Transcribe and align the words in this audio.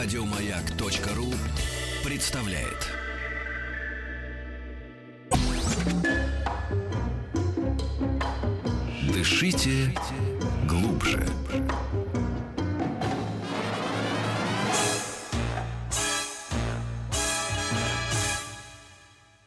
Радиомаяк.ру 0.00 1.34
представляет. 2.04 2.86
Дышите 9.12 9.92
глубже. 10.68 11.26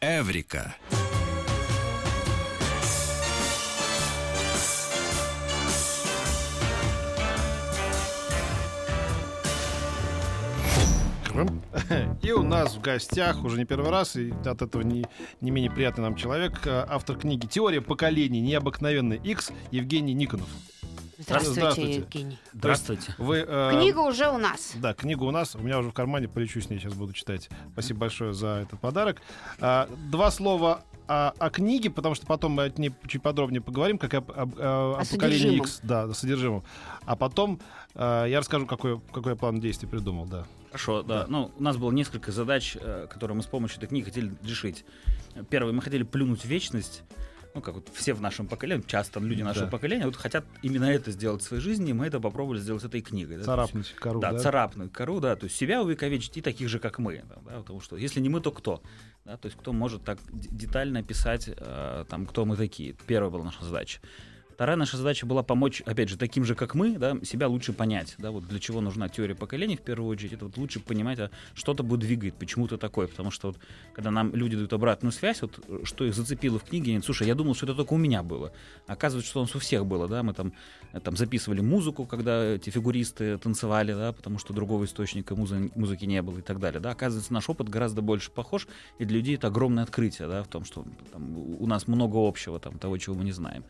Эврика. 0.02 0.76
И 12.24 12.32
у 12.32 12.44
нас 12.44 12.76
в 12.76 12.82
гостях 12.82 13.44
уже 13.44 13.58
не 13.58 13.66
первый 13.66 13.90
раз, 13.90 14.16
и 14.16 14.32
от 14.46 14.62
этого 14.62 14.84
не, 14.84 15.06
не 15.42 15.50
менее 15.50 15.72
приятный 15.72 16.04
нам 16.04 16.16
человек, 16.16 16.68
э, 16.68 16.86
автор 16.88 17.18
книги 17.18 17.48
«Теория 17.48 17.82
поколений. 17.82 18.42
Необыкновенный 18.42 19.18
X» 19.18 19.52
Евгений 19.72 20.14
Никонов. 20.14 20.48
Здравствуйте, 21.18 21.60
Здравствуйте. 21.62 21.96
Евгений. 21.96 22.40
Здравствуйте. 22.54 23.16
Вы, 23.18 23.46
э, 23.48 23.72
Книга 23.74 24.00
уже 24.00 24.28
у 24.30 24.38
нас. 24.38 24.74
Да, 24.76 24.94
книга 24.94 25.24
у 25.24 25.32
нас. 25.32 25.56
У 25.56 25.60
меня 25.60 25.80
уже 25.80 25.90
в 25.90 25.94
кармане, 25.94 26.28
полечу 26.28 26.62
с 26.62 26.70
ней, 26.70 26.80
сейчас 26.80 26.94
буду 26.94 27.14
читать. 27.14 27.50
Спасибо 27.74 28.02
большое 28.02 28.34
за 28.34 28.64
этот 28.64 28.80
подарок. 28.80 29.22
А, 29.60 29.90
два 30.12 30.30
слова 30.30 30.84
о, 31.12 31.34
о 31.38 31.50
книге, 31.50 31.90
потому 31.90 32.16
что 32.16 32.26
потом 32.26 32.54
мы 32.54 32.66
от 32.66 32.78
ней 32.80 32.92
чуть 33.08 33.22
подробнее 33.22 33.62
поговорим, 33.62 33.98
как 33.98 34.14
об, 34.14 34.32
об- 34.32 34.56
о- 34.60 35.00
о 35.00 35.06
поколении. 35.06 35.58
X, 35.58 35.80
да, 35.84 36.04
о 36.04 36.14
содержимом. 36.14 36.64
А 37.06 37.16
потом 37.16 37.60
э, 37.96 38.26
я 38.30 38.40
расскажу, 38.40 38.66
какой, 38.66 39.00
какой 39.14 39.34
я 39.34 39.36
план 39.36 39.60
действий 39.60 39.88
придумал, 39.90 40.26
да. 40.26 40.46
Хорошо, 40.68 41.04
да. 41.04 41.26
Ну, 41.28 41.52
у 41.58 41.64
нас 41.64 41.76
было 41.78 41.92
несколько 41.92 42.32
задач, 42.32 42.78
э, 42.80 43.08
которые 43.10 43.36
мы 43.36 43.44
с 43.44 43.48
помощью 43.48 43.78
этой 43.80 43.88
книги 43.88 44.06
хотели 44.06 44.32
решить. 44.44 44.86
Первое, 45.50 45.74
мы 45.74 45.82
хотели 45.82 46.04
плюнуть 46.04 46.42
в 46.42 46.46
вечность. 46.46 47.04
Ну, 47.54 47.60
как 47.60 47.76
вот 47.76 47.90
все 47.94 48.14
в 48.14 48.22
нашем 48.22 48.48
поколении, 48.48 48.82
часто 48.88 49.20
люди 49.20 49.42
нашего 49.42 49.66
Да. 49.66 49.72
поколения 49.72 50.06
вот 50.06 50.16
хотят 50.16 50.46
именно 50.62 50.86
это 50.86 51.12
сделать 51.12 51.42
в 51.42 51.46
своей 51.46 51.62
жизни, 51.62 51.90
и 51.90 51.94
мы 51.94 52.06
это 52.08 52.22
попробовали 52.22 52.60
сделать 52.60 52.82
с 52.82 52.86
этой 52.86 53.02
книгой. 53.02 53.36
да. 53.40 53.44
То 53.44 53.52
есть, 53.52 53.72
Царапнуть 53.74 53.94
кору, 54.00 54.20
Да, 54.22 54.32
да? 54.32 54.40
царапнуть 54.40 54.94
кору, 54.94 55.20
да, 55.20 55.36
то 55.36 55.44
есть 55.48 55.58
себя 55.58 55.82
увековечить 55.82 56.38
и 56.38 56.42
таких 56.42 56.70
же, 56.70 56.80
как 56.80 56.98
мы. 56.98 57.24
да, 57.28 57.36
да, 57.46 57.58
потому 57.58 57.82
что 57.82 57.98
если 57.98 58.22
не 58.22 58.30
мы, 58.30 58.40
то 58.40 58.52
кто? 58.52 58.82
Да, 59.32 59.38
то 59.38 59.46
есть 59.46 59.58
кто 59.58 59.72
может 59.72 60.04
так 60.04 60.20
детально 60.34 61.00
описать, 61.00 61.48
э, 61.48 62.06
там, 62.10 62.26
кто 62.26 62.44
мы 62.44 62.58
такие. 62.58 62.96
Первая 63.08 63.32
была 63.32 63.46
наша 63.46 63.64
задача. 63.64 64.02
Вторая 64.62 64.78
наша 64.78 64.96
задача 64.96 65.26
была 65.26 65.42
помочь, 65.42 65.82
опять 65.88 66.08
же, 66.08 66.18
таким 66.18 66.46
же, 66.46 66.54
как 66.54 66.76
мы, 66.76 66.96
да, 67.00 67.18
себя 67.24 67.48
лучше 67.48 67.74
понять, 67.74 68.14
да, 68.20 68.30
вот 68.30 68.48
для 68.48 68.60
чего 68.60 68.80
нужна 68.80 69.10
теория 69.10 69.34
поколений 69.34 69.76
в 69.76 69.82
первую 69.82 70.08
очередь, 70.12 70.34
это 70.34 70.46
вот 70.46 70.56
лучше 70.56 70.80
понимать, 70.80 71.18
а 71.18 71.32
что 71.56 71.74
тобой 71.74 71.98
двигает, 71.98 72.36
почему 72.36 72.68
ты 72.68 72.78
такой, 72.78 73.08
потому 73.08 73.32
что 73.32 73.48
вот, 73.48 73.58
когда 73.96 74.12
нам 74.12 74.36
люди 74.36 74.56
дают 74.56 74.72
обратную 74.72 75.14
связь, 75.14 75.42
вот, 75.42 75.60
что 75.84 76.06
их 76.06 76.14
зацепило 76.14 76.60
в 76.60 76.64
книге, 76.64 76.92
они 76.92 77.02
слушай, 77.02 77.26
я 77.26 77.34
думал, 77.34 77.56
что 77.56 77.66
это 77.66 77.74
только 77.74 77.94
у 77.94 77.98
меня 77.98 78.22
было, 78.22 78.54
оказывается, 78.86 79.32
что 79.32 79.40
у 79.40 79.46
нас 79.46 79.56
у 79.56 79.58
всех 79.58 79.88
было, 79.88 80.08
да, 80.08 80.22
мы 80.22 80.36
там, 80.36 80.54
э, 80.94 81.00
там 81.00 81.18
записывали 81.18 81.62
музыку, 81.62 82.06
когда 82.06 82.46
эти 82.46 82.70
фигуристы 82.70 83.40
танцевали, 83.40 83.94
да, 83.94 84.14
потому 84.14 84.38
что 84.38 84.54
другого 84.54 84.86
источника 84.86 85.34
музы- 85.34 85.72
музыки 85.74 86.06
не 86.06 86.22
было 86.22 86.38
и 86.38 86.44
так 86.44 86.60
далее, 86.60 86.80
да, 86.80 86.92
оказывается, 86.92 87.34
наш 87.34 87.50
опыт 87.50 87.68
гораздо 87.68 88.04
больше 88.04 88.30
похож, 88.30 88.68
и 89.00 89.06
для 89.06 89.18
людей 89.18 89.38
это 89.38 89.48
огромное 89.48 89.86
открытие, 89.86 90.28
да, 90.28 90.44
в 90.44 90.48
том, 90.48 90.66
что 90.66 90.86
там, 91.12 91.36
у 91.36 91.66
нас 91.66 91.88
много 91.88 92.18
общего, 92.18 92.60
там, 92.60 92.78
того, 92.78 93.00
чего 93.00 93.16
мы 93.16 93.24
не 93.24 93.32
знаем. 93.32 93.64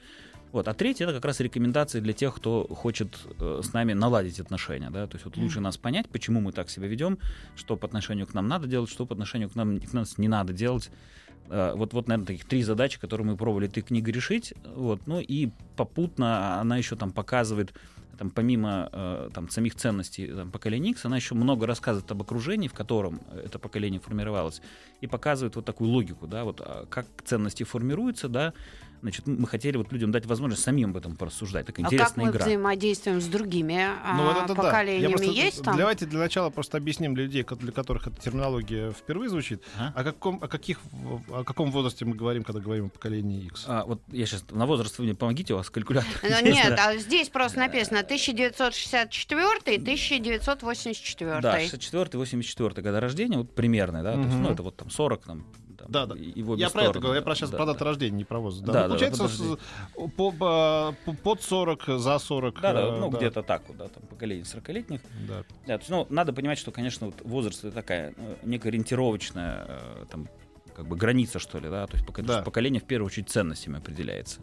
Вот. 0.51 0.67
А 0.67 0.73
третье 0.73 1.05
это 1.05 1.13
как 1.13 1.25
раз 1.25 1.39
рекомендации 1.39 1.99
для 1.99 2.13
тех, 2.13 2.35
кто 2.35 2.67
хочет 2.67 3.17
э, 3.39 3.61
с 3.63 3.73
нами 3.73 3.93
наладить 3.93 4.39
отношения. 4.39 4.89
Да? 4.89 5.07
То 5.07 5.15
есть 5.15 5.25
вот 5.25 5.37
лучше 5.37 5.59
нас 5.61 5.77
понять, 5.77 6.09
почему 6.09 6.41
мы 6.41 6.51
так 6.51 6.69
себя 6.69 6.87
ведем, 6.87 7.17
что 7.55 7.77
по 7.77 7.87
отношению 7.87 8.27
к 8.27 8.33
нам 8.33 8.47
надо 8.47 8.67
делать, 8.67 8.89
что 8.89 9.05
по 9.05 9.13
отношению 9.13 9.49
к 9.49 9.55
нам 9.55 9.79
к 9.79 9.93
нас 9.93 10.17
не 10.17 10.27
надо 10.27 10.53
делать. 10.53 10.89
Э, 11.49 11.73
Вот, 11.75 11.93
вот, 11.93 12.07
наверное, 12.07 12.27
таких 12.27 12.45
три 12.45 12.63
задачи, 12.63 12.99
которые 12.99 13.25
мы 13.27 13.37
пробовали 13.37 13.67
этой 13.67 13.81
книгой 13.81 14.13
решить. 14.13 14.53
Вот. 14.75 15.07
Ну 15.07 15.19
и 15.19 15.51
попутно 15.77 16.59
она 16.59 16.77
еще 16.77 16.95
там 16.95 17.11
показывает, 17.11 17.73
там, 18.17 18.29
помимо 18.29 18.89
э, 18.91 19.29
там, 19.33 19.49
самих 19.49 19.75
ценностей 19.75 20.27
там, 20.27 20.51
поколения 20.51 20.91
X, 20.91 21.05
она 21.05 21.15
еще 21.15 21.33
много 21.33 21.65
рассказывает 21.65 22.11
об 22.11 22.21
окружении, 22.21 22.67
в 22.67 22.73
котором 22.73 23.21
это 23.33 23.57
поколение 23.57 23.99
формировалось, 23.99 24.61
и 24.99 25.07
показывает 25.07 25.55
вот 25.55 25.65
такую 25.65 25.89
логику, 25.89 26.27
да, 26.27 26.43
вот 26.43 26.61
а, 26.61 26.85
как 26.87 27.07
ценности 27.25 27.63
формируются, 27.63 28.29
да, 28.29 28.53
Значит, 29.01 29.25
мы 29.27 29.47
хотели 29.47 29.77
вот 29.77 29.91
людям 29.91 30.11
дать 30.11 30.25
возможность 30.27 30.63
самим 30.63 30.91
об 30.91 30.97
этом 30.97 31.15
порассуждать. 31.15 31.65
Такая 31.65 31.83
А 31.85 31.89
как 31.89 31.93
интересная 31.93 32.25
мы 32.25 32.31
игра. 32.31 32.45
взаимодействуем 32.45 33.19
с 33.19 33.25
другими 33.25 33.79
а, 34.03 34.15
Ну, 34.15 34.25
вот 34.25 34.37
это 34.37 34.47
да. 34.47 34.53
Я 34.53 34.69
поколениями? 34.69 35.11
просто- 35.11 35.31
Есть 35.31 35.63
там? 35.63 35.77
Давайте 35.77 36.05
для 36.05 36.19
начала 36.19 36.49
просто 36.51 36.77
объясним 36.77 37.15
для 37.15 37.23
людей, 37.23 37.43
для 37.43 37.71
которых 37.71 38.07
эта 38.07 38.21
терминология 38.21 38.91
впервые 38.91 39.29
звучит. 39.29 39.63
Ага. 39.77 39.93
О 39.95 40.03
каком, 40.03 40.39
о 40.43 40.47
каких, 40.47 40.79
о 41.29 41.43
каком 41.43 41.71
возрасте 41.71 42.05
мы 42.05 42.15
говорим, 42.15 42.43
когда 42.43 42.59
говорим 42.61 42.85
о 42.85 42.89
поколении 42.89 43.43
X? 43.45 43.65
А, 43.67 43.85
вот 43.85 44.01
я 44.11 44.25
сейчас 44.27 44.45
на 44.51 44.65
возраст 44.67 44.97
вы 44.99 45.05
мне 45.05 45.15
помогите, 45.15 45.53
у 45.53 45.57
вас 45.57 45.69
калькулятор. 45.69 46.07
Ну, 46.23 46.51
Нет, 46.51 46.77
а 46.79 46.95
здесь 46.97 47.29
просто 47.29 47.57
написано 47.59 47.99
1964 48.01 49.75
и 49.75 49.79
1984. 49.79 51.41
Да, 51.41 51.59
64-84 51.59 52.81
года 52.81 52.99
рождения, 52.99 53.37
вот 53.37 53.53
примерно, 53.55 54.03
да, 54.03 54.13
то 54.13 54.21
есть, 54.21 54.35
ну 54.35 54.49
это 54.51 54.63
вот 54.63 54.77
там 54.77 54.89
40, 54.89 55.25
там, 55.25 55.45
там, 55.81 55.91
Да, 55.91 56.05
да. 56.05 56.13
обе 56.15 56.61
Я 56.61 56.69
про 56.69 56.83
это 56.83 56.99
говорю, 56.99 57.15
я 57.15 57.21
да, 57.21 57.25
про 57.25 57.35
сейчас 57.35 57.49
да, 57.49 57.57
про 57.57 57.65
да. 57.65 57.73
дату 57.73 57.85
рождения, 57.85 58.17
не 58.17 58.23
про 58.25 58.39
возраст. 58.39 58.65
Да. 58.65 58.73
Да, 58.73 58.79
Ну, 58.79 58.83
да, 58.83 58.89
получается, 58.89 59.27
с- 59.27 59.57
по- 60.15 60.31
по- 60.31 60.95
по- 61.05 61.13
под 61.13 61.41
40, 61.41 61.85
за 61.99 62.17
40. 62.19 62.61
Да, 62.61 62.73
да, 62.73 62.81
э, 62.81 62.99
ну 62.99 63.09
где-то 63.09 63.43
так 63.43 63.63
вот, 63.67 63.77
да, 63.77 63.87
там 63.87 64.03
поколение 64.03 64.45
40-летних. 64.45 65.01
Да. 65.27 65.43
Да, 65.67 65.77
то 65.77 65.81
есть, 65.81 65.89
ну, 65.89 66.07
надо 66.09 66.33
понимать, 66.33 66.57
что, 66.57 66.71
конечно, 66.71 67.07
вот 67.07 67.15
возраст 67.23 67.63
это 67.63 67.73
такая 67.73 68.13
э, 68.17 68.35
некая 68.43 68.69
ориентировочная 68.69 69.65
э, 69.67 70.05
там, 70.09 70.27
как 70.75 70.87
бы 70.87 70.95
граница, 70.95 71.39
что 71.39 71.59
ли, 71.59 71.69
да, 71.69 71.85
то 71.87 71.93
есть 71.93 72.05
пока- 72.05 72.21
Да. 72.23 72.41
поколение 72.43 72.81
в 72.81 72.85
первую 72.85 73.07
очередь 73.07 73.29
ценностями 73.29 73.77
определяется. 73.77 74.39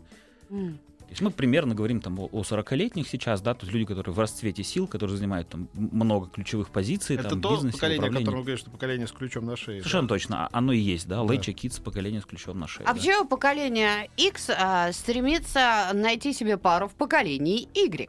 М. 0.50 0.78
То 1.08 1.12
есть 1.12 1.22
мы 1.22 1.30
примерно 1.30 1.74
говорим 1.74 2.02
там 2.02 2.18
о 2.20 2.28
о 2.30 2.42
40-летних 2.42 3.08
сейчас, 3.08 3.40
да, 3.40 3.54
то 3.54 3.64
есть 3.64 3.72
люди, 3.72 3.86
которые 3.86 4.14
в 4.14 4.18
расцвете 4.18 4.62
сил, 4.62 4.86
которые 4.86 5.16
занимают 5.16 5.48
там 5.48 5.68
много 5.72 6.28
ключевых 6.28 6.68
позиций 6.68 7.16
Это 7.16 7.30
там, 7.30 7.38
в 7.38 7.42
то 7.42 7.50
бизнесе, 7.54 7.76
поколение, 7.78 8.06
о 8.06 8.08
управлении. 8.10 8.42
говорят, 8.42 8.58
что 8.60 8.70
поколение 8.70 9.06
с 9.06 9.12
ключом 9.12 9.46
на 9.46 9.56
шее. 9.56 9.80
Совершенно 9.80 10.06
точно, 10.08 10.44
а- 10.44 10.48
оно 10.52 10.72
и 10.72 10.78
есть, 10.78 11.08
да, 11.08 11.16
Да. 11.16 11.22
Лейча 11.22 11.52
Kids, 11.52 11.82
поколение 11.82 12.20
с 12.20 12.26
ключом 12.26 12.58
на 12.58 12.68
шее. 12.68 12.84
А 12.86 12.92
да. 12.92 12.98
почему 13.00 13.26
поколение 13.26 14.10
X 14.18 14.50
а, 14.50 14.92
стремится 14.92 15.90
найти 15.94 16.34
себе 16.34 16.58
пару 16.58 16.88
в 16.88 16.94
поколении 16.94 17.68
Y? 17.74 18.08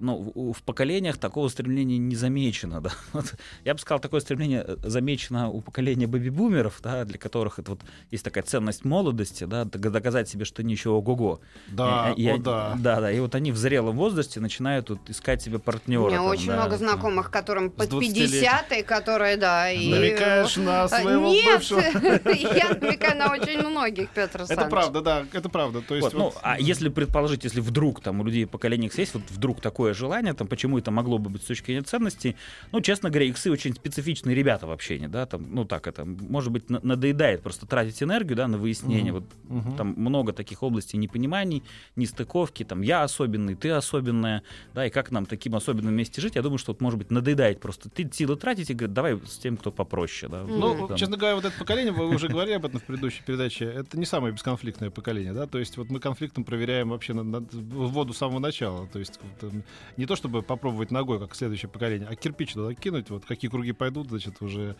Ну, 0.00 0.32
в, 0.34 0.52
в 0.52 0.62
поколениях 0.62 1.18
такого 1.18 1.48
стремления 1.48 1.98
не 1.98 2.16
замечено, 2.16 2.80
да. 2.82 2.90
Вот 3.12 3.34
я 3.64 3.74
бы 3.74 3.80
сказал, 3.80 4.00
такое 4.00 4.20
стремление 4.20 4.64
э, 4.66 4.76
замечено 4.84 5.48
у 5.48 5.60
поколения 5.60 6.06
бэби-бумеров, 6.06 6.80
да, 6.82 7.04
для 7.04 7.18
которых 7.18 7.58
это 7.58 7.72
вот 7.72 7.80
есть 8.10 8.24
такая 8.24 8.44
ценность 8.44 8.84
молодости, 8.84 9.44
да, 9.44 9.64
доказать 9.64 10.28
себе, 10.28 10.44
что 10.44 10.62
ничего 10.62 10.98
ого-го. 10.98 11.40
Да, 11.68 12.12
И- 12.16 12.22
и 12.22 12.28
о, 12.28 12.34
они- 12.34 12.42
да. 12.42 12.74
да, 12.78 13.00
да, 13.00 13.12
и 13.12 13.20
вот 13.20 13.34
они 13.34 13.52
в 13.52 13.56
зрелом 13.56 13.96
возрасте 13.96 14.40
начинают 14.40 14.90
вот 14.90 15.00
искать 15.08 15.42
себе 15.42 15.58
партнера. 15.58 16.02
У 16.02 16.06
меня 16.08 16.16
там, 16.18 16.26
очень 16.26 16.46
да. 16.48 16.56
много 16.56 16.76
знакомых, 16.76 17.30
которым 17.30 17.70
под 17.70 17.88
20 17.88 18.16
лет. 18.16 18.30
50, 18.30 18.72
и 18.72 18.82
которые, 18.82 19.36
да, 19.36 19.70
и... 19.70 19.90
Намекаешь 19.90 20.56
на 20.56 20.84
А, 20.84 20.88
своего 20.88 21.28
Нет, 21.28 21.56
бывшего. 21.58 21.80
я 22.30 22.68
намекаю 22.80 23.18
на 23.18 23.32
очень 23.32 23.60
многих, 23.66 24.10
Петр 24.10 24.42
Это 24.48 24.66
правда, 24.66 25.00
да, 25.00 25.24
это 25.32 25.48
правда. 25.48 25.80
То 25.82 25.94
есть 25.94 26.04
Вот, 26.04 26.14
ну, 26.14 26.24
вот- 26.26 26.38
а 26.42 26.58
если 26.58 26.88
предположить, 26.88 27.44
если 27.44 27.60
вдруг 27.60 28.00
там 28.00 28.20
у 28.20 28.24
людей 28.24 28.46
поколения 28.46 28.86
X 28.86 28.98
есть, 28.98 29.14
вот 29.14 29.22
вдруг 29.30 29.60
такое 29.60 29.87
желание, 29.94 30.34
там 30.34 30.46
почему 30.48 30.78
это 30.78 30.90
могло 30.90 31.18
бы 31.18 31.30
быть 31.30 31.42
с 31.42 31.46
точки 31.46 31.66
зрения 31.66 31.82
ценностей, 31.82 32.36
ну, 32.72 32.80
честно 32.80 33.10
говоря, 33.10 33.26
иксы 33.26 33.50
очень 33.50 33.74
специфичные 33.74 34.34
ребята 34.34 34.66
в 34.66 34.70
общении, 34.70 35.06
да, 35.06 35.26
там, 35.26 35.46
ну, 35.54 35.64
так 35.64 35.86
это, 35.86 36.04
может 36.04 36.52
быть, 36.52 36.70
на- 36.70 36.80
надоедает 36.82 37.42
просто 37.42 37.66
тратить 37.66 38.02
энергию, 38.02 38.36
да, 38.36 38.48
на 38.48 38.58
выяснение, 38.58 39.12
Мгм. 39.12 39.20
вот 39.48 39.62
Мгм. 39.64 39.76
там 39.76 39.94
много 39.96 40.32
таких 40.32 40.62
областей 40.62 40.98
непониманий, 40.98 41.62
нестыковки, 41.96 42.64
там, 42.64 42.82
я 42.82 43.02
особенный, 43.02 43.54
ты 43.54 43.70
особенная, 43.70 44.42
да, 44.74 44.86
и 44.86 44.90
как 44.90 45.10
нам 45.10 45.26
таким 45.26 45.54
особенным 45.54 45.92
вместе 45.94 46.20
жить, 46.20 46.36
я 46.36 46.42
думаю, 46.42 46.58
что, 46.58 46.72
вот, 46.72 46.80
может 46.80 46.98
быть, 46.98 47.10
надоедает 47.10 47.60
просто, 47.60 47.88
ты 47.90 48.08
силы 48.12 48.36
тратить 48.36 48.70
и 48.70 48.74
говорит, 48.74 48.94
давай 48.94 49.18
с 49.26 49.38
тем, 49.38 49.56
кто 49.56 49.70
попроще, 49.72 50.30
да. 50.30 50.44
Ну, 50.44 50.88
Там. 50.88 50.96
честно 50.96 51.16
говоря, 51.16 51.34
вот 51.36 51.44
это 51.44 51.56
поколение, 51.58 51.92
вы 51.92 52.06
уже 52.08 52.28
говорили 52.28 52.54
об 52.54 52.64
этом 52.64 52.80
в 52.80 52.84
предыдущей 52.84 53.22
передаче, 53.24 53.64
это 53.64 53.98
не 53.98 54.06
самое 54.06 54.32
бесконфликтное 54.32 54.90
поколение, 54.90 55.32
да, 55.32 55.46
то 55.46 55.58
есть 55.58 55.76
вот 55.76 55.90
мы 55.90 56.00
конфликтом 56.00 56.44
проверяем 56.44 56.90
вообще 56.90 57.12
на, 57.14 57.22
на- 57.24 57.40
в 57.40 57.92
воду 57.92 58.12
с 58.12 58.18
самого 58.18 58.38
начала, 58.38 58.86
то 58.86 58.98
есть 58.98 59.18
вот, 59.22 59.52
эм, 59.52 59.64
не 59.96 60.06
то 60.06 60.16
чтобы 60.16 60.42
попробовать 60.42 60.90
ногой, 60.90 61.18
как 61.18 61.34
следующее 61.34 61.68
поколение, 61.68 62.08
а 62.10 62.14
кирпич 62.16 62.52
туда 62.54 62.74
кинуть, 62.74 63.10
вот 63.10 63.24
какие 63.24 63.50
круги 63.50 63.72
пойдут, 63.72 64.08
значит, 64.08 64.40
уже, 64.40 64.76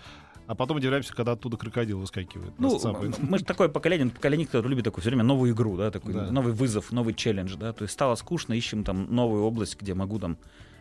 а 0.47 0.55
потом 0.55 0.79
удивляемся, 0.79 1.15
когда 1.15 1.33
оттуда 1.33 1.57
крокодил 1.57 2.01
выскакивает. 2.01 2.53
Ну, 2.59 2.71
мы 3.21 3.39
же 3.39 3.45
такое 3.45 3.69
поколение, 3.69 4.09
поколение, 4.11 4.47
которое 4.47 4.69
любит 4.69 4.85
такую 4.85 5.03
все 5.03 5.11
время 5.11 5.25
новую 5.25 5.53
игру, 5.53 5.77
да, 5.77 5.91
такой 5.91 6.15
Да. 6.15 6.31
новый 6.31 6.53
вызов, 6.53 6.93
новый 6.93 7.15
челлендж, 7.15 7.57
да, 7.57 7.73
то 7.73 7.83
есть 7.83 7.95
стало 7.95 8.15
скучно, 8.15 8.53
ищем 8.53 8.85
там 8.85 9.15
новую 9.15 9.43
область, 9.45 9.81
где 9.81 9.95
могу 9.95 10.19
там 10.19 10.37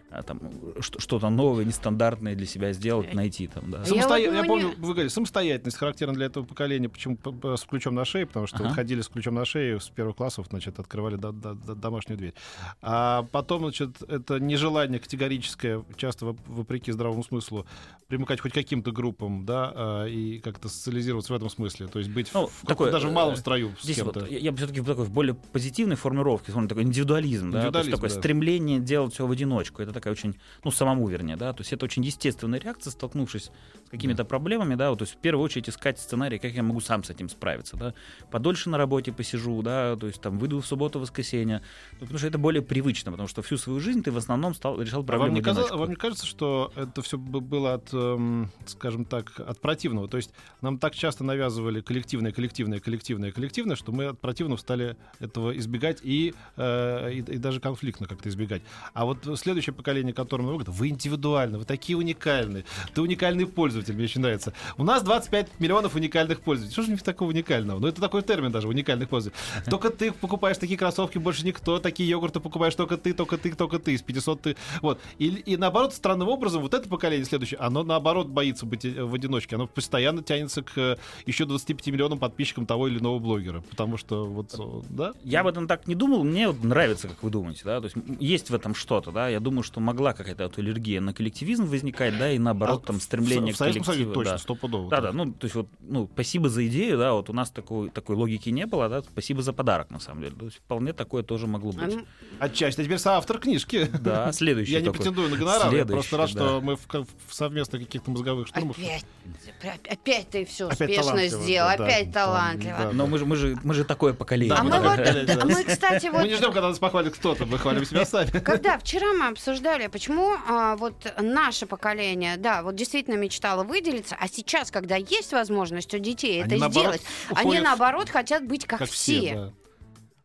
а, 0.10 0.24
там, 0.24 0.40
что- 0.80 1.00
что-то 1.02 1.30
новое, 1.30 1.66
нестандартное 1.66 2.34
для 2.36 2.46
себя 2.46 2.72
сделать, 2.74 3.14
найти 3.14 3.48
там, 3.48 3.70
да. 3.72 3.80
Я 3.80 3.84
Самосто- 3.84 4.08
вот, 4.10 4.18
Я, 4.36 4.44
помню, 4.46 4.70
не- 4.70 4.76
вы 4.76 4.88
говорили, 4.94 5.10
самостоятельность 5.10 5.78
характерна 5.78 6.14
для 6.14 6.28
этого 6.28 6.46
поколения, 6.46 6.88
почему 6.90 7.18
с 7.58 7.64
ключом 7.66 7.94
на 7.96 8.06
шее, 8.06 8.26
потому 8.26 8.48
что 8.48 8.58
Ага. 8.58 8.68
вот 8.68 8.74
ходили 8.76 9.02
с 9.02 9.10
ключом 9.10 9.36
на 9.36 9.44
шее 9.46 9.80
с 9.82 9.90
первых 9.90 10.16
классов, 10.16 10.48
значит, 10.50 10.80
открывали 10.80 11.18
до- 11.18 11.32
до- 11.34 11.54
до- 11.56 11.76
домашнюю 11.76 12.18
дверь. 12.18 12.34
А 12.82 13.24
потом, 13.32 13.60
значит, 13.64 14.02
это 14.08 14.40
нежелание 14.40 15.00
категорическое, 15.00 15.84
часто 15.98 16.26
воп- 16.28 16.40
вопреки 16.48 16.92
здравому 16.94 17.24
смыслу, 17.24 17.66
примыкать 18.08 18.40
хоть 18.40 18.52
к 18.54 18.56
каким-то 18.56 18.92
группам, 18.92 19.46
да, 19.46 19.72
а, 19.76 20.06
и 20.06 20.40
как-то 20.40 20.70
социализироваться 20.70 21.34
в 21.34 21.36
этом 21.36 21.50
смысле, 21.50 21.88
то 21.88 22.00
есть 22.00 22.10
быть 22.12 22.32
Ну, 22.34 22.48
в- 22.48 22.66
такой, 22.66 22.92
даже 22.92 23.10
в 23.10 23.12
малом 23.14 23.34
э, 23.34 23.38
строю 23.38 23.72
с 23.82 23.86
кем-то. 23.86 24.22
вот, 24.22 24.32
я, 24.32 24.38
я 24.40 24.52
бы 24.52 24.58
все-таки 24.58 24.80
в 24.80 24.86
такой 24.86 25.04
в 25.04 25.12
более 25.12 25.34
позитивной 25.36 25.98
формулировке, 25.98 26.52
смотрю, 26.54 26.70
такой 26.70 26.84
индивидуализм, 26.84 27.52
да, 27.52 27.52
то 27.52 27.58
есть 27.58 27.68
Индивидуализм, 27.68 27.92
такое 27.98 28.10
да. 28.10 28.16
стремление 28.16 28.80
делать 28.80 29.14
все 29.14 29.28
в 29.28 29.32
одиночку. 29.32 29.82
Это 29.82 29.97
такая 29.98 30.14
очень, 30.14 30.36
ну, 30.64 30.72
самому 30.72 31.08
вернее, 31.08 31.36
да, 31.36 31.54
то 31.54 31.62
есть 31.62 31.74
это 31.74 31.86
очень 31.86 32.04
естественная 32.04 32.60
реакция, 32.60 32.92
столкнувшись 32.92 33.52
с 33.86 33.90
какими-то 33.90 34.26
проблемами, 34.26 34.76
да, 34.76 34.90
вот, 34.90 35.00
то 35.00 35.04
есть 35.04 35.16
в 35.16 35.18
первую 35.18 35.44
очередь 35.46 35.70
искать 35.70 36.00
сценарий, 36.00 36.40
как 36.40 36.52
я 36.54 36.64
могу 36.64 36.80
сам 36.82 37.04
с 37.04 37.10
этим 37.10 37.30
справиться, 37.30 37.78
да, 37.78 37.94
подольше 38.32 38.70
на 38.70 38.78
работе 38.78 39.12
посижу, 39.12 39.62
да, 39.62 39.96
то 39.96 40.08
есть 40.08 40.22
там 40.22 40.38
выйду 40.40 40.60
в 40.62 40.66
субботу, 40.66 41.00
воскресенье, 41.00 41.62
ну, 41.94 42.00
потому 42.02 42.18
что 42.20 42.28
это 42.28 42.38
более 42.38 42.62
привычно, 42.62 43.12
потому 43.12 43.28
что 43.28 43.42
всю 43.42 43.58
свою 43.58 43.80
жизнь 43.80 44.04
ты 44.04 44.12
в 44.12 44.18
основном 44.18 44.54
стал, 44.54 44.82
решал 44.82 45.00
А 45.00 45.02
вам 45.02 45.06
проблемы 45.08 45.36
не, 45.36 45.42
в 45.42 45.44
каза- 45.44 45.62
одиночку. 45.62 45.78
вам 45.78 45.90
не 45.90 45.96
кажется, 45.96 46.26
что 46.26 46.72
это 46.76 47.02
все 47.02 47.18
было 47.18 47.74
от, 47.76 47.94
эм, 47.94 48.52
скажем 48.66 49.06
так, 49.06 49.40
от 49.40 49.60
противного? 49.62 50.08
То 50.08 50.18
есть 50.18 50.32
нам 50.62 50.78
так 50.78 50.94
часто 50.96 51.24
навязывали 51.24 51.82
коллективное, 51.82 52.32
коллективное, 52.32 52.80
коллективное, 52.80 53.32
коллективное, 53.32 53.76
что 53.76 53.92
мы 53.92 54.06
от 54.08 54.20
противного 54.20 54.58
стали 54.58 54.96
этого 55.20 55.58
избегать 55.58 56.00
и, 56.04 56.34
э, 56.58 57.12
и, 57.14 57.18
и 57.20 57.38
даже 57.38 57.60
конфликтно 57.60 58.08
как-то 58.08 58.30
избегать. 58.30 58.62
А 58.94 59.06
вот 59.06 59.20
следующее 59.40 59.74
поколение, 59.74 59.87
которому 60.14 60.58
вы 60.58 60.64
вы 60.68 60.90
индивидуальны, 60.90 61.58
вы 61.58 61.66
такие 61.66 61.98
уникальные, 61.98 62.66
ты 62.94 63.02
уникальный 63.02 63.46
пользователь, 63.46 63.94
мне 63.94 64.06
очень 64.06 64.22
нравится. 64.22 64.54
У 64.78 64.84
нас 64.84 65.04
25 65.04 65.60
миллионов 65.60 65.96
уникальных 65.96 66.42
пользователей. 66.42 66.74
Что 66.74 66.84
же 66.84 66.92
не 66.92 66.98
такого 66.98 67.30
уникального? 67.30 67.80
Ну, 67.80 67.88
это 67.88 68.02
такой 68.02 68.22
термин 68.22 68.52
даже, 68.52 68.68
уникальных 68.68 69.10
пользователей. 69.10 69.42
Только 69.70 69.90
ты 69.90 70.12
покупаешь 70.12 70.58
такие 70.58 70.78
кроссовки, 70.78 71.18
больше 71.18 71.46
никто, 71.46 71.80
такие 71.80 72.10
йогурты 72.10 72.40
покупаешь 72.40 72.76
только 72.76 72.98
ты, 72.98 73.14
только 73.14 73.38
ты, 73.38 73.54
только 73.54 73.80
ты, 73.80 73.94
из 73.94 74.02
500 74.02 74.42
ты. 74.42 74.56
Вот. 74.82 75.00
И, 75.18 75.28
и 75.28 75.58
наоборот, 75.58 75.94
странным 75.94 76.28
образом, 76.28 76.62
вот 76.62 76.74
это 76.74 76.88
поколение 76.88 77.26
следующее, 77.26 77.60
оно 77.60 77.84
наоборот 77.84 78.28
боится 78.28 78.66
быть 78.66 78.86
э, 78.86 79.04
в 79.04 79.14
одиночке. 79.14 79.56
Оно 79.56 79.68
постоянно 79.68 80.24
тянется 80.24 80.62
к 80.64 80.78
э, 80.78 80.98
еще 81.26 81.46
25 81.46 81.88
миллионам 81.88 82.20
подписчикам 82.20 82.66
того 82.66 82.88
или 82.88 83.00
иного 83.00 83.20
блогера. 83.20 83.62
Потому 83.70 83.98
что 83.98 84.26
вот, 84.26 84.56
э, 84.58 84.82
да? 84.90 85.14
Я 85.24 85.42
об 85.42 85.48
этом 85.48 85.68
так 85.68 85.88
не 85.88 85.96
думал, 85.96 86.24
мне 86.24 86.48
вот 86.48 86.64
нравится, 86.64 87.08
как 87.08 87.24
вы 87.24 87.30
думаете, 87.30 87.62
да, 87.66 87.80
то 87.80 87.86
есть 87.86 87.96
есть 88.20 88.50
в 88.50 88.56
этом 88.56 88.76
что-то, 88.76 89.12
да, 89.12 89.30
я 89.30 89.40
думаю, 89.40 89.64
что 89.64 89.77
могла 89.80 90.14
какая-то 90.14 90.44
вот 90.44 90.58
аллергия 90.58 91.02
на 91.02 91.14
коллективизм 91.14 91.66
возникать, 91.66 92.18
да, 92.18 92.32
и 92.32 92.38
наоборот 92.38 92.86
там 92.86 93.00
стремление 93.00 93.54
в, 93.54 93.56
в 93.56 93.58
к 93.58 93.60
Советском 93.60 93.86
Союзе 93.86 94.04
коллективу, 94.04 94.24
точно, 94.24 94.32
да. 94.32 94.38
стопудово. 94.38 94.90
Да, 94.90 95.02
да, 95.02 95.12
ну, 95.12 95.32
то 95.32 95.46
есть 95.46 95.56
вот, 95.56 95.68
ну, 95.80 96.10
спасибо 96.14 96.50
за 96.50 96.68
идею, 96.68 96.98
да, 96.98 97.14
вот 97.14 97.30
у 97.30 97.34
нас 97.34 97.50
такой, 97.50 97.90
такой 97.90 98.16
логики 98.16 98.50
не 98.50 98.66
было, 98.66 98.90
да, 98.90 99.02
спасибо 99.02 99.42
за 99.42 99.54
подарок, 99.54 99.90
на 99.90 100.00
самом 100.00 100.22
деле. 100.22 100.36
То 100.36 100.46
есть 100.46 100.58
вполне 100.58 100.94
такое 100.94 101.24
тоже 101.24 101.48
могло 101.48 101.74
А, 101.78 101.86
быть. 101.86 101.98
Отчасти. 102.40 102.82
А 102.82 102.84
теперь 102.84 102.98
соавтор 102.98 103.40
книжки. 103.40 103.90
Да, 104.00 104.32
следующий 104.34 104.74
Я 104.74 104.82
не 104.82 104.92
претендую 104.92 105.30
на 105.30 105.38
гонорар, 105.38 105.74
я 105.74 105.86
просто 105.86 106.18
рад, 106.18 106.32
да. 106.34 106.40
что 106.40 106.62
мы 106.62 106.76
в, 106.76 107.08
совместных 107.30 107.84
каких-то 107.84 108.12
мозговых 108.12 108.48
штурмах. 108.48 108.78
Опять, 108.78 109.82
опять 109.90 110.30
ты 110.30 110.46
все 110.46 110.68
Опять 110.68 110.90
успешно 110.90 111.28
сделал, 111.28 111.70
да, 111.78 111.86
опять 111.86 112.12
да, 112.12 112.26
талантливо. 112.26 112.78
да. 112.78 112.92
Но 112.92 113.08
мы 113.08 113.18
же, 113.18 113.26
мы 113.26 113.36
же, 113.36 113.58
мы 113.64 113.74
же 113.74 113.84
такое 113.84 114.14
поколение. 114.14 114.56
А 114.58 114.64
мы 114.64 114.72
вот, 114.72 115.00
а 115.42 115.46
мы, 115.46 115.64
кстати, 115.64 116.08
вот 116.08 116.22
Мы 116.22 116.28
не 116.28 116.36
ждем, 116.36 116.52
когда 116.52 116.70
нас 116.70 116.80
похвалит 116.80 117.14
кто-то, 117.14 117.46
мы 117.46 117.58
хвалим 117.58 117.86
себя 117.86 118.06
сами. 118.18 118.30
Когда 118.30 118.78
вчера 118.78 119.14
мы 119.14 119.28
обсуждали, 119.28 119.67
почему 119.90 120.36
а, 120.48 120.76
вот 120.76 121.14
наше 121.20 121.66
поколение, 121.66 122.38
да, 122.38 122.64
вот 122.64 122.76
действительно 122.76 123.16
мечтало 123.16 123.64
выделиться, 123.64 124.16
а 124.20 124.28
сейчас, 124.28 124.72
когда 124.72 124.96
есть 124.96 125.32
возможность 125.34 125.94
у 125.94 126.00
детей 126.00 126.42
Они, 126.44 126.56
это 126.56 126.62
наоборот, 126.62 126.96
сделать, 126.96 127.02
они 127.36 127.60
наоборот 127.60 128.10
хотят 128.10 128.46
быть 128.46 128.66
как, 128.66 128.80
как 128.80 128.90
все. 128.90 129.20
все. 129.20 129.36
да. 129.36 129.54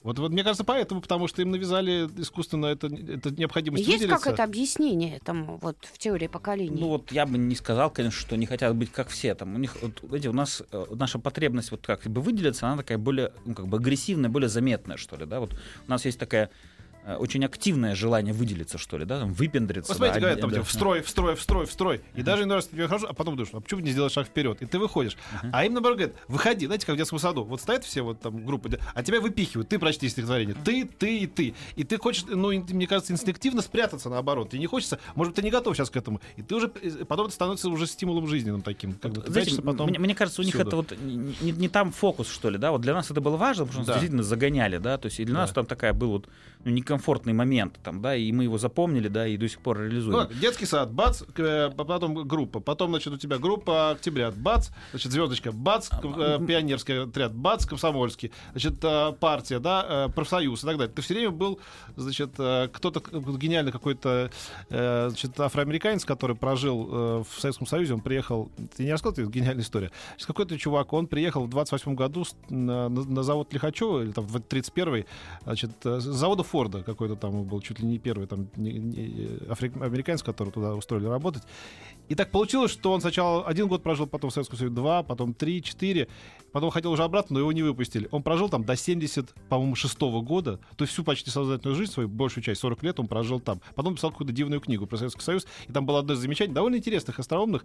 Вот, 0.02 0.18
вот 0.18 0.32
мне 0.32 0.42
кажется, 0.42 0.64
поэтому, 0.64 1.00
потому 1.00 1.28
что 1.28 1.42
им 1.42 1.52
навязали 1.52 2.08
искусственно 2.16 2.66
это, 2.66 2.88
это 2.88 3.30
необходимость 3.30 3.86
Есть 3.86 4.00
выделиться. 4.00 4.24
как 4.24 4.34
это 4.34 4.42
объяснение 4.42 5.16
этому 5.16 5.58
вот 5.58 5.76
в 5.92 5.98
теории 5.98 6.26
поколений? 6.26 6.80
Ну 6.80 6.88
вот 6.88 7.12
я 7.12 7.24
бы 7.24 7.38
не 7.38 7.54
сказал, 7.54 7.90
конечно, 7.90 8.18
что 8.18 8.36
не 8.36 8.46
хотят 8.46 8.74
быть 8.74 8.90
как 8.90 9.08
все. 9.08 9.34
Там 9.34 9.54
у 9.54 9.58
них, 9.58 9.76
вот, 9.80 10.02
видите, 10.02 10.28
у 10.28 10.32
нас 10.32 10.62
э, 10.72 10.86
наша 10.90 11.20
потребность 11.20 11.70
вот 11.70 11.86
как 11.86 12.02
бы 12.08 12.20
выделиться, 12.20 12.66
она 12.66 12.78
такая 12.78 12.98
более, 12.98 13.32
ну, 13.44 13.54
как 13.54 13.68
бы 13.68 13.76
агрессивная, 13.76 14.28
более 14.28 14.48
заметная, 14.48 14.96
что 14.96 15.16
ли, 15.16 15.24
да. 15.24 15.38
Вот 15.38 15.52
у 15.86 15.90
нас 15.90 16.04
есть 16.04 16.18
такая 16.18 16.50
очень 17.19 17.44
активное 17.44 17.94
желание 17.94 18.32
выделиться, 18.32 18.78
что 18.78 18.96
ли, 18.99 19.04
да, 19.04 19.19
там, 19.20 19.32
выпендриться. 19.32 19.90
Вот 19.93 19.96
смотрите, 19.96 20.14
да, 20.14 20.20
говорят, 20.20 20.40
там, 20.40 20.50
да, 20.50 20.56
типа, 20.56 20.66
в 20.66 20.72
строй, 20.72 21.02
в 21.02 21.08
строй, 21.08 21.34
в 21.37 21.43
строй, 21.43 21.66
в 21.66 21.72
строй. 21.72 22.00
И 22.14 22.22
даже 22.22 22.44
иной 22.44 22.56
раз 22.56 22.66
тебе 22.69 22.87
хорошо, 22.87 23.06
а 23.08 23.12
потом 23.12 23.37
думаешь, 23.37 23.50
а 23.52 23.60
почему 23.60 23.81
бы 23.81 23.87
не 23.87 23.93
сделать 23.93 24.12
шаг 24.12 24.26
вперед? 24.28 24.62
И 24.62 24.66
ты 24.66 24.78
выходишь. 24.78 25.16
А 25.52 25.64
им, 25.64 25.72
наоборот, 25.75 25.99
говорят, 25.99 26.16
выходи, 26.28 26.66
знаете, 26.66 26.87
как 26.87 26.94
в 26.94 26.99
детском 26.99 27.19
саду. 27.19 27.44
Вот 27.44 27.60
стоят 27.60 27.84
все 27.84 28.02
вот 28.02 28.20
там 28.20 28.44
группы, 28.46 28.78
а 28.94 29.02
тебя 29.02 29.20
выпихивают. 29.20 29.69
Ты 29.69 29.78
прочти 29.78 30.08
стихотворение. 30.08 30.54
Ты, 30.64 30.84
ты 30.87 31.19
и 31.19 31.26
ты. 31.26 31.54
И 31.76 31.84
ты 31.84 31.99
хочешь, 31.99 32.25
ну, 32.28 32.52
мне 32.52 32.87
кажется, 32.87 33.12
инстинктивно 33.12 33.62
спрятаться 33.62 34.08
наоборот. 34.08 34.50
Тебе 34.50 34.60
не 34.60 34.66
хочется, 34.66 34.99
может 35.14 35.32
быть, 35.32 35.37
ты 35.37 35.43
не 35.43 35.50
готов 35.50 35.76
сейчас 35.76 35.90
к 35.90 35.96
этому. 35.96 36.20
И 36.37 36.43
ты 36.43 36.54
уже, 36.54 36.70
э, 36.82 37.04
потом 37.04 37.26
это 37.26 37.34
становится 37.34 37.69
уже 37.69 37.87
стимулом 37.87 38.26
жизненным 38.26 38.62
таким. 38.62 38.93
Как 38.94 39.12
ты 39.25 39.31
Знаете, 39.32 39.60
потом 39.62 39.88
мне, 39.88 39.99
мне 39.99 40.14
кажется, 40.14 40.40
у 40.40 40.44
них 40.44 40.54
всюду. 40.54 40.69
это 40.69 40.76
вот 40.76 40.93
не, 41.00 41.50
не- 41.52 41.69
там 41.69 41.90
фокус, 41.93 42.28
что 42.28 42.50
ли, 42.50 42.58
да, 42.58 42.70
вот 42.70 42.81
для 42.82 42.94
нас 42.94 43.10
это 43.10 43.20
было 43.20 43.37
важно, 43.37 43.64
потому 43.66 43.82
что 43.82 43.87
Да. 43.87 43.93
нас 43.94 44.00
действительно 44.02 44.22
загоняли, 44.22 44.78
да, 44.78 44.99
то 44.99 45.06
есть 45.06 45.19
и 45.20 45.25
для 45.25 45.34
нас 45.34 45.50
Да. 45.50 45.54
там 45.54 45.66
такая 45.66 45.93
был 45.93 46.10
вот 46.10 46.28
ну, 46.64 46.70
некомфортный 46.70 47.32
момент, 47.32 47.79
там, 47.82 48.00
да, 48.00 48.14
и 48.14 48.31
мы 48.32 48.44
его 48.44 48.59
запомнили, 48.59 49.09
да, 49.09 49.26
и 49.26 49.37
до 49.37 49.49
сих 49.49 49.61
пор 49.61 49.81
реализуем. 49.81 50.29
Ну, 50.31 50.38
детский 50.41 50.67
сад, 50.67 50.93
бац, 50.93 51.23
э, 51.37 51.70
потом 51.76 52.26
группа, 52.26 52.61
потом, 52.61 52.91
значит, 52.91 53.12
у 53.12 53.17
тебя 53.17 53.38
группа 53.38 53.91
октября, 53.91 54.31
бац, 54.31 54.69
значит, 54.91 55.12
звездочка, 55.12 55.53
бац, 55.53 55.91
э, 55.93 56.38
пионерский 56.47 57.03
отряд, 57.05 57.35
бац, 57.35 57.67
комсомольский, 57.67 58.32
значит, 58.53 58.75
э, 58.82 59.12
партия, 59.19 59.59
да, 59.59 60.09
профсоюз 60.14 60.62
и 60.62 60.67
так 60.67 60.79
далее. 60.79 60.93
Ты 60.94 61.03
все 61.03 61.14
время 61.14 61.31
был, 61.31 61.59
значит, 61.97 62.31
кто-то 62.32 63.03
гениальный 63.37 63.73
какой-то, 63.73 64.31
значит, 64.69 65.38
афроамериканец, 65.38 66.05
который 66.05 66.37
прожил 66.37 67.25
в 67.25 67.41
Советском 67.41 67.67
Союзе, 67.67 67.94
он 67.94 68.00
приехал, 68.00 68.50
ты 68.76 68.85
не 68.85 68.93
рассказал, 68.93 69.12
это 69.12 69.31
гениальная 69.31 69.64
история. 69.64 69.91
Значит, 70.11 70.26
какой-то 70.26 70.59
чувак, 70.59 70.93
он 70.93 71.06
приехал 71.06 71.44
в 71.44 71.49
28 71.50 71.94
году 71.94 72.25
на, 72.49 72.88
на- 72.88 73.23
завод 73.23 73.53
Лихачева, 73.53 74.03
или 74.03 74.12
там 74.12 74.26
в 74.26 74.37
31-й, 74.37 75.06
значит, 75.44 75.70
с 75.85 76.03
завода 76.03 76.43
Форда 76.52 76.82
какой-то 76.82 77.16
там 77.16 77.44
был, 77.44 77.60
чуть 77.60 77.81
ли 77.81 77.87
не 77.87 77.99
первый 77.99 78.26
там 78.26 78.49
не- 78.56 78.72
не- 78.72 79.38
афри- 79.49 79.82
американец, 79.82 80.22
который 80.22 80.52
туда 80.52 80.75
устроили 80.75 81.06
работать. 81.06 81.43
И 82.10 82.14
так 82.14 82.31
получилось, 82.31 82.70
что 82.70 82.93
он 82.93 83.00
сначала 83.00 83.46
один 83.46 83.69
год 83.69 83.82
прожил, 83.82 84.06
потом 84.06 84.31
в 84.31 84.34
Советском 84.34 84.58
Союзе 84.58 84.75
два, 84.75 85.02
потом 85.02 85.32
три, 85.34 85.62
четыре, 85.62 86.08
потом 86.52 86.70
хотел 86.70 86.93
уже 86.93 87.02
обратно, 87.02 87.34
но 87.34 87.40
его 87.40 87.52
не 87.52 87.62
выпустили. 87.62 88.08
Он 88.10 88.22
прожил 88.22 88.49
там 88.49 88.64
до 88.64 88.76
70, 88.76 89.34
по-моему, 89.49 89.75
шестого 89.75 90.20
года, 90.20 90.58
то 90.76 90.82
есть 90.82 90.93
всю 90.93 91.04
почти 91.04 91.31
сознательную 91.31 91.76
жизнь 91.76 91.93
свою, 91.93 92.08
большую 92.08 92.44
часть, 92.44 92.60
40 92.60 92.82
лет 92.82 93.00
он 93.00 93.06
прожил 93.06 93.40
там. 93.40 93.61
Потом 93.75 93.94
писал 93.94 94.11
какую-то 94.11 94.32
дивную 94.32 94.61
книгу 94.61 94.87
про 94.87 94.97
Советский 94.97 95.23
Союз, 95.23 95.47
и 95.68 95.73
там 95.73 95.87
было 95.87 96.00
одно 96.00 96.14
из 96.14 96.18
замечаний, 96.18 96.52
довольно 96.52 96.76
интересных, 96.76 97.18
остроумных. 97.18 97.64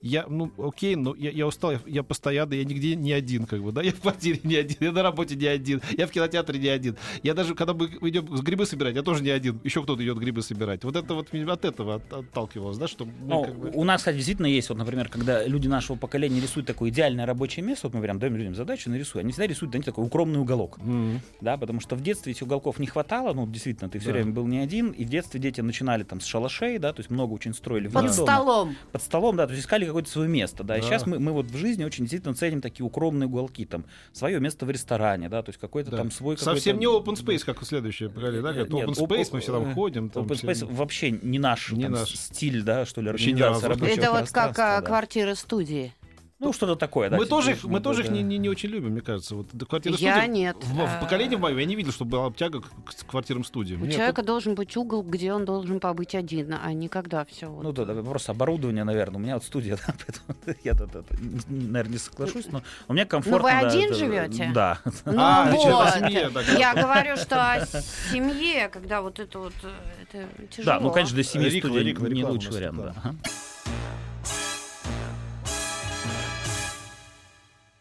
Я, 0.00 0.26
ну, 0.28 0.52
окей, 0.58 0.96
но 0.96 1.14
я, 1.14 1.30
я 1.30 1.46
устал, 1.46 1.72
я, 1.72 1.80
я 1.86 2.02
постоянно, 2.02 2.54
я 2.54 2.64
нигде 2.64 2.96
не 2.96 3.12
один, 3.12 3.46
как 3.46 3.62
бы, 3.62 3.72
да, 3.72 3.82
я 3.82 3.92
в 3.92 4.00
квартире 4.00 4.40
не 4.42 4.56
один, 4.56 4.76
я 4.80 4.92
на 4.92 5.02
работе 5.02 5.36
не 5.36 5.46
один, 5.46 5.80
я 5.96 6.06
в 6.06 6.10
кинотеатре 6.10 6.58
не 6.58 6.68
один. 6.68 6.96
Я 7.22 7.34
даже, 7.34 7.54
когда 7.54 7.74
мы 7.74 7.86
идем 7.86 8.26
грибы 8.26 8.66
собирать, 8.66 8.94
я 8.94 9.02
тоже 9.02 9.22
не 9.22 9.30
один, 9.30 9.60
еще 9.64 9.82
кто-то 9.82 10.02
идет 10.02 10.18
грибы 10.18 10.42
собирать. 10.42 10.84
Вот 10.84 10.96
это 10.96 11.14
вот 11.14 11.28
от 11.32 11.64
этого 11.64 11.96
от- 11.96 12.12
отталкивалось, 12.12 12.78
да, 12.78 12.88
что 12.88 13.04
мы 13.04 13.12
Ну, 13.20 13.44
как 13.44 13.58
бы... 13.58 13.70
У 13.74 13.84
нас, 13.84 14.00
кстати, 14.00 14.16
действительно 14.16 14.46
есть, 14.46 14.68
вот, 14.68 14.78
например, 14.78 15.08
когда 15.08 15.46
люди 15.46 15.68
нашего 15.68 15.96
поколения 15.96 16.40
рисуют 16.40 16.66
такое 16.66 16.90
идеальное 16.90 17.26
рабочее 17.26 17.64
место, 17.64 17.88
вот 17.88 17.94
мы 18.00 18.04
прям 18.04 18.18
даем 18.18 18.36
людям 18.36 18.54
задачу, 18.54 18.90
нарисуй, 18.90 19.20
они 19.20 19.30
всегда 19.32 19.46
рисуют, 19.46 19.72
знаете, 19.72 19.90
такой 19.90 20.04
укромный 20.06 20.40
уголок, 20.40 20.78
Мгм. 20.78 21.20
да, 21.40 21.56
потому 21.56 21.80
что 21.80 21.94
в 21.96 22.02
детстве 22.02 22.32
этих 22.32 22.42
уголков 22.42 22.78
не 22.78 22.86
хватало, 22.86 23.32
ну, 23.34 23.46
действительно, 23.46 23.90
ты 23.90 23.98
все 23.98 24.08
Да. 24.08 24.14
время 24.14 24.32
был 24.32 24.46
не 24.46 24.58
один, 24.58 24.90
и 24.90 25.04
в 25.04 25.08
детстве 25.08 25.38
дети 25.38 25.60
начинали 25.60 26.02
там 26.02 26.20
с 26.20 26.24
шалашей, 26.24 26.78
да, 26.78 26.92
то 26.92 27.00
есть 27.00 27.10
много 27.10 27.32
очень 27.34 27.54
строили 27.54 27.88
Под 27.88 28.02
дома. 28.02 28.12
столом. 28.12 28.76
под 28.92 29.02
столом, 29.02 29.36
да, 29.36 29.46
то 29.46 29.52
есть 29.52 29.64
искали 29.64 29.84
какое-то 29.84 30.10
свое 30.10 30.28
место, 30.28 30.64
да, 30.64 30.76
и 30.76 30.80
Да. 30.80 30.86
сейчас 30.86 31.06
мы, 31.06 31.18
мы 31.18 31.32
вот 31.32 31.46
в 31.46 31.56
жизни 31.56 31.84
очень 31.84 32.04
действительно 32.04 32.34
ценим 32.34 32.60
такие 32.60 32.84
укромные 32.86 33.26
уголки, 33.26 33.64
там, 33.66 33.84
свое 34.12 34.40
место 34.40 34.66
в 34.66 34.70
ресторане, 34.70 35.28
да, 35.28 35.42
то 35.42 35.50
есть 35.50 35.60
какой-то 35.60 35.90
Да. 35.90 35.98
там 35.98 36.10
свой 36.10 36.38
Совсем 36.38 36.78
не 36.78 36.86
open 36.86 37.14
space, 37.14 37.44
как 37.44 37.60
у 37.62 37.64
следующее 37.64 38.08
поколение, 38.08 38.42
да? 38.42 38.52
Нет, 38.54 38.70
open 38.70 38.94
оп- 39.02 39.10
space, 39.12 39.28
мы 39.32 39.40
все 39.40 39.52
там 39.52 39.74
ходим. 39.74 40.08
Там 40.10 40.24
Open 40.24 40.34
все- 40.34 40.46
space 40.46 40.74
вообще 40.74 41.10
не 41.10 41.38
наш, 41.38 41.70
Не 41.72 41.84
там, 41.84 41.92
наш. 41.92 42.14
стиль, 42.14 42.62
да, 42.62 42.84
что 42.86 43.00
ли, 43.00 43.10
организация 43.10 43.68
рабочего 43.68 43.94
Это 43.96 44.10
вот 44.12 44.30
как 44.30 44.58
а, 44.58 44.80
да. 44.80 44.86
квартира 44.86 45.34
студии. 45.34 45.92
Ну, 46.40 46.54
что-то 46.54 46.74
такое, 46.74 47.10
да. 47.10 47.18
мы 47.18 47.24
типа, 47.24 47.36
тоже 47.36 47.52
их, 47.52 47.62
ну, 47.64 47.68
мы 47.68 47.80
да, 47.80 47.84
тоже 47.84 48.00
их 48.00 48.08
да. 48.08 48.14
не, 48.14 48.22
не, 48.22 48.38
не 48.38 48.48
очень 48.48 48.70
любим, 48.70 48.92
мне 48.92 49.02
кажется. 49.02 49.34
Вот 49.34 49.48
квартира 49.68 49.94
Я 49.98 50.26
нет. 50.26 50.56
В, 50.62 50.74
в 50.74 50.80
А, 50.80 50.98
поколении 50.98 51.36
моем 51.36 51.58
я 51.58 51.66
не 51.66 51.76
видел, 51.76 51.92
чтобы 51.92 52.12
была 52.12 52.32
тяга 52.32 52.62
к, 52.62 52.64
к 52.86 53.06
квартирам 53.06 53.44
студиям. 53.44 53.82
У 53.82 53.84
Нет, 53.84 53.94
человека 53.94 54.22
должен 54.22 54.54
быть 54.54 54.74
угол, 54.74 55.02
где 55.02 55.34
он 55.34 55.44
должен 55.44 55.80
побыть 55.80 56.14
один, 56.14 56.54
а 56.62 56.72
не 56.72 56.88
когда 56.88 57.26
все. 57.26 57.50
Ну 57.50 57.72
да, 57.72 57.84
да, 57.84 58.02
просто 58.02 58.32
оборудование, 58.32 58.84
наверное. 58.84 59.18
У 59.18 59.22
меня 59.22 59.34
вот 59.34 59.44
студия, 59.44 59.76
да, 59.86 59.94
поэтому 60.06 60.58
я, 60.64 60.72
да, 60.72 60.86
да, 60.86 61.00
да, 61.02 61.16
не- 61.20 61.66
наверное, 61.68 61.92
не 61.92 61.98
соглашусь, 61.98 62.46
но 62.50 62.62
у 62.88 62.94
меня 62.94 63.04
комфортно. 63.04 63.42
вы 63.42 63.60
да, 63.60 63.68
один 63.68 63.90
это- 63.90 63.94
живете? 63.98 64.50
Да. 64.54 64.78
Ну 65.04 65.14
А, 65.18 65.50
вот. 65.50 65.60
значит, 65.60 65.74
о 65.74 65.98
семье, 66.08 66.30
да, 66.30 66.40
Я 66.40 66.74
говорю, 66.74 67.16
что 67.18 67.36
о 67.52 67.66
семье, 68.12 68.68
когда 68.68 69.02
вот 69.02 69.18
это 69.20 69.38
вот 69.40 69.52
э, 69.62 69.68
это 70.10 70.46
тяжело. 70.48 70.64
Да, 70.64 70.80
ну, 70.80 70.90
конечно, 70.90 71.14
для 71.16 71.24
семьи 71.24 71.60
студия 71.60 71.82
не 71.84 72.24
лучший 72.24 72.50
вариант, 72.50 72.76
тут, 72.76 72.94
да. 72.94 73.14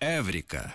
Эврика. 0.01 0.73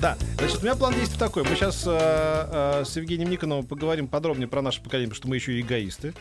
Да, 0.00 0.16
значит, 0.38 0.60
у 0.60 0.62
меня 0.62 0.74
план 0.76 0.94
действий 0.94 1.18
такой. 1.18 1.42
Мы 1.42 1.54
сейчас 1.54 1.82
с 1.82 2.96
Евгением 2.96 3.28
Никоновым 3.28 3.66
поговорим 3.66 4.08
подробнее 4.08 4.48
про 4.48 4.62
наше 4.62 4.82
поколение, 4.82 5.08
потому 5.10 5.20
что 5.20 5.28
мы 5.28 5.36
еще 5.36 5.52
и 5.52 5.60
эгоисты. 5.60 6.14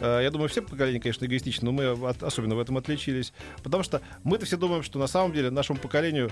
Э, 0.00 0.20
я 0.22 0.30
думаю, 0.30 0.48
все 0.48 0.62
поколения, 0.62 1.00
конечно, 1.00 1.24
эгоистичны, 1.24 1.64
но 1.66 1.72
мы 1.72 2.08
от- 2.08 2.22
особенно 2.22 2.54
в 2.54 2.60
этом 2.60 2.76
отличились. 2.78 3.32
Потому 3.64 3.82
что 3.82 4.00
мы-то 4.22 4.46
все 4.46 4.56
думаем, 4.56 4.82
что 4.84 4.98
на 5.00 5.08
самом 5.08 5.32
деле 5.32 5.50
нашему 5.50 5.78
поколению, 5.80 6.30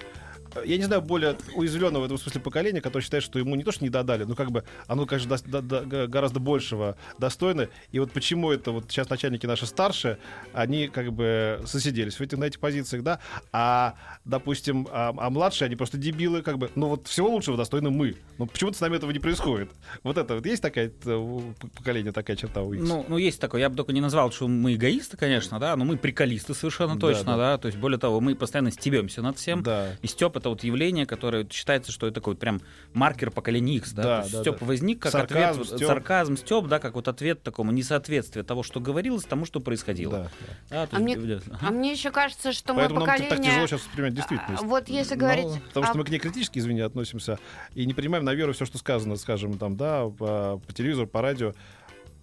э, 0.54 0.62
я 0.66 0.76
не 0.76 0.84
знаю, 0.84 1.02
более 1.02 1.36
уязвленного 1.56 2.02
в 2.02 2.04
этом 2.06 2.18
смысле 2.18 2.40
поколения, 2.40 2.80
которое 2.80 3.02
считает, 3.02 3.24
что 3.24 3.40
ему 3.40 3.56
не 3.56 3.64
то, 3.64 3.72
что 3.72 3.82
не 3.82 3.90
додали, 3.90 4.22
но 4.22 4.36
как 4.36 4.52
бы 4.52 4.62
оно, 4.86 5.04
конечно, 5.04 5.36
до- 5.46 5.62
до- 5.62 5.80
г- 5.80 6.06
гораздо 6.06 6.38
большего 6.38 6.96
достойно. 7.18 7.68
И 7.90 7.98
вот 7.98 8.12
почему 8.12 8.52
это 8.52 8.70
вот 8.70 8.84
сейчас 8.88 9.10
начальники 9.10 9.46
наши 9.46 9.66
старшие, 9.66 10.18
они 10.52 10.86
как 10.86 11.12
бы 11.12 11.60
сосиделись 11.66 12.14
в 12.14 12.20
этих, 12.20 12.38
на 12.38 12.44
этих 12.44 12.60
позициях, 12.60 13.02
да, 13.02 13.18
а, 13.52 13.94
допустим, 14.24 14.86
а, 14.92 15.12
а 15.16 15.30
младшие, 15.30 15.66
они 15.66 15.74
просто 15.76 15.98
дебилы, 15.98 16.42
как 16.42 16.58
бы, 16.58 16.70
ну 16.76 16.83
вот 16.88 17.06
всего 17.08 17.28
лучшего 17.30 17.56
достойны 17.56 17.90
мы. 17.90 18.16
Но 18.38 18.46
почему-то 18.46 18.76
с 18.76 18.80
нами 18.80 18.96
этого 18.96 19.10
не 19.12 19.18
происходит. 19.20 19.70
Вот 20.02 20.18
это 20.18 20.34
вот 20.34 20.44
есть 20.46 20.60
такая 20.62 20.90
э, 21.04 21.14
у 21.14 21.52
п- 21.60 21.68
поколения, 21.68 22.10
такая 22.12 22.36
черта 22.36 22.62
у 22.62 22.72
X? 22.72 22.82
Ну, 22.86 23.04
ну, 23.08 23.16
есть 23.18 23.40
такое. 23.40 23.60
Я 23.60 23.68
бы 23.70 23.76
только 23.76 23.92
не 23.92 24.00
назвал, 24.00 24.32
что 24.32 24.48
мы 24.48 24.74
эгоисты, 24.74 25.16
конечно, 25.16 25.58
да, 25.60 25.76
но 25.76 25.84
мы 25.84 25.96
приколисты 25.96 26.52
совершенно 26.54 26.94
Да, 26.94 27.00
точно, 27.00 27.24
да. 27.24 27.36
да. 27.36 27.58
То 27.58 27.66
есть, 27.66 27.78
более 27.78 27.98
того, 27.98 28.20
мы 28.20 28.34
постоянно 28.34 28.70
стебемся 28.72 29.22
над 29.22 29.38
всем. 29.38 29.62
да. 29.62 29.92
И 30.02 30.06
Степ 30.08 30.36
это 30.36 30.48
вот 30.48 30.64
явление, 30.64 31.06
которое 31.06 31.46
считается, 31.50 31.92
что 31.92 32.06
это 32.06 32.14
такой 32.16 32.34
вот 32.34 32.40
прям 32.40 32.60
маркер 32.92 33.30
поколения 33.30 33.76
X, 33.76 33.92
да. 33.92 34.02
Да, 34.02 34.16
То 34.16 34.22
есть 34.22 34.32
да, 34.34 34.40
Степ 34.40 34.60
да. 34.60 34.66
возник 34.66 34.98
как 35.00 35.12
Сарказм, 35.12 35.60
ответ, 35.62 35.66
стёб. 35.78 35.88
сарказм, 35.88 36.36
Степ, 36.36 36.66
да, 36.66 36.78
как 36.80 36.94
вот 36.94 37.08
ответ 37.08 37.42
такому 37.42 37.72
несоответствию 37.72 38.44
того, 38.44 38.62
что 38.62 38.80
говорилось, 38.80 39.24
тому, 39.24 39.44
что 39.46 39.60
происходило. 39.60 40.12
Да, 40.12 40.30
да. 40.70 40.86
Да, 40.86 40.88
А 40.98 41.00
есть, 41.00 41.16
мне- 41.18 41.34
э, 41.36 41.40
А 41.60 41.70
мне 41.70 41.92
еще 41.92 42.10
кажется, 42.10 42.52
что 42.52 42.74
Поэтому 42.74 43.00
мы 43.00 43.06
нам 43.06 43.16
так 43.16 43.28
поколение... 43.28 43.50
тяжело 43.52 43.66
сейчас 43.66 43.80
воспринимать 43.82 44.14
действительность. 44.14 44.62
А, 44.62 44.66
Вот 44.66 44.88
если 44.88 45.14
Ну, 45.14 45.20
говорить... 45.20 45.46
Потому 45.68 45.86
что 45.86 45.94
о- 45.94 45.98
мы 45.98 46.04
к 46.04 46.08
ней 46.10 46.18
критически, 46.18 46.58
извини, 46.74 46.80
относимся 46.80 47.38
и 47.74 47.86
не 47.86 47.94
принимаем 47.94 48.24
на 48.24 48.34
веру 48.34 48.52
все, 48.52 48.64
что 48.64 48.78
сказано, 48.78 49.16
скажем, 49.16 49.58
там, 49.58 49.76
да, 49.76 50.08
по, 50.08 50.60
по 50.66 50.72
телевизору, 50.72 51.06
по 51.06 51.22
радио. 51.22 51.54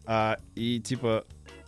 А, 0.05 0.37
и 0.55 0.79
типа, 0.79 1.25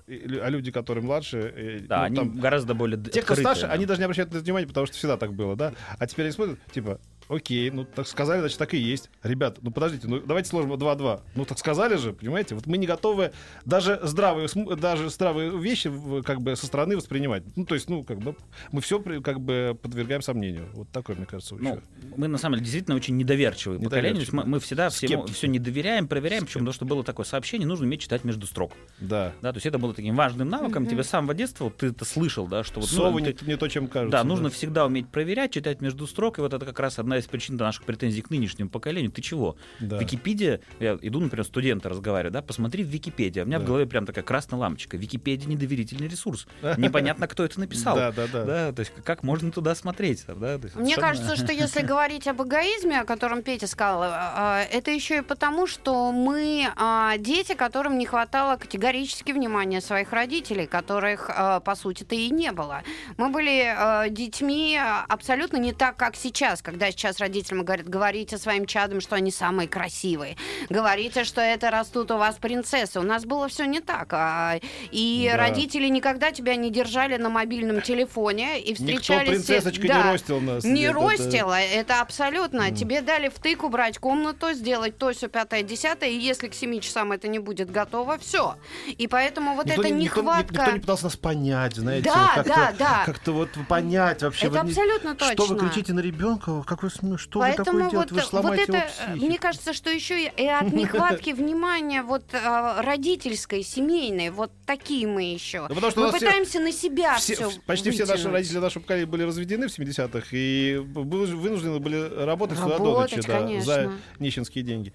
а 0.07 0.49
люди, 0.49 0.71
которые 0.71 1.03
младше, 1.03 1.85
Да, 1.87 1.99
ну, 1.99 2.03
они 2.03 2.15
там, 2.15 2.31
гораздо 2.39 2.73
более 2.73 2.97
те, 2.97 3.21
кто 3.21 3.33
открытые, 3.33 3.43
старше, 3.43 3.61
да. 3.67 3.73
они 3.73 3.85
даже 3.85 3.99
не 3.99 4.05
обращают 4.05 4.31
на 4.31 4.37
это 4.37 4.45
внимания, 4.45 4.67
потому 4.67 4.85
что 4.85 4.97
всегда 4.97 5.17
так 5.17 5.33
было, 5.33 5.55
да. 5.55 5.73
А 5.97 6.07
теперь 6.07 6.25
они 6.25 6.33
смотрят, 6.33 6.59
типа, 6.71 6.99
окей, 7.27 7.69
ну 7.71 7.85
так 7.85 8.07
сказали, 8.07 8.39
значит, 8.39 8.57
так 8.57 8.73
и 8.73 8.77
есть. 8.77 9.09
Ребят, 9.23 9.57
ну 9.61 9.71
подождите, 9.71 10.07
ну 10.07 10.19
давайте 10.19 10.49
сложим 10.49 10.73
2-2. 10.73 11.21
Ну 11.35 11.45
так 11.45 11.57
сказали 11.57 11.95
же, 11.95 12.13
понимаете? 12.13 12.55
Вот 12.55 12.65
мы 12.67 12.77
не 12.77 12.87
готовы 12.87 13.31
даже 13.65 13.99
здравые, 14.03 14.47
даже 14.77 15.09
здравые 15.09 15.57
вещи 15.57 15.91
как 16.23 16.41
бы 16.41 16.55
со 16.55 16.65
стороны 16.65 16.95
воспринимать. 16.95 17.43
Ну, 17.55 17.65
то 17.65 17.75
есть, 17.75 17.89
ну, 17.89 18.03
как 18.03 18.19
бы 18.19 18.35
мы 18.71 18.81
все 18.81 18.99
как 19.21 19.39
бы 19.39 19.77
подвергаем 19.81 20.21
сомнению. 20.21 20.69
Вот 20.73 20.89
такое, 20.89 21.15
мне 21.15 21.25
кажется, 21.25 21.55
Ну, 21.55 21.71
еще. 21.75 21.81
мы 22.15 22.27
на 22.27 22.37
самом 22.37 22.55
деле 22.55 22.65
действительно 22.65 22.95
очень 22.95 23.17
недоверчивые 23.17 23.79
поколение. 23.79 24.15
То 24.15 24.19
есть 24.21 24.33
мы, 24.33 24.45
мы 24.45 24.59
всегда 24.59 24.89
всему, 24.89 25.25
все 25.27 25.47
не 25.47 25.59
доверяем, 25.59 26.07
проверяем. 26.07 26.45
Почему? 26.45 26.61
Потому 26.61 26.73
что 26.73 26.85
было 26.85 27.03
такое 27.03 27.25
сообщение, 27.25 27.67
нужно 27.67 27.85
уметь 27.85 28.01
читать 28.01 28.23
между 28.23 28.45
строк. 28.47 28.73
Да. 28.99 29.33
Да, 29.41 29.51
то 29.51 29.57
есть 29.57 29.65
это 29.65 29.77
было 29.77 29.93
таким 29.93 30.15
важным 30.15 30.49
навыком. 30.49 30.83
Мгм. 30.83 30.91
Тебе 30.91 31.03
с 31.03 31.09
самого 31.09 31.33
детства 31.33 31.65
вот 31.65 31.77
ты 31.77 31.87
это 31.87 32.05
слышал, 32.05 32.47
да, 32.47 32.63
что 32.63 32.79
вот 32.81 32.89
ну, 32.91 32.97
Совы 32.97 33.21
ты- 33.21 33.45
не, 33.45 33.51
не 33.53 33.57
то, 33.57 33.67
чем 33.67 33.87
кажется. 33.87 34.11
Да, 34.17 34.23
нужно 34.23 34.49
всегда 34.49 34.85
уметь 34.85 35.07
проверять, 35.09 35.51
читать 35.53 35.81
между 35.81 36.07
строк, 36.07 36.37
и 36.39 36.41
вот 36.41 36.53
это 36.53 36.65
как 36.65 36.79
раз 36.79 36.99
одна 36.99 37.12
из 37.17 37.25
причин 37.25 37.55
наших 37.57 37.83
претензий 37.83 38.21
к 38.21 38.29
нынешнему 38.29 38.69
поколению. 38.69 39.11
Ты 39.11 39.21
чего? 39.21 39.55
Да. 39.79 39.97
Википедия, 39.97 40.59
я 40.79 40.97
иду, 41.01 41.19
например, 41.19 41.45
студента 41.45 41.89
разговариваю, 41.89 42.31
да, 42.33 42.41
посмотри 42.41 42.83
в 42.83 42.87
Википедии. 42.87 43.39
А 43.39 43.43
у 43.43 43.45
меня 43.47 43.59
в 43.59 43.61
Да. 43.61 43.67
голове 43.67 43.85
прям 43.85 44.05
такая 44.05 44.23
красная 44.23 44.59
лампочка. 44.59 44.97
Википедия 44.97 45.47
недоверительный 45.49 46.07
ресурс. 46.07 46.47
Непонятно, 46.77 47.27
кто 47.27 47.43
это 47.43 47.59
написал. 47.59 47.95
Да, 47.95 48.11
да, 48.11 48.27
да. 48.27 48.43
Да, 48.45 48.71
то 48.71 48.79
есть 48.79 48.91
как 49.03 49.23
можно 49.23 49.51
туда 49.51 49.75
смотреть? 49.75 50.25
Да? 50.27 50.53
Есть 50.53 50.75
Мне 50.75 50.95
кажется, 50.95 51.35
что 51.35 51.51
если 51.51 51.81
говорить 51.85 52.27
об 52.27 52.41
эгоизме, 52.41 53.01
о 53.01 53.05
котором 53.05 53.41
Петя 53.43 53.67
сказал, 53.67 54.03
а, 54.03 54.33
а, 54.35 54.61
это 54.71 54.91
еще 54.91 55.17
и 55.17 55.21
потому, 55.21 55.67
что 55.67 56.11
мы 56.11 56.67
а, 56.75 57.17
дети, 57.17 57.53
которым 57.53 57.97
не 57.97 58.05
хватало 58.05 58.57
категорически 58.57 59.31
внимания 59.31 59.81
своих 59.81 60.11
родителей, 60.13 60.65
которых, 60.67 61.29
а, 61.33 61.59
по 61.59 61.75
сути-то, 61.75 62.15
и 62.15 62.29
не 62.29 62.51
было. 62.51 62.83
Мы 63.17 63.29
были 63.29 64.09
детьми 64.09 64.79
абсолютно 65.07 65.57
не 65.57 65.73
так, 65.73 65.97
как 65.97 66.15
сейчас, 66.15 66.61
когда 66.61 66.89
сейчас 66.91 67.02
родителям 67.19 67.63
говорят, 67.63 67.87
говорите 67.87 68.37
своим 68.37 68.65
чадам, 68.65 69.01
что 69.01 69.15
они 69.15 69.31
самые 69.31 69.67
красивые, 69.67 70.37
говорите, 70.69 71.23
что 71.23 71.41
это 71.41 71.69
растут 71.71 72.11
у 72.11 72.17
вас 72.17 72.35
принцессы. 72.35 72.99
У 72.99 73.03
нас 73.03 73.25
было 73.25 73.47
все 73.47 73.65
не 73.65 73.79
так. 73.79 74.07
а, 74.13 74.59
И 74.91 75.29
Да. 75.31 75.37
родители 75.37 75.87
никогда 75.87 76.31
тебя 76.31 76.55
не 76.55 76.69
держали 76.71 77.17
на 77.17 77.29
мобильном 77.29 77.81
телефоне 77.81 78.59
и 78.61 78.71
Никто 78.71 78.83
встречались... 78.83 79.29
принцессочка 79.29 79.87
Да. 79.87 79.97
не 80.03 80.11
ростил 80.11 80.39
нас. 80.39 80.63
Не 80.63 80.83
Это- 80.85 80.93
ростила, 80.93 81.59
это 81.59 82.01
абсолютно. 82.01 82.71
Тебе 82.71 83.01
дали 83.01 83.29
втык 83.29 83.63
убрать 83.63 83.97
комнату, 83.97 84.53
сделать 84.53 84.97
то, 84.97 85.11
все 85.13 85.27
пятое, 85.27 85.63
десятое, 85.63 86.09
и 86.09 86.17
если 86.17 86.47
к 86.47 86.53
7 86.53 86.79
часам 86.79 87.11
это 87.11 87.27
не 87.27 87.39
будет 87.39 87.71
готово, 87.71 88.17
все. 88.17 88.55
И 88.97 89.07
поэтому 89.07 89.55
вот 89.55 89.65
Никто 89.65 89.81
эта 89.81 89.89
не- 89.93 90.03
никто, 90.03 90.21
нехватка... 90.21 90.53
никто 90.53 90.71
не 90.71 90.79
пытался 90.79 91.03
нас 91.05 91.15
понять, 91.17 91.75
знаете, 91.75 92.09
Да, 92.09 92.31
как-то, 92.35 92.49
да, 92.55 92.73
да. 92.77 93.03
как-то 93.05 93.31
вот 93.31 93.49
понять 93.67 94.21
вообще. 94.23 94.47
Это 94.47 94.61
не- 94.63 94.69
абсолютно 94.71 95.15
точно. 95.15 95.33
Что 95.33 95.45
вы 95.53 95.59
кричите 95.59 95.93
на 95.93 95.99
ребенка? 95.99 96.63
Как 96.63 96.83
вы, 96.83 96.89
что 97.17 97.39
вы 97.39 97.45
Поэтому 97.45 97.65
такое 97.65 97.83
вот, 97.83 97.91
делаете? 97.91 98.13
Вы 98.31 98.41
вот 98.41 98.53
это, 98.53 98.77
его 98.77 98.77
э, 98.77 98.89
психику. 98.89 99.25
мне 99.25 99.37
кажется, 99.37 99.73
что 99.73 99.89
еще 99.89 100.25
и 100.25 100.47
от 100.47 100.73
нехватки 100.73 101.29
внимания 101.33 102.03
вот 102.03 102.23
а, 102.33 102.81
родительской, 102.81 103.63
семейной, 103.63 104.29
вот 104.29 104.51
такие 104.65 105.07
мы 105.07 105.23
еще. 105.23 105.67
Мы 105.69 105.75
все- 105.89 106.11
пытаемся 106.11 106.59
на 106.59 106.71
себя 106.71 107.15
Все- 107.17 107.35
все 107.35 107.51
почти 107.65 107.91
все 107.91 108.05
наши 108.05 108.29
родители 108.29 108.59
нашего 108.59 108.81
поколения 108.81 109.05
были 109.05 109.23
разведены 109.23 109.67
в 109.67 109.77
70-х 109.77 110.27
и 110.31 110.79
были 110.79 111.33
вынуждены 111.33 111.79
были 111.79 112.23
работать, 112.23 112.57
сюда 112.57 112.77
до 112.77 112.83
Работать, 112.85 113.17
ночи, 113.17 113.27
да, 113.27 113.61
за 113.61 113.91
нищенские 114.19 114.63
деньги. 114.63 114.93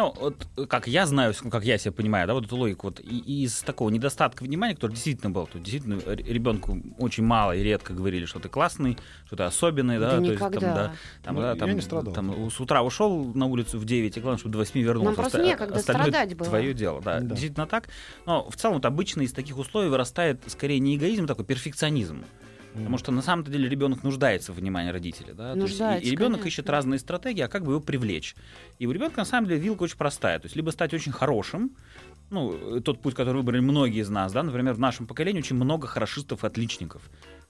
Ну, 0.00 0.14
вот 0.18 0.46
э, 0.56 0.64
как 0.64 0.86
я 0.86 1.04
знаю, 1.04 1.34
с- 1.34 1.42
как 1.42 1.62
я 1.62 1.76
себя 1.76 1.92
понимаю, 1.92 2.26
да, 2.26 2.32
вот 2.32 2.46
эту 2.46 2.56
логику, 2.56 2.86
вот 2.86 3.00
и- 3.00 3.42
из 3.44 3.60
такого 3.60 3.90
недостатка 3.90 4.42
внимания, 4.44 4.74
который 4.74 4.92
действительно 4.92 5.30
был, 5.30 5.46
то 5.46 5.58
действительно 5.58 6.00
ребенку 6.14 6.78
очень 6.98 7.22
мало 7.22 7.52
и 7.54 7.62
редко 7.62 7.92
говорили, 7.92 8.24
что 8.24 8.38
ты 8.38 8.48
классный, 8.48 8.96
что 9.26 9.36
ты 9.36 9.42
особенный, 9.42 9.98
да, 9.98 10.12
Да 10.12 10.16
то 10.16 10.22
есть 10.22 10.34
никогда. 10.36 10.60
там, 10.60 10.74
да, 10.74 10.92
там, 11.22 11.34
Ну, 11.34 11.40
да, 11.42 11.50
я 11.52 11.56
там, 11.56 11.74
не 11.74 11.80
страдал. 11.82 12.14
там 12.14 12.50
с 12.50 12.58
утра 12.60 12.82
ушел 12.82 13.30
на 13.34 13.44
улицу 13.44 13.78
в 13.78 13.84
9, 13.84 14.16
и 14.16 14.20
главное, 14.20 14.38
чтобы 14.38 14.52
до 14.52 14.58
8 14.58 14.80
вернулся. 14.80 15.04
Нам 15.06 15.14
просто 15.16 15.36
Оста- 15.38 15.46
некогда 15.48 15.76
остальное 15.76 16.06
страдать 16.08 16.34
было. 16.36 16.48
Твое 16.48 16.72
дело, 16.72 17.02
да, 17.02 17.20
Да. 17.20 17.26
действительно 17.26 17.66
так. 17.66 17.90
Но 18.24 18.48
в 18.48 18.56
целом 18.56 18.76
вот 18.76 18.86
обычно 18.86 19.20
из 19.20 19.32
таких 19.34 19.58
условий 19.58 19.90
вырастает 19.90 20.40
скорее 20.46 20.78
не 20.78 20.96
эгоизм, 20.96 21.24
а 21.24 21.26
такой 21.26 21.44
перфекционизм. 21.44 22.24
Потому 22.74 22.98
что 22.98 23.12
на 23.12 23.22
самом 23.22 23.44
деле 23.44 23.68
ребенок 23.68 24.02
нуждается 24.02 24.52
в 24.52 24.56
внимании 24.56 24.90
родителей. 24.90 25.32
Да? 25.32 25.54
То 25.54 25.58
есть 25.58 25.58
и- 25.58 25.60
Нуждается, 25.60 26.08
и, 26.08 26.10
ребенок 26.10 26.40
конечно. 26.40 26.48
ищет 26.48 26.70
разные 26.70 26.98
стратегии, 26.98 27.42
а 27.42 27.48
как 27.48 27.64
бы 27.64 27.72
его 27.72 27.80
привлечь. 27.80 28.36
И 28.78 28.86
у 28.86 28.92
ребенка 28.92 29.18
на 29.18 29.24
самом 29.24 29.48
деле 29.48 29.60
вилка 29.60 29.82
очень 29.84 29.96
простая. 29.96 30.38
То 30.38 30.46
есть 30.46 30.56
либо 30.56 30.70
стать 30.70 30.94
очень 30.94 31.12
хорошим, 31.12 31.72
ну, 32.30 32.76
э, 32.76 32.80
тот 32.80 33.00
путь, 33.02 33.14
который 33.14 33.38
выбрали 33.38 33.60
многие 33.60 34.00
из 34.00 34.08
нас, 34.08 34.32
да, 34.32 34.42
например, 34.42 34.74
в 34.74 34.78
нашем 34.78 35.06
поколении 35.06 35.40
очень 35.40 35.56
много 35.56 35.88
хорошистов 35.88 36.44
и 36.44 36.46
отличников. 36.46 37.02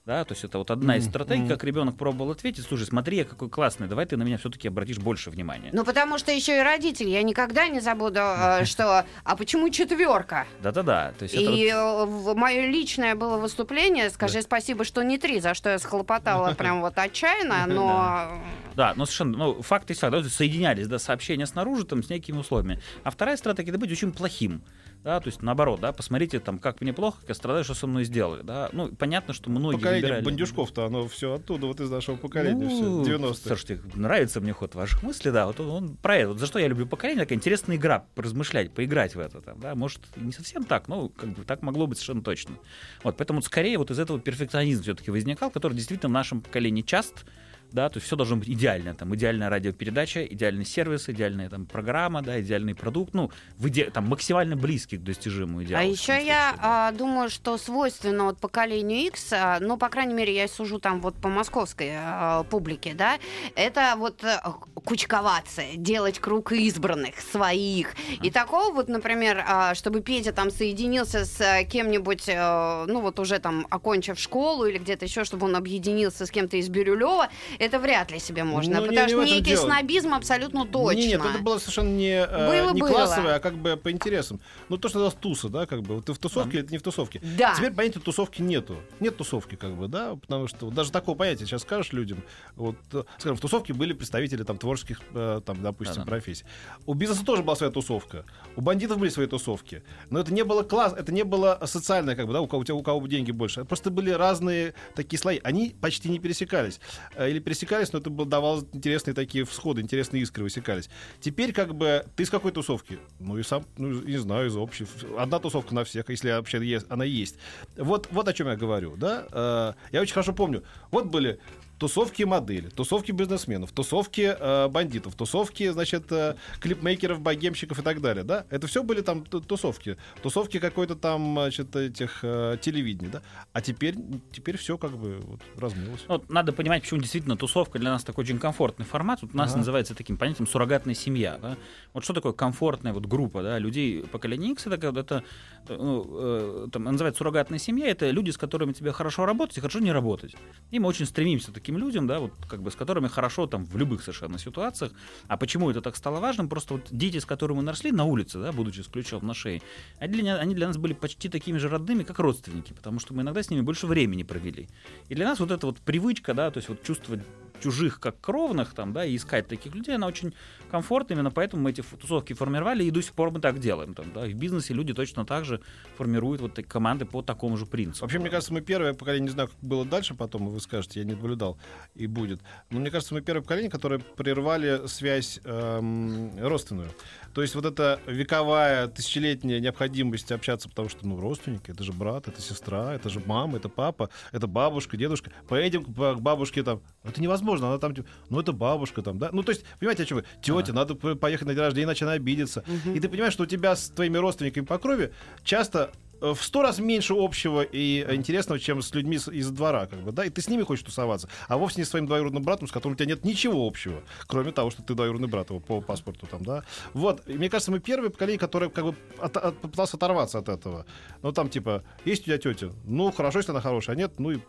Да, 0.03 0.25
то 0.25 0.31
есть 0.33 0.43
это 0.43 0.57
вот 0.57 0.71
одна 0.71 0.97
из 0.97 1.05
стратегий, 1.05 1.47
как 1.47 1.63
ребенок 1.63 1.95
пробовал 1.95 2.31
ответить, 2.31 2.65
слушай, 2.65 2.87
смотри, 2.87 3.17
я 3.17 3.23
какой 3.23 3.49
классный, 3.49 3.87
давай 3.87 4.07
ты 4.07 4.17
на 4.17 4.23
меня 4.23 4.39
все-таки 4.39 4.67
обратишь 4.67 4.97
больше 4.97 5.29
внимания. 5.29 5.69
Ну, 5.73 5.85
потому 5.85 6.17
что 6.17 6.31
еще 6.31 6.57
и 6.57 6.61
родители. 6.63 7.09
Я 7.09 7.21
никогда 7.21 7.67
не 7.67 7.81
забуду, 7.81 8.19
э, 8.19 8.65
что... 8.65 9.05
А 9.23 9.35
почему 9.35 9.69
четверка? 9.69 10.47
Да-да-да. 10.63 11.13
И 11.21 11.71
вот- 11.71 12.35
мое 12.35 12.65
личное 12.65 13.13
было 13.13 13.37
выступление. 13.37 14.09
Скажи 14.09 14.41
спасибо, 14.41 14.85
что 14.85 15.03
не 15.03 15.19
три, 15.19 15.39
за 15.39 15.53
что 15.53 15.69
я 15.69 15.77
схлопотала 15.77 16.53
прям 16.57 16.81
вот 16.81 16.97
отчаянно, 16.97 17.67
но... 17.67 18.41
Да, 18.75 18.93
но 18.95 19.05
совершенно, 19.05 19.37
ну, 19.37 19.61
факт 19.61 19.87
есть 19.89 20.01
факт, 20.01 20.13
да, 20.13 20.23
соединялись, 20.23 20.87
да, 20.87 20.97
сообщения 20.97 21.45
снаружи 21.45 21.85
там 21.85 22.01
с 22.01 22.09
некими 22.09 22.37
условиями. 22.37 22.81
А 23.03 23.11
вторая 23.11 23.37
стратегия— 23.37 23.69
это 23.71 23.79
быть 23.79 23.91
очень 23.91 24.11
плохим. 24.11 24.63
Да, 25.03 25.19
то 25.19 25.27
есть 25.27 25.41
наоборот, 25.41 25.79
да, 25.79 25.91
посмотрите, 25.93 26.39
там, 26.39 26.59
как 26.59 26.79
мне 26.81 26.93
плохо, 26.93 27.19
как 27.21 27.29
я 27.29 27.35
страдаю, 27.35 27.63
что 27.63 27.73
со 27.73 27.87
мной 27.87 28.03
сделали. 28.03 28.43
Да. 28.43 28.69
Ну, 28.71 28.89
понятно, 28.89 29.33
что 29.33 29.49
многие 29.49 29.77
Поколение 29.77 30.01
выбирали... 30.01 30.25
Бандюшков-то, 30.25 30.85
оно 30.85 31.07
все 31.07 31.33
оттуда, 31.33 31.65
вот 31.65 31.79
из 31.79 31.89
нашего 31.89 32.17
поколения, 32.17 32.65
Ну, 32.65 33.03
все, 33.03 33.15
90-х. 33.15 33.55
Слушайте, 33.55 33.81
нравится 33.95 34.41
мне 34.41 34.53
ход 34.53 34.75
ваших 34.75 35.01
мыслей, 35.01 35.31
да, 35.31 35.47
вот 35.47 35.59
он, 35.59 35.69
он 35.69 35.95
про 35.97 36.17
это. 36.17 36.29
Вот 36.29 36.39
за 36.39 36.45
что 36.45 36.59
я 36.59 36.67
люблю 36.67 36.85
поколение, 36.85 37.23
такая 37.25 37.37
интересная 37.37 37.77
игра, 37.77 38.05
поразмышлять, 38.13 38.71
поиграть 38.73 39.15
в 39.15 39.19
это, 39.19 39.41
там, 39.41 39.59
да, 39.59 39.73
может, 39.73 40.01
не 40.17 40.31
совсем 40.31 40.65
так, 40.65 40.87
но 40.87 41.09
как 41.09 41.29
бы 41.29 41.43
так 41.45 41.63
могло 41.63 41.87
быть 41.87 41.97
совершенно 41.97 42.21
точно. 42.21 42.55
Вот, 43.03 43.17
поэтому 43.17 43.37
вот 43.39 43.45
скорее 43.45 43.79
вот 43.79 43.89
из 43.89 43.97
этого 43.97 44.19
перфекционизм 44.19 44.83
все-таки 44.83 45.09
возникал, 45.09 45.49
который 45.49 45.73
действительно 45.73 46.09
в 46.09 46.13
нашем 46.13 46.41
поколении 46.41 46.83
часто 46.83 47.21
да, 47.71 47.89
то 47.89 47.97
есть 47.97 48.07
все 48.07 48.15
должно 48.15 48.37
быть 48.37 48.49
идеально, 48.49 48.93
там, 48.93 49.13
идеальная 49.15 49.49
радиопередача, 49.49 50.25
идеальный 50.25 50.65
сервис, 50.65 51.09
идеальная 51.09 51.49
там 51.49 51.65
программа, 51.65 52.21
да, 52.21 52.39
идеальный 52.41 52.75
продукт, 52.75 53.13
ну, 53.13 53.31
в 53.57 53.67
иде... 53.67 53.89
там, 53.89 54.07
максимально 54.07 54.55
близкий 54.55 54.97
к 54.97 55.03
достижимому 55.03 55.63
идеалу. 55.63 55.83
А 55.83 55.85
еще 55.85 56.13
я 56.13 56.53
да. 56.57 56.87
а, 56.87 56.91
думаю, 56.91 57.29
что 57.29 57.57
свойственно 57.57 58.25
вот 58.25 58.39
поколению 58.39 59.07
X, 59.07 59.33
а, 59.33 59.59
ну, 59.59 59.77
по 59.77 59.89
крайней 59.89 60.13
мере, 60.13 60.35
я 60.35 60.47
сужу 60.47 60.79
там 60.79 61.01
вот 61.01 61.15
по 61.15 61.29
московской 61.29 61.91
а, 61.93 62.43
публике, 62.43 62.93
да, 62.93 63.19
это 63.55 63.95
вот 63.97 64.23
а, 64.23 64.55
кучковаться, 64.83 65.63
делать 65.75 66.19
круг 66.19 66.51
избранных, 66.51 67.19
своих. 67.19 67.95
И 68.21 68.31
такого 68.31 68.73
вот, 68.73 68.87
например, 68.87 69.43
а, 69.47 69.75
чтобы 69.75 70.01
Петя 70.01 70.31
там 70.31 70.51
соединился 70.51 71.25
с 71.25 71.39
а, 71.41 71.63
кем-нибудь, 71.63 72.29
а, 72.29 72.85
ну, 72.87 73.01
вот 73.01 73.19
уже 73.19 73.39
там 73.39 73.67
окончив 73.69 74.19
школу 74.19 74.65
или 74.65 74.77
где-то 74.77 75.05
еще, 75.05 75.23
чтобы 75.23 75.45
он 75.45 75.55
объединился 75.55 76.25
с 76.25 76.31
кем-то 76.31 76.57
из 76.57 76.69
Бирюлева, 76.69 77.29
это 77.61 77.79
вряд 77.79 78.11
ли 78.11 78.19
себе 78.19 78.43
можно. 78.43 78.75
Ну, 78.75 78.81
не- 78.81 78.87
потому 78.89 79.07
не 79.07 79.11
что 79.13 79.21
этом 79.23 79.35
некий 79.35 79.51
дело. 79.51 79.65
снобизм 79.65 80.13
абсолютно 80.13 80.65
точно. 80.65 80.99
Не, 80.99 81.07
нет, 81.07 81.21
это 81.23 81.39
было 81.43 81.57
совершенно 81.59 81.89
не, 81.89 82.25
э, 82.25 82.47
Было, 82.47 82.73
не 82.73 82.81
было. 82.81 82.89
классовое, 82.89 83.35
а 83.35 83.39
как 83.39 83.55
бы 83.55 83.77
по 83.77 83.91
интересам. 83.91 84.39
Ну, 84.69 84.77
то, 84.77 84.89
что 84.89 84.99
называлось 84.99 85.19
туса, 85.21 85.49
да, 85.49 85.65
как 85.65 85.81
бы. 85.83 85.95
Вот 85.95 86.05
ты 86.05 86.13
в 86.13 86.17
тусовке 86.17 86.57
или 86.59 86.65
ты 86.65 86.71
не 86.73 86.77
в 86.77 86.81
тусовке. 86.83 87.21
Да. 87.37 87.53
Теперь 87.55 87.71
понятия 87.71 87.99
тусовки 87.99 88.41
нету. 88.41 88.77
Нет 88.99 89.17
тусовки, 89.17 89.55
как 89.55 89.75
бы, 89.75 89.87
да, 89.87 90.15
потому 90.15 90.47
что 90.47 90.69
даже 90.71 90.91
такого 90.91 91.15
понятия 91.15 91.45
сейчас 91.45 91.61
скажешь 91.61 91.93
людям. 91.93 92.23
Вот, 92.55 92.75
э, 92.93 93.03
скажем, 93.17 93.37
в 93.37 93.41
тусовке 93.41 93.73
были 93.73 93.93
представители 93.93 94.43
там 94.43 94.57
творческих, 94.57 94.99
э, 95.13 95.41
там, 95.45 95.61
допустим, 95.61 95.97
Да-да. 95.97 96.07
профессий. 96.09 96.45
У 96.85 96.93
бизнеса 96.93 97.23
тоже 97.25 97.43
была 97.43 97.55
своя 97.55 97.71
тусовка. 97.71 98.25
У 98.55 98.61
бандитов 98.61 98.97
были 98.97 99.09
свои 99.09 99.27
тусовки. 99.27 99.83
Но 100.09 100.19
это 100.19 100.33
не 100.33 100.43
было 100.43 100.63
класс, 100.63 100.93
это 100.97 101.11
не 101.11 101.23
было 101.23 101.59
социальное, 101.65 102.15
как 102.15 102.27
бы, 102.27 102.33
да, 102.33 102.41
у 102.41 102.47
кого, 102.47 102.61
у 102.61 102.63
тебя- 102.63 102.75
у 102.75 102.81
кого 102.83 103.05
деньги 103.07 103.31
больше. 103.31 103.65
Просто 103.65 103.91
были 103.91 104.09
разные 104.09 104.73
такие 104.95 105.19
слои. 105.19 105.39
Они 105.43 105.75
почти 105.79 106.09
не 106.09 106.19
пересекались. 106.19 106.79
Или 107.19 107.39
пересекались, 107.51 107.91
но 107.91 107.99
это 107.99 108.09
было, 108.09 108.25
давало 108.25 108.65
интересные 108.71 109.13
такие 109.13 109.43
всходы, 109.43 109.81
интересные 109.81 110.23
искры 110.23 110.43
высекались. 110.43 110.89
Теперь, 111.19 111.51
как 111.51 111.75
бы, 111.75 112.05
ты 112.15 112.23
из 112.23 112.29
какой 112.29 112.53
тусовки? 112.53 112.97
Ну, 113.19 113.37
и 113.37 113.43
сам, 113.43 113.65
ну, 113.77 113.89
не 114.01 114.17
знаю, 114.17 114.47
из 114.47 114.55
общей. 114.55 114.87
Одна 115.17 115.39
тусовка 115.39 115.75
на 115.75 115.83
всех, 115.83 116.09
если 116.09 116.31
вообще 116.31 116.65
есть, 116.65 116.85
она 116.89 117.03
есть. 117.03 117.35
Вот, 117.75 118.07
вот 118.11 118.27
о 118.27 118.33
чем 118.33 118.47
я 118.47 118.55
говорю, 118.55 118.95
да? 118.95 119.27
Э, 119.31 119.73
Я 119.91 120.01
очень 120.01 120.13
хорошо 120.13 120.31
помню. 120.31 120.63
Вот 120.91 121.07
были 121.07 121.39
тусовки 121.81 122.21
модели, 122.21 122.69
тусовки 122.69 123.11
бизнесменов, 123.11 123.71
тусовки 123.71 124.35
э, 124.39 124.67
бандитов, 124.67 125.15
тусовки, 125.15 125.67
значит, 125.69 126.11
э, 126.11 126.35
клипмейкеров, 126.59 127.19
богемщиков 127.21 127.79
и 127.79 127.81
так 127.81 128.01
далее, 128.01 128.23
да? 128.23 128.45
Это 128.51 128.67
все 128.67 128.83
были 128.83 129.01
там 129.01 129.25
ту- 129.25 129.41
тусовки, 129.41 129.97
тусовки 130.21 130.59
какой-то 130.59 130.95
там, 130.95 131.33
значит, 131.33 131.75
этих 131.75 132.19
э, 132.21 132.57
телевидений, 132.61 133.09
да? 133.11 133.23
А 133.51 133.61
теперь, 133.61 133.95
теперь 134.31 134.57
все 134.57 134.77
как 134.77 134.91
бы 134.91 135.21
вот, 135.21 135.41
размылось. 135.57 136.01
Ну, 136.07 136.17
Вот 136.17 136.29
надо 136.29 136.53
понимать, 136.53 136.83
почему 136.83 136.99
действительно 136.99 137.35
тусовка 137.35 137.79
для 137.79 137.89
нас 137.89 138.03
такой 138.03 138.25
очень 138.25 138.37
комфортный 138.37 138.85
формат. 138.85 139.23
Вот 139.23 139.31
у 139.33 139.37
нас 139.37 139.49
Ага. 139.49 139.57
называется 139.57 139.95
таким 139.95 140.17
понятием 140.17 140.45
суррогатная 140.45 140.93
семья. 140.93 141.39
Да? 141.41 141.57
Вот 141.93 142.03
что 142.03 142.13
такое 142.13 142.33
комфортная 142.33 142.93
вот 142.93 143.07
группа 143.07 143.41
да, 143.41 143.57
людей 143.57 144.03
поколения 144.03 144.51
X? 144.51 144.67
Это, 144.67 144.87
это 144.99 145.23
э, 145.67 145.75
ну, 145.75 146.05
э, 146.07 146.67
там, 146.71 146.83
называется 146.83 147.17
суррогатная 147.17 147.57
семья. 147.57 147.87
Это 147.87 148.07
люди, 148.11 148.29
с 148.29 148.37
которыми 148.37 148.73
тебе 148.73 148.91
хорошо 148.91 149.25
работать 149.25 149.57
и 149.57 149.61
хорошо 149.61 149.79
не 149.79 149.91
работать. 149.91 150.35
И 150.69 150.77
мы 150.77 150.87
очень 150.87 151.07
стремимся 151.07 151.51
к 151.51 151.70
таким 151.71 151.77
людям, 151.77 152.07
да, 152.07 152.19
вот 152.19 152.33
как 152.49 152.61
бы 152.61 152.69
с 152.69 152.75
которыми 152.75 153.07
хорошо 153.07 153.47
там 153.47 153.65
в 153.65 153.77
любых 153.77 154.01
совершенно 154.01 154.37
ситуациях. 154.37 154.91
А 155.27 155.37
почему 155.37 155.69
это 155.71 155.81
так 155.81 155.95
стало 155.95 156.19
важным? 156.19 156.49
Просто 156.49 156.73
вот 156.73 156.87
дети, 156.91 157.19
с 157.19 157.25
которыми 157.25 157.61
мы 157.61 157.69
росли 157.69 157.91
на 157.91 158.03
улице, 158.03 158.39
да, 158.39 158.51
будучи 158.51 158.81
с 158.81 158.87
ключом 158.87 159.25
на 159.25 159.33
шее, 159.33 159.61
они 159.99 160.13
для, 160.13 160.37
они 160.37 160.55
для 160.55 160.67
нас 160.67 160.77
были 160.77 160.93
почти 160.93 161.29
такими 161.29 161.57
же 161.57 161.69
родными, 161.69 162.03
как 162.03 162.19
родственники, 162.19 162.73
потому 162.73 162.99
что 162.99 163.13
мы 163.13 163.21
иногда 163.21 163.41
с 163.41 163.49
ними 163.49 163.61
больше 163.61 163.87
времени 163.87 164.23
провели. 164.23 164.67
И 165.09 165.15
для 165.15 165.25
нас 165.25 165.39
вот 165.39 165.51
эта 165.51 165.65
вот 165.65 165.77
привычка, 165.79 166.33
да, 166.33 166.51
то 166.51 166.57
есть 166.57 166.69
вот 166.69 166.83
чувствовать 166.83 167.21
чужих 167.61 167.99
как 167.99 168.19
кровных 168.19 168.73
там, 168.73 168.93
да, 168.93 169.05
и 169.05 169.15
искать 169.15 169.47
таких 169.47 169.75
людей, 169.75 169.95
она 169.95 170.07
очень 170.07 170.33
комфортна, 170.69 171.13
именно 171.13 171.31
поэтому 171.31 171.63
мы 171.63 171.71
эти 171.71 171.81
тусовки 171.81 172.33
формировали, 172.33 172.83
и 172.83 172.91
до 172.91 173.01
сих 173.01 173.13
пор 173.13 173.31
мы 173.31 173.39
так 173.39 173.59
делаем. 173.59 173.93
Там, 173.93 174.05
да, 174.13 174.27
и 174.27 174.33
в 174.33 174.37
бизнесе 174.37 174.73
люди 174.73 174.93
точно 174.93 175.25
так 175.25 175.45
же 175.45 175.61
формируют 175.97 176.41
вот 176.41 176.59
команды 176.67 177.05
по 177.05 177.21
такому 177.21 177.57
же 177.57 177.65
принципу. 177.65 178.05
Вообще, 178.05 178.19
мне 178.19 178.29
кажется, 178.29 178.53
мы 178.53 178.61
первое 178.61 178.93
поколение, 178.93 179.27
не 179.27 179.33
знаю, 179.33 179.49
как 179.49 179.57
было 179.61 179.85
дальше 179.85 180.13
потом, 180.13 180.49
вы 180.49 180.59
скажете, 180.59 180.99
я 180.99 181.05
не 181.05 181.13
наблюдал, 181.13 181.57
и 181.95 182.07
будет. 182.07 182.41
Но 182.69 182.79
мне 182.79 182.89
кажется, 182.89 183.13
мы 183.13 183.21
первое 183.21 183.41
поколение, 183.41 183.71
которое 183.71 183.99
прервали 183.99 184.87
связь 184.87 185.39
эм, 185.43 186.31
родственную. 186.39 186.89
То 187.33 187.41
есть 187.41 187.55
вот 187.55 187.65
эта 187.65 187.99
вековая, 188.07 188.87
тысячелетняя 188.87 189.59
необходимость 189.59 190.31
общаться, 190.31 190.69
потому 190.69 190.89
что, 190.89 191.07
ну, 191.07 191.19
родственники, 191.19 191.71
это 191.71 191.83
же 191.83 191.93
брат, 191.93 192.27
это 192.27 192.41
сестра, 192.41 192.93
это 192.93 193.09
же 193.09 193.21
мама, 193.25 193.57
это 193.57 193.69
папа, 193.69 194.09
это 194.31 194.47
бабушка, 194.47 194.97
дедушка. 194.97 195.31
Поедем 195.47 195.83
к 195.83 195.89
ба- 195.89 196.15
к 196.15 196.21
бабушке 196.21 196.63
там. 196.63 196.81
Это 197.03 197.21
невозможно, 197.21 197.67
она 197.69 197.77
там, 197.77 197.95
типа, 197.95 198.07
ну, 198.29 198.39
это 198.39 198.51
бабушка 198.51 199.01
там, 199.01 199.17
да? 199.17 199.29
Ну, 199.31 199.43
то 199.43 199.51
есть, 199.51 199.63
понимаете, 199.79 200.03
о 200.03 200.05
чем 200.05 200.17
вы? 200.19 200.25
Тетя, 200.41 200.73
надо 200.73 200.95
поехать 200.95 201.47
на 201.47 201.53
день 201.53 201.61
рождения, 201.63 201.85
иначе 201.85 202.05
она 202.05 202.13
обидится. 202.13 202.63
И 202.93 202.99
ты 202.99 203.07
понимаешь, 203.09 203.33
что 203.33 203.43
у 203.43 203.47
тебя 203.47 203.75
с 203.75 203.89
твоими 203.89 204.17
родственниками 204.17 204.65
по 204.65 204.77
крови 204.77 205.11
часто 205.43 205.91
в 206.21 206.37
сто 206.41 206.61
раз 206.61 206.79
меньше 206.79 207.13
общего 207.17 207.61
и 207.61 208.05
интересного, 208.15 208.59
чем 208.59 208.81
с 208.81 208.93
людьми 208.93 209.17
из 209.17 209.49
двора, 209.51 209.87
как 209.87 210.01
бы, 210.01 210.11
да, 210.11 210.23
и 210.25 210.29
ты 210.29 210.41
с 210.41 210.47
ними 210.47 210.63
хочешь 210.63 210.85
тусоваться, 210.85 211.27
а 211.47 211.57
вовсе 211.57 211.81
не 211.81 211.85
с 211.85 211.89
своим 211.89 212.05
двоюродным 212.05 212.43
братом, 212.43 212.67
с 212.67 212.71
которым 212.71 212.93
у 212.93 212.95
тебя 212.95 213.07
нет 213.07 213.25
ничего 213.25 213.67
общего, 213.67 214.01
кроме 214.27 214.51
того, 214.51 214.69
что 214.71 214.83
ты 214.83 214.93
двоюродный 214.93 215.27
брат 215.27 215.49
его 215.49 215.59
по 215.59 215.81
паспорту 215.81 216.27
там, 216.27 216.43
да. 216.45 216.63
Вот, 216.93 217.27
и 217.27 217.33
мне 217.33 217.49
кажется, 217.49 217.71
мы 217.71 217.79
первое 217.79 218.09
поколение, 218.09 218.39
которое 218.39 218.69
как 218.69 218.85
бы 218.85 218.95
от- 219.19 219.37
от- 219.37 219.57
попыталось 219.59 219.93
оторваться 219.93 220.37
от 220.39 220.49
этого. 220.49 220.85
Ну, 221.23 221.31
там, 221.31 221.49
типа, 221.49 221.83
есть 222.05 222.21
у 222.23 222.25
тебя 222.25 222.37
тетя, 222.37 222.71
ну, 222.85 223.11
хорошо, 223.11 223.39
если 223.39 223.51
она 223.51 223.61
хорошая, 223.61 223.95
а 223.95 223.99
нет, 223.99 224.19
ну 224.19 224.31
и 224.31 224.39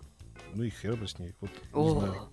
ну 0.54 0.64
и 0.64 0.70
хер 0.70 0.96
бы 0.96 1.08
с 1.08 1.18
ней. 1.18 1.34
Вот, 1.40 1.50
не 1.50 1.80
О. 1.80 2.28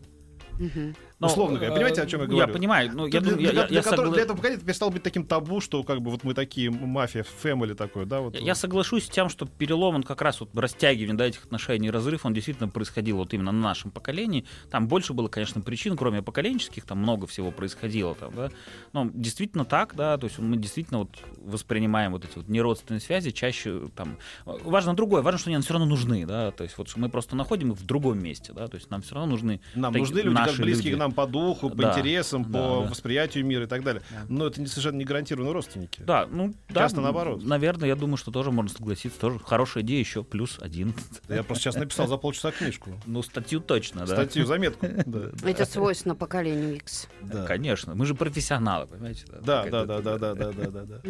Мгм. 0.60 0.96
Но, 1.20 1.28
условно 1.28 1.56
говоря, 1.58 1.72
э, 1.72 1.76
понимаете, 1.76 2.02
о 2.02 2.06
чем 2.06 2.22
я 2.22 2.28
говорю? 2.28 2.54
понимаю, 2.54 2.92
ну, 2.94 3.06
я 3.06 3.12
для, 3.12 3.22
думаю, 3.22 3.40
я- 3.42 3.52
для- 3.52 3.62
я- 3.62 3.68
для 3.68 3.78
я 3.78 3.84
которого- 3.84 4.08
согла- 4.10 4.14
для 4.14 4.24
этого 4.24 4.38
поколения 4.38 4.58
это 4.58 4.66
перестало 4.66 4.90
быть 4.92 5.04
таким 5.04 5.26
табу, 5.26 5.60
что 5.62 5.84
как 5.84 6.02
бы 6.02 6.12
вот 6.12 6.24
мы 6.24 6.34
такие 6.34 6.70
мафия, 6.70 7.24
фэмили 7.24 7.74
такой, 7.74 8.06
да, 8.06 8.20
вот. 8.22 8.36
Я- 8.36 8.42
Я 8.42 8.56
соглашусь 8.56 9.06
с 9.06 9.10
тем, 9.10 9.28
что 9.30 9.46
перелом, 9.46 9.96
он 9.96 10.04
как 10.04 10.22
раз 10.22 10.40
вот 10.40 10.50
растягивание 10.56 11.16
да, 11.18 11.26
этих 11.26 11.44
отношений, 11.46 11.90
разрыв, 11.90 12.26
он 12.26 12.34
действительно 12.34 12.70
происходил 12.70 13.18
вот 13.18 13.34
именно 13.34 13.52
на 13.52 13.62
нашем 13.62 13.92
поколении. 13.92 14.46
Там 14.70 14.88
больше 14.88 15.14
было, 15.14 15.28
конечно, 15.30 15.62
причин, 15.62 15.98
кроме 15.98 16.22
поколенческих, 16.22 16.86
там 16.86 17.00
много 17.00 17.26
всего 17.28 17.52
происходило. 17.52 18.16
Там, 18.16 18.34
да. 18.36 18.50
Но 18.94 19.10
действительно 19.14 19.66
так, 19.66 19.96
да, 19.96 20.18
то 20.18 20.26
есть 20.28 20.40
мы 20.40 20.58
действительно 20.58 21.00
вот 21.00 21.10
воспринимаем 21.38 22.12
вот 22.12 22.26
эти 22.26 22.36
вот 22.38 22.48
неродственные 22.48 23.00
связи 23.02 23.32
чаще 23.32 23.90
там... 23.96 24.18
Важно 24.46 24.94
другое, 24.94 25.22
важно, 25.22 25.38
что 25.40 25.50
они 25.50 25.56
нам 25.56 25.64
все 25.64 25.74
равно 25.74 25.86
нужны, 25.88 26.26
да, 26.26 26.52
то 26.52 26.64
есть 26.64 26.78
вот 26.78 26.90
что 26.90 27.00
мы 27.00 27.10
просто 27.10 27.36
находим 27.36 27.72
их 27.72 27.78
в 27.78 27.86
другом 27.86 28.22
месте, 28.22 28.54
да, 28.54 28.68
то 28.68 28.76
есть 28.76 28.90
нам 28.90 29.02
все 29.02 29.16
равно 29.16 29.32
нужны 29.32 29.60
Нам 29.76 29.94
таки- 29.94 30.02
нужны 30.02 30.20
люди, 30.22 30.36
наши 30.52 30.62
близкие 30.62 30.92
люди. 30.92 30.96
к 30.96 31.00
нам 31.00 31.12
по 31.12 31.26
духу, 31.28 31.70
по 31.70 31.76
Да, 31.76 31.92
интересам, 31.92 32.44
да, 32.44 32.50
по 32.50 32.82
да. 32.84 32.90
восприятию 32.92 33.46
мира 33.46 33.64
и 33.64 33.68
так 33.68 33.84
далее. 33.84 34.02
Да. 34.12 34.26
Но 34.30 34.48
это 34.48 34.62
не, 34.62 34.68
совершенно 34.68 34.98
не 34.98 35.06
гарантированно 35.06 35.54
родственники. 35.54 36.02
Да, 36.06 36.28
ну, 36.30 36.54
да, 36.70 36.82
Часто 36.82 37.02
наоборот. 37.02 37.44
Наверное, 37.44 37.88
я 37.88 37.96
думаю, 37.96 38.18
что 38.18 38.32
тоже 38.32 38.52
можно 38.52 38.72
согласиться. 38.72 39.20
Тоже 39.20 39.40
хорошая 39.40 39.84
идея, 39.84 40.00
еще 40.00 40.24
плюс 40.24 40.58
один. 40.62 40.94
Я 41.28 41.44
просто 41.44 41.64
сейчас 41.64 41.76
написал 41.76 42.08
за 42.08 42.18
полчаса 42.18 42.52
книжку. 42.52 42.92
Ну, 43.06 43.22
статью 43.24 43.60
точно, 43.60 44.02
да. 44.02 44.08
Статью, 44.08 44.46
заметку. 44.46 44.86
Да, 45.06 45.30
Это 45.50 45.66
свойственно 45.66 46.16
поколению 46.16 46.76
X. 46.76 47.08
да. 47.22 47.46
Конечно. 47.46 47.96
Мы 47.96 48.06
же 48.06 48.14
профессионалы, 48.16 48.88
понимаете? 48.88 49.26
Да, 49.42 49.66
да, 49.66 49.86
да, 49.86 50.00
да, 50.00 50.18
да, 50.18 50.34
да, 50.36 50.52
да, 50.52 50.70
да, 50.72 50.84
да. 50.86 51.02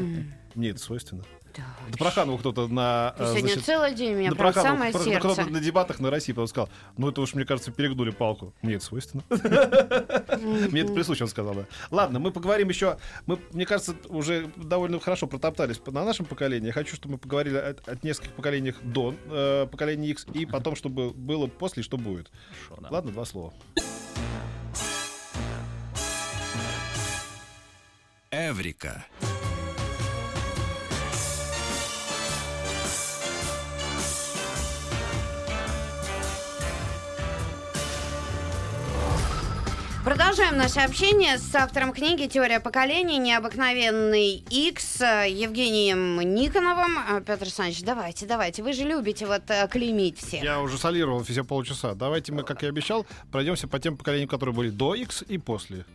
Мне 0.56 0.70
это 0.70 0.80
свойственно. 0.80 1.24
Да. 1.56 1.98
Проханову 1.98 2.38
кто-то 2.38 2.68
на... 2.68 3.14
Ты 3.18 3.24
э, 3.24 3.28
Сегодня 3.28 3.48
значит, 3.48 3.66
целый 3.66 3.94
день 3.94 4.14
меня 4.14 4.32
прям 4.32 4.48
Проханову- 4.48 4.62
самое 4.64 4.92
про- 4.92 5.04
сердце. 5.04 5.20
кто-то 5.20 5.46
на 5.50 5.60
дебатах 5.60 6.00
на 6.00 6.10
России 6.10 6.34
потом 6.34 6.48
сказал, 6.48 6.70
ну 6.98 7.10
это 7.10 7.22
уж, 7.22 7.34
мне 7.34 7.46
кажется, 7.46 7.72
перегнули 7.72 8.12
палку. 8.12 8.54
Мне 8.62 8.76
это 8.76 8.86
свойственно. 8.86 9.24
Мне 9.30 10.82
это 10.82 10.94
при 10.94 11.04
случае 11.04 11.26
он 11.26 11.30
сказал, 11.30 11.54
да. 11.56 11.66
Ладно, 11.92 12.20
мы 12.20 12.32
поговорим 12.32 12.70
еще. 12.70 12.98
Мы, 13.26 13.40
мне 13.52 13.66
кажется, 13.66 13.96
уже 14.08 14.52
довольно 14.56 15.00
хорошо 15.00 15.28
протоптались 15.28 15.82
на 15.86 16.06
нашем 16.06 16.26
поколении. 16.26 16.68
Я 16.68 16.74
хочу, 16.74 16.96
чтобы 16.96 17.14
мы 17.14 17.18
поговорили 17.18 17.58
от, 17.58 18.04
нескольких 18.04 18.34
поколениях 18.34 18.76
до 18.82 19.14
э, 19.26 19.68
поколения 19.70 20.10
X 20.10 20.26
и 20.34 20.46
потом, 20.46 20.76
чтобы 20.76 21.12
было 21.12 21.48
после, 21.48 21.82
и 21.82 21.84
что 21.84 21.98
будет. 21.98 22.32
Ладно, 22.90 23.12
два 23.12 23.26
слова. 23.26 23.54
Эврика. 28.32 29.06
Продолжаем 40.04 40.56
наше 40.56 40.80
общение 40.80 41.38
с 41.38 41.54
автором 41.54 41.92
книги 41.92 42.26
«Теория 42.28 42.62
поколений. 42.62 43.18
Необыкновенный 43.18 44.44
X» 44.50 45.02
Евгением 45.02 46.22
Никоновым. 46.22 46.98
А, 46.98 47.20
Петр 47.20 47.44
Александрович, 47.44 47.82
давайте, 47.84 48.26
давайте. 48.26 48.64
Вы 48.64 48.72
же 48.72 48.86
любите 48.86 49.26
вот 49.26 49.42
э, 49.50 49.68
клеймить 49.68 50.18
всех. 50.18 50.42
Я 50.42 50.62
уже 50.62 50.78
солировал 50.78 51.24
все 51.26 51.44
полчаса. 51.44 51.96
Давайте 51.96 52.32
мы, 52.32 52.44
как 52.44 52.64
и 52.64 52.68
обещал, 52.68 53.06
пройдемся 53.30 53.68
по 53.68 53.78
тем 53.78 53.98
поколениям, 53.98 54.30
которые 54.30 54.56
были 54.56 54.70
до 54.70 54.96
X 54.96 55.22
и 55.28 55.38
после. 55.38 55.86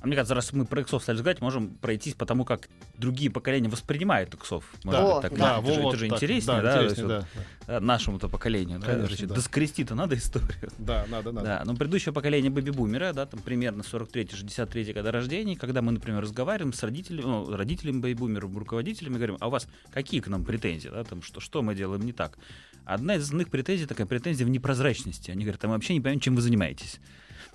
А 0.00 0.06
мне 0.06 0.14
кажется, 0.14 0.34
раз 0.34 0.52
мы 0.52 0.64
про 0.64 0.80
иксов 0.82 1.02
стали 1.02 1.16
разговаривать, 1.16 1.42
можем 1.42 1.70
пройтись 1.74 2.14
по 2.14 2.24
тому, 2.24 2.44
как 2.44 2.68
другие 2.96 3.30
поколения 3.30 3.68
воспринимают 3.68 4.32
иксов. 4.34 4.64
Может 4.84 5.00
Да, 5.00 5.12
быть, 5.14 5.22
так, 5.22 5.38
да, 5.38 5.58
это, 5.58 5.74
же, 5.74 5.80
вот 5.80 5.94
это 5.94 5.98
же 5.98 6.08
так. 6.08 6.16
интереснее, 6.16 6.62
Да, 6.62 6.62
да, 6.62 6.82
интереснее, 6.84 7.06
вот, 7.06 7.26
да. 7.66 7.74
э, 7.74 7.80
нашему-то 7.80 8.28
поколению. 8.28 8.78
да, 8.78 8.86
Конечно, 8.86 9.08
значит, 9.08 9.28
да. 9.28 9.34
Доскрести-то 9.34 9.94
надо 9.94 10.16
историю. 10.16 10.70
Да, 10.78 11.04
надо, 11.08 11.32
надо. 11.32 11.46
Да, 11.46 11.62
но 11.64 11.74
предыдущее 11.74 12.12
поколение 12.12 12.50
бэби-бумера, 12.50 13.12
да, 13.12 13.26
там 13.26 13.40
примерно 13.40 13.82
43-63 13.82 14.92
года 14.94 15.10
рождения, 15.10 15.56
когда 15.56 15.82
мы, 15.82 15.92
например, 15.92 16.20
разговариваем 16.22 16.72
с 16.72 16.82
родителями, 16.82 17.22
ну, 17.22 17.56
родителями 17.56 17.98
бэби-бумеров, 18.00 18.56
руководителями, 18.56 19.16
говорим, 19.16 19.36
а 19.40 19.48
у 19.48 19.50
вас 19.50 19.66
какие 19.92 20.20
к 20.20 20.28
нам 20.28 20.44
претензии, 20.44 20.88
да, 20.88 21.02
там, 21.04 21.22
что, 21.22 21.40
что 21.40 21.62
мы 21.62 21.74
делаем 21.74 22.02
не 22.02 22.12
так? 22.12 22.38
Одна 22.84 23.16
из 23.16 23.24
основных 23.24 23.50
претензий 23.50 23.86
такая 23.86 24.06
претензия 24.06 24.46
в 24.46 24.50
непрозрачности. 24.50 25.30
Они 25.30 25.44
говорят, 25.44 25.62
а 25.64 25.66
мы 25.68 25.74
вообще 25.74 25.92
не 25.94 26.00
понимаем, 26.00 26.20
чем 26.20 26.34
вы 26.36 26.40
занимаетесь. 26.40 27.00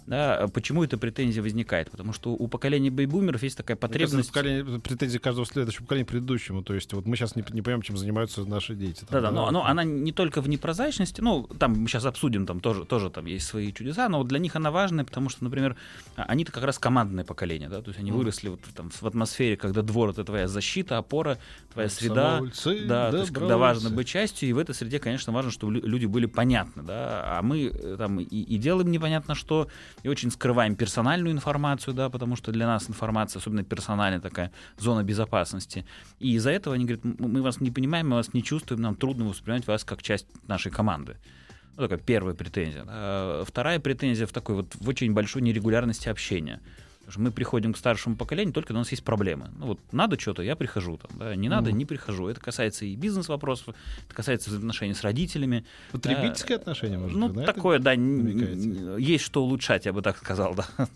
Да, 0.05 0.37
а 0.37 0.47
почему 0.47 0.83
эта 0.83 0.97
претензия 0.97 1.41
возникает? 1.41 1.89
Потому 1.89 2.11
что 2.13 2.31
у 2.33 2.47
поколения 2.47 2.91
бэйбумеров 2.91 3.41
есть 3.43 3.55
такая 3.57 3.77
потребность... 3.77 4.29
поколение- 4.31 4.79
претензии 4.79 5.17
каждого 5.17 5.45
следующего 5.45 5.83
поколения 5.83 6.05
предыдущему. 6.05 6.61
То 6.63 6.73
есть 6.73 6.91
вот 6.93 7.05
мы 7.05 7.15
сейчас 7.15 7.35
не, 7.35 7.41
не 7.51 7.61
понимаем, 7.61 7.81
чем 7.81 7.95
занимаются 7.97 8.43
наши 8.45 8.75
дети. 8.75 9.05
Да, 9.09 9.21
да, 9.21 9.31
но, 9.31 9.49
но 9.51 9.65
она 9.65 9.83
не 9.83 10.11
только 10.11 10.41
в 10.41 10.49
непрозрачности, 10.49 11.21
ну, 11.21 11.47
там 11.59 11.73
мы 11.73 11.87
сейчас 11.87 12.05
обсудим, 12.05 12.45
там 12.45 12.59
тоже, 12.59 12.85
тоже 12.85 13.09
там 13.09 13.25
есть 13.25 13.47
свои 13.47 13.71
чудеса, 13.71 14.09
но 14.09 14.17
вот 14.19 14.27
для 14.27 14.39
них 14.39 14.55
она 14.55 14.71
важная, 14.71 15.05
потому 15.05 15.29
что, 15.29 15.43
например, 15.43 15.75
а- 16.15 16.23
они-то 16.23 16.51
как 16.51 16.63
раз 16.63 16.77
командное 16.79 17.23
поколение, 17.23 17.69
да, 17.69 17.81
то 17.81 17.89
есть 17.89 17.99
они 17.99 18.11
Мгм. 18.11 18.19
выросли 18.19 18.49
вот 18.49 18.59
там 18.75 18.89
в 18.89 19.03
атмосфере, 19.03 19.55
когда 19.57 19.81
двор— 19.81 20.09
это 20.11 20.23
твоя 20.23 20.47
защита, 20.47 20.97
опора, 20.97 21.37
твоя 21.73 21.87
среда, 21.89 22.39
Комсомольцы, 22.39 22.85
да, 22.87 23.11
то 23.11 23.17
есть 23.17 23.31
когда 23.33 23.57
важно 23.57 23.89
быть 23.89 24.07
частью, 24.07 24.49
и 24.49 24.53
в 24.53 24.57
этой 24.57 24.75
среде, 24.75 24.99
конечно, 24.99 25.31
важно, 25.31 25.51
чтобы 25.51 25.73
лю- 25.75 25.85
люди 25.87 26.05
были 26.05 26.25
понятны, 26.25 26.83
да, 26.83 27.37
а 27.37 27.41
мы 27.41 27.67
э, 27.67 27.95
там 27.97 28.19
и, 28.19 28.23
и 28.25 28.57
делаем 28.57 28.91
непонятно 28.91 29.33
что, 29.35 29.67
и 30.01 30.10
очень 30.10 30.32
скрываем 30.32 30.75
персональную 30.75 31.32
информацию, 31.34 31.93
да, 31.93 32.10
потому 32.10 32.36
что 32.36 32.51
для 32.51 32.65
нас 32.67 32.89
информация, 32.89 33.39
особенно 33.39 33.63
персональная 33.63 34.19
такая 34.19 34.51
зона 34.77 35.03
безопасности, 35.03 35.86
и 36.19 36.34
из-за 36.36 36.51
этого 36.51 36.75
они 36.75 36.86
говорят, 36.86 37.06
«М- 37.06 37.15
мы 37.19 37.41
вас 37.41 37.62
не 37.62 37.71
понимаем, 37.71 38.10
мы 38.10 38.15
вас 38.17 38.34
не 38.34 38.43
чувствуем, 38.43 38.82
нам 38.82 38.95
трудно 38.95 39.25
воспринимать 39.25 39.67
вас 39.67 39.84
как 39.84 40.01
часть 40.01 40.27
нашей 40.47 40.71
команды. 40.71 41.17
Ну, 41.75 41.84
такая 41.84 41.99
первая 41.99 42.36
претензия. 42.36 42.84
А 42.88 43.43
Вторая 43.45 43.79
претензия 43.79 44.27
в 44.27 44.32
такой 44.32 44.56
вот 44.56 44.75
в 44.75 44.88
очень 44.88 45.13
большой 45.13 45.41
нерегулярности 45.41 46.08
общения. 46.10 46.60
Потому 47.03 47.11
что 47.11 47.19
мы 47.21 47.31
приходим 47.31 47.73
к 47.73 47.77
старшему 47.77 48.15
поколению 48.15 48.53
только 48.53 48.69
когда 48.69 48.79
у 48.79 48.81
нас 48.83 48.91
есть 48.91 49.03
проблемы. 49.03 49.49
Ну 49.57 49.65
вот 49.67 49.79
надо 49.91 50.17
что-то, 50.17 50.41
я 50.41 50.55
прихожу 50.55 50.95
там, 50.95 51.11
да, 51.19 51.35
не 51.35 51.49
надо, 51.49 51.69
Мгм. 51.69 51.79
не 51.79 51.85
прихожу. 51.85 52.29
Это 52.29 52.39
касается 52.39 52.85
и 52.85 52.95
бизнес-вопросов, 52.95 53.75
это 54.05 54.15
касается 54.15 54.49
взаимоотношений 54.49 54.93
с 54.93 55.01
родителями. 55.01 55.65
Потребительское 55.91 56.55
отношение, 56.55 56.97
может 56.97 57.17
Ну, 57.17 57.27
быть, 57.27 57.43
это 57.43 57.53
такое, 57.53 57.79
да, 57.79 57.93
намекаете? 57.97 58.95
есть 59.03 59.25
что 59.25 59.43
улучшать, 59.43 59.85
я 59.85 59.91
бы 59.91 60.01
так 60.01 60.17
сказал, 60.17 60.55
да. 60.77 60.87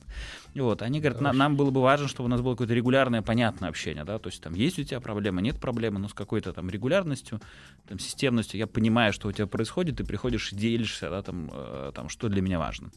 Вот, 0.55 0.81
они 0.81 1.01
говорят, 1.01 1.19
«На- 1.19 1.33
нам 1.33 1.57
было 1.57 1.71
бы 1.71 1.81
важно, 1.81 2.07
чтобы 2.07 2.27
у 2.27 2.29
нас 2.29 2.39
было 2.39 2.53
какое-то 2.53 2.73
регулярное, 2.73 3.21
понятное 3.21 3.67
общение, 3.69 4.05
да, 4.05 4.17
то 4.17 4.29
есть 4.29 4.41
там 4.41 4.53
есть 4.55 4.79
у 4.79 4.83
тебя 4.83 5.01
проблема, 5.01 5.41
нет 5.41 5.59
проблемы, 5.59 5.99
но 5.99 6.07
с 6.07 6.13
какой-то 6.13 6.53
там 6.53 6.69
регулярностью, 6.69 7.41
там, 7.87 7.99
системностью, 7.99 8.57
я 8.59 8.65
понимаю, 8.65 9.11
что 9.11 9.27
у 9.27 9.31
тебя 9.33 9.45
происходит, 9.45 9.97
ты 9.97 10.05
приходишь 10.05 10.53
и 10.53 10.55
делишься, 10.55 11.09
да, 11.09 11.21
там, 11.21 11.51
э, 11.53 11.91
там, 11.93 12.07
что 12.07 12.29
для 12.29 12.41
меня 12.41 12.59
важно. 12.59 12.89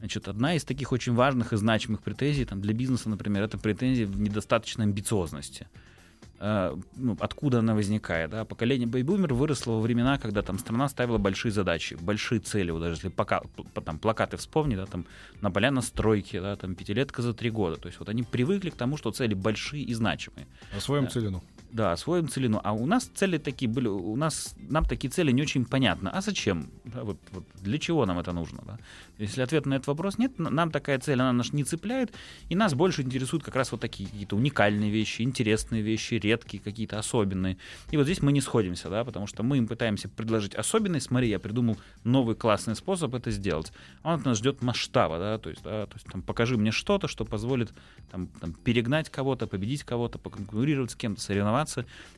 Значит, 0.00 0.28
одна 0.28 0.54
из 0.54 0.64
таких 0.64 0.92
очень 0.92 1.14
важных 1.14 1.52
и 1.52 1.56
значимых 1.56 2.02
претензий 2.02 2.46
там, 2.46 2.60
для 2.60 2.72
бизнеса, 2.72 3.10
например, 3.10 3.42
это 3.42 3.58
претензия 3.58 4.06
в 4.06 4.18
недостаточной 4.18 4.86
амбициозности. 4.86 5.68
Э, 6.38 6.74
ну, 6.96 7.18
откуда 7.20 7.58
она 7.58 7.74
возникает? 7.74 8.30
Да? 8.30 8.46
Поколение 8.46 8.88
бейбумер 8.88 9.34
выросло 9.34 9.72
во 9.72 9.80
времена, 9.80 10.18
когда 10.18 10.40
там 10.40 10.58
страна 10.58 10.88
ставила 10.88 11.18
большие 11.18 11.52
задачи, 11.52 11.98
большие 12.00 12.40
цели. 12.40 12.70
Вот 12.70 12.80
даже 12.80 12.94
если 12.94 13.08
пока, 13.08 13.42
там, 13.84 13.98
плакаты 13.98 14.38
вспомни, 14.38 14.74
да, 14.74 14.86
там, 14.86 15.04
на 15.42 15.50
поля 15.50 15.70
на 15.70 15.82
стройке, 15.82 16.40
да, 16.40 16.56
там, 16.56 16.74
пятилетка 16.74 17.20
за 17.20 17.34
три 17.34 17.50
года. 17.50 17.76
То 17.76 17.88
есть 17.88 17.98
вот 17.98 18.08
они 18.08 18.22
привыкли 18.22 18.70
к 18.70 18.76
тому, 18.76 18.96
что 18.96 19.10
цели 19.10 19.34
большие 19.34 19.84
и 19.84 19.92
значимые. 19.92 20.46
Освоим 20.74 21.04
Да. 21.04 21.10
целину. 21.10 21.42
Да, 21.72 21.92
освоим 21.92 22.28
целину. 22.28 22.60
А 22.64 22.72
у 22.72 22.86
нас 22.86 23.04
цели 23.04 23.38
такие 23.38 23.70
были, 23.70 23.86
у 23.86 24.16
нас, 24.16 24.54
нам 24.58 24.84
такие 24.84 25.10
цели 25.10 25.30
не 25.30 25.42
очень 25.42 25.64
понятны. 25.64 26.08
А 26.08 26.20
зачем? 26.20 26.68
Да, 26.84 27.04
вот, 27.04 27.18
вот 27.30 27.44
для 27.60 27.78
чего 27.78 28.06
нам 28.06 28.18
это 28.18 28.32
нужно? 28.32 28.62
Да? 28.66 28.78
Если 29.18 29.42
ответ 29.42 29.66
на 29.66 29.74
этот 29.74 29.86
вопрос 29.86 30.18
нет, 30.18 30.38
нам 30.38 30.70
такая 30.70 30.98
цель, 30.98 31.20
она 31.20 31.32
нас 31.32 31.52
не 31.52 31.62
цепляет, 31.62 32.12
и 32.48 32.56
нас 32.56 32.74
больше 32.74 33.02
интересуют 33.02 33.44
как 33.44 33.54
раз 33.54 33.70
вот 33.70 33.80
такие 33.80 34.08
какие-то 34.08 34.34
уникальные 34.34 34.90
вещи, 34.90 35.22
интересные 35.22 35.82
вещи, 35.82 36.14
редкие, 36.14 36.60
какие-то 36.62 36.98
особенные. 36.98 37.56
И 37.90 37.96
вот 37.96 38.04
здесь 38.04 38.22
мы 38.22 38.32
не 38.32 38.40
сходимся, 38.40 38.88
да, 38.88 39.04
потому 39.04 39.26
что 39.26 39.42
мы 39.42 39.58
им 39.58 39.68
пытаемся 39.68 40.08
предложить 40.08 40.54
особенность. 40.54 41.06
Смотри, 41.06 41.28
я 41.28 41.38
придумал 41.38 41.76
новый 42.02 42.34
классный 42.34 42.74
способ 42.74 43.14
это 43.14 43.30
сделать. 43.30 43.72
Он 44.02 44.14
от 44.14 44.24
нас 44.24 44.38
ждет 44.38 44.62
масштаба, 44.62 45.18
да, 45.18 45.38
то 45.38 45.50
есть, 45.50 45.62
да, 45.62 45.86
то 45.86 45.94
есть 45.94 46.06
там, 46.06 46.22
покажи 46.22 46.56
мне 46.56 46.72
что-то, 46.72 47.06
что 47.06 47.24
позволит 47.24 47.72
там, 48.10 48.26
там, 48.26 48.54
перегнать 48.54 49.10
кого-то, 49.10 49.46
победить 49.46 49.84
кого-то, 49.84 50.18
поконкурировать 50.18 50.92
с 50.92 50.96
кем-то, 50.96 51.20
соревноваться. 51.20 51.59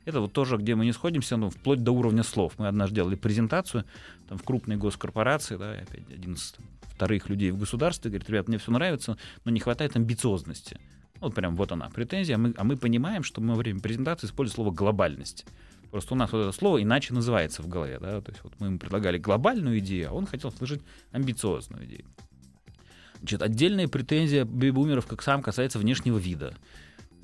Это 0.05 0.21
вот 0.21 0.33
тоже, 0.33 0.57
где 0.57 0.75
мы 0.75 0.85
не 0.85 0.93
сходимся, 0.93 1.37
ну, 1.37 1.51
вплоть 1.51 1.83
до 1.83 1.93
уровня 1.93 2.23
слов. 2.23 2.55
Мы 2.59 2.69
однажды 2.69 2.97
делали 2.97 3.15
презентацию 3.15 3.85
там, 4.29 4.39
в 4.39 4.43
крупной 4.43 4.77
госкорпорации, 4.77 5.57
да, 5.57 5.73
опять 5.73 6.11
один 6.11 6.35
из 6.35 6.53
там, 6.53 6.67
вторых 6.83 7.29
людей 7.29 7.51
в 7.51 7.59
государстве, 7.59 8.11
говорит, 8.11 8.29
ребят, 8.31 8.49
мне 8.49 8.59
все 8.59 8.71
нравится, 8.73 9.19
но 9.45 9.51
не 9.51 9.61
хватает 9.61 9.97
амбициозности. 9.97 10.79
Вот 11.21 11.35
прям 11.35 11.55
вот 11.57 11.71
она, 11.73 11.89
претензия. 11.89 12.35
А 12.35 12.39
мы, 12.39 12.55
а 12.57 12.65
мы 12.65 12.77
понимаем, 12.77 13.23
что 13.23 13.41
мы 13.41 13.55
во 13.55 13.57
время 13.57 13.81
презентации 13.81 14.27
используем 14.27 14.57
слово 14.57 14.71
«глобальность». 14.73 15.47
Просто 15.93 16.15
у 16.15 16.17
нас 16.17 16.33
вот 16.33 16.39
это 16.39 16.53
слово 16.53 16.83
иначе 16.83 17.13
называется 17.13 17.63
в 17.63 17.69
голове. 17.69 17.99
Да? 18.01 18.21
То 18.23 18.33
есть 18.33 18.43
вот 18.43 18.55
мы 18.59 18.69
ему 18.69 18.79
предлагали 18.79 19.19
глобальную 19.19 19.79
идею, 19.79 20.09
а 20.09 20.13
он 20.15 20.27
хотел 20.27 20.51
сложить 20.51 20.81
амбициозную 21.13 21.85
идею. 21.85 22.07
Значит, 23.19 23.43
отдельная 23.43 23.87
претензия 23.87 24.45
бэби-бумеров 24.45 25.07
как 25.07 25.23
сам 25.23 25.43
касается 25.43 25.79
внешнего 25.79 26.19
вида. 26.19 26.57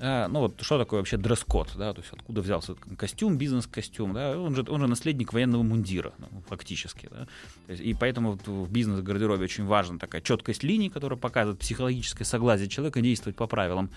А, 0.01 0.29
ну 0.29 0.39
вот 0.39 0.61
что 0.61 0.77
такое 0.77 1.01
вообще 1.01 1.17
дресс-код, 1.17 1.73
да, 1.75 1.93
то 1.93 1.99
есть 1.99 2.13
откуда 2.13 2.41
взялся 2.41 2.73
костюм, 2.97 3.37
бизнес-костюм, 3.37 4.13
да, 4.13 4.39
он 4.39 4.55
же, 4.55 4.65
он 4.69 4.79
же 4.79 4.87
наследник 4.87 5.33
военного 5.33 5.61
мундира, 5.61 6.13
ну, 6.19 6.41
фактически, 6.47 7.09
да, 7.11 7.27
есть, 7.67 7.81
и 7.81 7.93
поэтому 7.93 8.39
в 8.45 8.71
бизнес-гардеробе 8.71 9.43
очень 9.43 9.65
важна 9.65 9.97
такая 9.97 10.21
четкость 10.21 10.63
линий, 10.63 10.89
которая 10.89 11.19
показывает 11.19 11.59
психологическое 11.59 12.23
согласие 12.23 12.69
человека 12.69 13.01
действовать 13.01 13.35
по 13.35 13.45
правилам, 13.45 13.89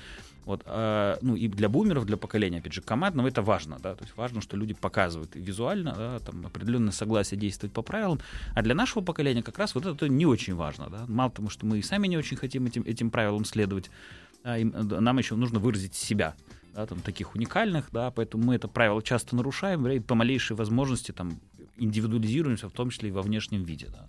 вот, 0.44 0.62
а, 0.66 1.18
ну 1.22 1.36
и 1.36 1.46
для 1.46 1.68
бумеров, 1.68 2.04
для 2.04 2.16
поколения, 2.16 2.58
опять 2.58 2.72
же, 2.72 2.82
командного 2.82 3.28
это 3.28 3.42
важно, 3.42 3.78
да, 3.80 3.94
то 3.94 4.02
есть 4.02 4.16
важно, 4.16 4.40
что 4.40 4.56
люди 4.56 4.74
показывают 4.74 5.36
визуально, 5.36 5.94
да, 5.96 6.18
там 6.18 6.44
определенное 6.44 6.90
согласие 6.90 7.38
действовать 7.38 7.72
по 7.72 7.82
правилам, 7.82 8.18
а 8.56 8.62
для 8.62 8.74
нашего 8.74 9.04
поколения 9.04 9.44
как 9.44 9.56
раз 9.56 9.76
вот 9.76 9.86
это 9.86 10.08
не 10.08 10.26
очень 10.26 10.56
важно, 10.56 10.90
да, 10.90 11.04
мало 11.06 11.30
того, 11.30 11.48
что 11.48 11.64
мы 11.64 11.78
и 11.78 11.82
сами 11.82 12.08
не 12.08 12.16
очень 12.16 12.36
хотим 12.36 12.66
этим, 12.66 12.82
этим 12.82 13.12
правилам 13.12 13.44
следовать, 13.44 13.88
а, 14.44 14.59
им- 14.59 14.74
э, 14.74 15.00
нам 15.00 15.18
еще 15.18 15.37
нужно 15.37 15.59
выразить 15.59 15.94
себя, 15.94 16.35
да, 16.74 16.87
там, 16.87 17.00
таких 17.00 17.35
уникальных, 17.35 17.90
да, 17.92 18.11
поэтому 18.11 18.44
мы 18.44 18.55
это 18.55 18.68
правило 18.68 19.02
часто 19.02 19.37
нарушаем, 19.37 19.87
и 19.88 20.00
по 20.00 20.14
малейшей 20.14 20.57
возможности 20.57 21.12
там 21.12 21.38
индивидуализируемся, 21.76 22.68
в 22.68 22.72
том 22.72 22.90
числе 22.90 23.09
и 23.09 23.12
во 23.12 23.22
внешнем 23.22 23.62
виде, 23.64 23.88
да. 23.90 24.07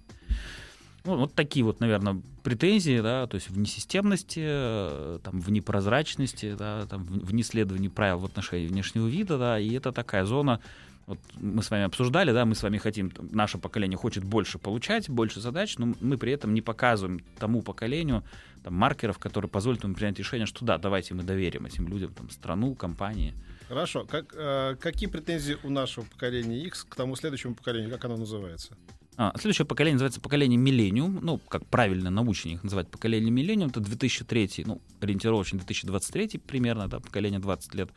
Ну, 1.06 1.18
вот 1.18 1.34
такие 1.34 1.66
вот, 1.66 1.82
наверное, 1.82 2.22
претензии, 2.44 3.02
да, 3.02 3.28
то 3.28 3.36
есть 3.36 3.50
в 3.50 3.58
несистемности, 3.58 4.42
э, 4.42 5.20
там, 5.22 5.42
в 5.42 5.52
непрозрачности, 5.52 6.56
да, 6.58 6.86
там, 6.86 7.04
в 7.04 7.34
неследовании 7.34 7.90
правил 7.90 8.20
в 8.20 8.26
отношении 8.26 8.68
внешнего 8.68 9.08
вида, 9.08 9.38
да, 9.38 9.60
и 9.60 9.70
это 9.74 9.92
такая 9.92 10.24
зона, 10.24 10.62
вот 11.06 11.20
мы 11.36 11.62
с 11.62 11.70
вами 11.70 11.84
обсуждали, 11.84 12.32
да, 12.32 12.46
мы 12.46 12.56
с 12.56 12.64
вами 12.64 12.78
хотим, 12.78 13.12
наше 13.32 13.58
поколение 13.58 13.98
хочет 13.98 14.24
больше 14.24 14.58
получать, 14.58 15.10
больше 15.10 15.42
задач, 15.42 15.78
но 15.78 15.94
мы 16.00 16.18
при 16.18 16.32
этом 16.32 16.54
не 16.54 16.62
показываем 16.62 17.20
тому 17.38 17.62
поколению 17.62 18.24
там, 18.64 18.74
маркеров, 18.76 19.20
которые 19.20 19.50
позволят 19.50 19.84
ему 19.84 19.96
принять 19.96 20.18
решение, 20.18 20.46
что 20.46 20.64
да, 20.64 20.78
давайте 20.78 21.14
мы 21.14 21.24
доверим 21.24 21.66
этим 21.66 21.88
людям, 21.88 22.14
там, 22.14 22.30
страну, 22.30 22.74
компании. 22.76 23.34
Хорошо. 23.68 24.06
Как, 24.06 24.34
э, 24.34 24.76
какие 24.80 25.10
претензии 25.10 25.58
у 25.64 25.70
нашего 25.70 26.06
поколения 26.06 26.64
X 26.66 26.84
к 26.84 26.96
тому 26.96 27.16
следующему 27.16 27.56
поколению? 27.56 27.90
Как 27.92 28.06
оно 28.06 28.18
называется? 28.18 28.78
А, 29.16 29.32
следующее 29.36 29.66
поколение 29.66 29.96
называется 29.96 30.22
поколение 30.22 30.58
Миллениум. 30.58 31.20
Ну, 31.22 31.38
как 31.38 31.66
правильно 31.68 32.10
научно 32.10 32.50
их 32.50 32.64
называть 32.64 32.90
поколение 32.90 33.32
Миллениум. 33.32 33.70
Это 33.70 33.80
2003, 33.80 34.64
ну, 34.66 34.82
ориентировочно 35.02 35.60
2023 35.60 36.40
примерно, 36.40 36.88
да, 36.88 37.00
поколение 37.00 37.40
20 37.40 37.76
лет. 37.76 37.90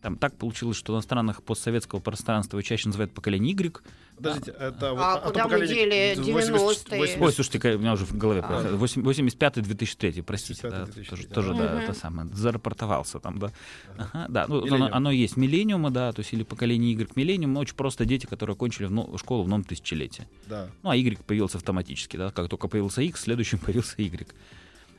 Там 0.00 0.16
так 0.16 0.36
получилось, 0.36 0.76
что 0.76 0.94
на 0.94 1.00
странах 1.00 1.42
постсоветского 1.42 1.98
пространства 1.98 2.56
его 2.56 2.62
чаще 2.62 2.88
называют 2.88 3.12
поколение 3.12 3.52
Y. 3.52 3.82
Подождите, 4.16 4.52
это 4.52 4.92
вот 4.92 5.00
А 5.00 5.14
а 5.14 5.18
то 5.20 5.28
куда 5.30 5.48
мы 5.48 5.66
дели 5.66 6.14
80 6.16 6.88
90-е? 6.88 6.98
80 6.98 7.20
Ой, 7.22 7.32
слушайте, 7.32 7.74
у 7.74 7.78
меня 7.78 7.92
уже 7.94 8.04
в 8.04 8.16
голове. 8.16 8.40
А. 8.44 8.76
85-2003, 8.76 10.22
простите. 10.22 10.66
85-й, 10.66 10.70
да, 10.70 10.84
2003, 10.86 11.06
тоже, 11.06 11.28
да. 11.28 11.34
тоже, 11.34 11.54
да, 11.54 11.74
Мгм. 11.74 11.82
это 11.82 11.92
самое. 11.94 12.28
Зарапортовался 12.32 13.18
там, 13.18 13.38
да. 13.38 13.52
Ага, 13.96 14.26
да, 14.28 14.46
ну, 14.48 14.64
оно, 14.72 14.88
оно 14.92 15.10
есть 15.10 15.36
миллениума, 15.36 15.90
да, 15.90 16.12
то 16.12 16.20
есть 16.20 16.32
или 16.32 16.42
поколение 16.44 16.92
Y 16.92 17.10
миллениум, 17.16 17.52
но 17.52 17.60
очень 17.60 17.74
просто 17.76 18.04
дети, 18.04 18.26
которые 18.26 18.54
окончили 18.54 18.86
в 18.86 18.90
но- 18.92 19.16
школу 19.18 19.42
в 19.44 19.48
новом 19.48 19.64
тысячелетии. 19.64 20.26
Да. 20.46 20.68
Ну, 20.82 20.90
а 20.90 20.96
Y 20.96 21.18
появился 21.24 21.58
автоматически, 21.58 22.16
да, 22.16 22.30
как 22.30 22.48
только 22.48 22.68
появился 22.68 23.02
X, 23.02 23.22
следующим 23.22 23.58
появился 23.64 23.94
Y. 23.98 24.26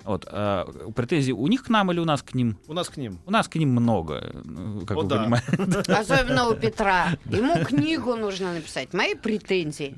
Вот, 0.03 0.25
а, 0.29 0.65
претензии 0.95 1.31
у 1.31 1.47
них 1.47 1.63
к 1.63 1.69
нам 1.69 1.91
или 1.91 1.99
у 1.99 2.05
нас 2.05 2.23
к 2.23 2.33
ним? 2.33 2.57
У 2.67 2.73
нас 2.73 2.89
к 2.89 2.97
ним. 2.97 3.19
У 3.25 3.31
нас 3.31 3.47
к 3.47 3.55
ним 3.55 3.69
много, 3.69 4.31
ну, 4.43 4.85
как 4.85 4.97
О, 4.97 5.01
вы 5.01 5.07
да. 5.07 5.17
понимаете. 5.17 5.91
Особенно 5.93 6.49
у 6.49 6.55
Петра. 6.55 7.09
Ему 7.25 7.63
книгу 7.65 8.15
нужно 8.15 8.53
написать. 8.53 8.93
Мои 8.93 9.15
претензии. 9.15 9.95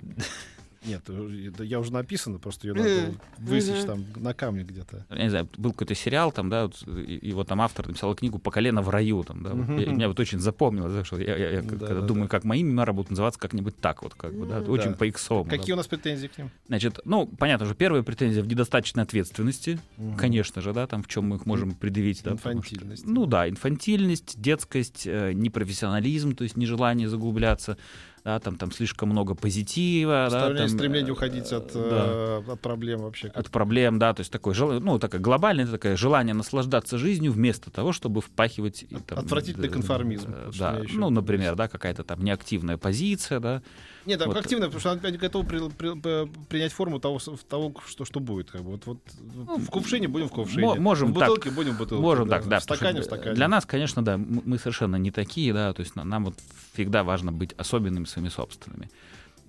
Нет, 0.85 1.03
э, 1.09 1.51
да 1.55 1.63
я 1.63 1.79
уже 1.79 1.93
написано, 1.93 2.39
просто 2.39 2.67
ее 2.67 2.73
надо 2.73 3.13
высечь 3.37 3.85
там 3.85 4.03
на 4.15 4.33
камне 4.33 4.63
где-то. 4.63 5.05
Я 5.11 5.23
не 5.23 5.29
знаю, 5.29 5.47
был 5.57 5.71
какой-то 5.73 5.93
сериал, 5.93 6.31
там, 6.31 6.49
да, 6.49 6.63
вот, 6.65 6.81
и, 6.87 7.17
и 7.17 7.33
вот 7.33 7.47
там 7.47 7.61
автор 7.61 7.87
написал 7.87 8.15
книгу 8.15 8.39
«По 8.39 8.49
колено 8.49 8.81
в 8.81 8.89
раю», 8.89 9.23
там, 9.23 9.43
да, 9.43 9.51
вот. 9.53 9.79
Я- 9.79 9.91
меня 9.91 10.07
вот 10.07 10.19
очень 10.19 10.39
запомнилось, 10.39 10.91
да, 10.93 11.03
что 11.03 11.19
я, 11.19 11.37
я- 11.37 11.49
я 11.51 11.61
Да, 11.61 11.69
когда 11.69 11.87
да, 11.87 12.01
думаю, 12.01 12.23
да. 12.25 12.29
как 12.29 12.43
мои 12.45 12.63
мемуары 12.63 12.93
будут 12.93 13.11
называться 13.11 13.39
как-нибудь 13.39 13.77
так 13.77 14.01
вот, 14.01 14.15
как 14.15 14.33
бы, 14.33 14.47
да, 14.47 14.59
Ну, 14.61 14.71
очень 14.71 14.91
да. 14.91 14.95
по 14.97 15.07
иксовому. 15.07 15.49
да. 15.49 15.55
Какие 15.57 15.73
у 15.73 15.77
нас 15.77 15.87
претензии 15.87 16.27
к 16.27 16.37
ним? 16.37 16.49
Значит, 16.67 16.99
ну, 17.05 17.27
понятно 17.27 17.67
же, 17.67 17.75
первая 17.75 18.01
претензия 18.01 18.41
в 18.41 18.47
недостаточной 18.47 19.03
ответственности, 19.03 19.79
Мгм. 19.97 20.15
конечно 20.17 20.61
же, 20.61 20.73
да, 20.73 20.87
там 20.87 21.03
в 21.03 21.07
чем 21.07 21.25
мы 21.29 21.35
их 21.35 21.45
можем 21.45 21.73
предъявить, 21.75 22.23
да. 22.23 22.31
потому 22.35 22.63
что- 22.63 22.73
Инфантильность. 22.75 23.05
ну 23.05 23.25
да, 23.27 23.47
инфантильность, 23.47 24.41
детскость, 24.41 25.03
э, 25.05 25.33
непрофессионализм, 25.33 26.35
то 26.35 26.43
есть 26.43 26.57
нежелание 26.57 27.07
заглубляться, 27.07 27.77
да, 28.23 28.39
там, 28.39 28.57
там 28.57 28.71
слишком 28.71 29.09
много 29.09 29.33
позитива, 29.33 30.27
да, 30.29 30.39
Стремление, 30.39 30.67
там, 30.67 30.77
стремление 30.77 31.09
э, 31.09 31.13
уходить 31.13 31.51
от, 31.51 31.73
да. 31.73 32.05
э, 32.07 32.43
от 32.47 32.61
проблем 32.61 33.01
вообще. 33.01 33.27
от 33.29 33.49
проблем, 33.49 33.97
да, 33.99 34.13
то 34.13 34.21
есть 34.21 34.31
такое, 34.31 34.53
жел- 34.53 34.79
ну, 34.79 34.99
такое 34.99 35.19
глобальное 35.19 35.65
такое 35.65 35.95
желание 35.95 36.33
наслаждаться 36.35 36.97
жизнью 36.97 37.31
вместо 37.31 37.71
того, 37.71 37.93
чтобы 37.93 38.21
впахивать... 38.21 38.85
там, 39.07 39.19
Отвратительный 39.19 39.69
конформизм, 39.69 40.33
э, 40.35 40.51
Да, 40.57 40.81
ну, 40.93 41.09
например, 41.09 41.55
да, 41.55 41.67
какая-то 41.67 42.03
там 42.03 42.23
неактивная 42.23 42.77
позиция, 42.77 43.39
да. 43.39 43.61
Нет, 44.05 44.19
так 44.19 44.27
Вот. 44.29 44.37
активно, 44.37 44.65
потому 44.65 44.79
что 44.79 44.91
они 45.07 45.17
готовы 45.17 45.45
при- 45.47 45.69
при- 45.69 45.99
при- 45.99 46.45
принять 46.45 46.73
форму 46.73 46.99
того, 46.99 47.19
того 47.47 47.73
что, 47.87 48.05
что 48.05 48.19
будет. 48.19 48.49
Как 48.51 48.63
бы. 48.63 48.71
вот, 48.71 48.85
вот, 48.85 48.97
в 49.57 49.67
кувшине 49.67 50.07
будем 50.07 50.27
в 50.27 50.31
кувшине. 50.31 50.61
Ну, 50.61 50.75
мо- 50.75 50.81
можем 50.81 51.09
в 51.09 51.13
бутылке 51.13 51.49
так. 51.49 51.53
будем 51.53 51.73
в 51.73 51.77
бутылке. 51.77 52.01
Можем 52.01 52.27
так, 52.29 52.47
да. 52.47 52.59
В 52.59 52.63
стакане 52.63 53.01
в 53.01 53.03
стакане. 53.05 53.35
Для 53.35 53.47
нас, 53.47 53.65
конечно, 53.65 54.03
да, 54.03 54.17
мы 54.17 54.57
совершенно 54.57 54.95
не 54.95 55.11
такие, 55.11 55.53
да, 55.53 55.73
то 55.73 55.81
есть 55.81 55.95
на- 55.95 56.03
нам 56.03 56.25
вот 56.25 56.35
всегда 56.73 57.03
важно 57.03 57.31
быть 57.31 57.53
особенными 57.57 58.05
своими 58.05 58.29
собственными. 58.29 58.89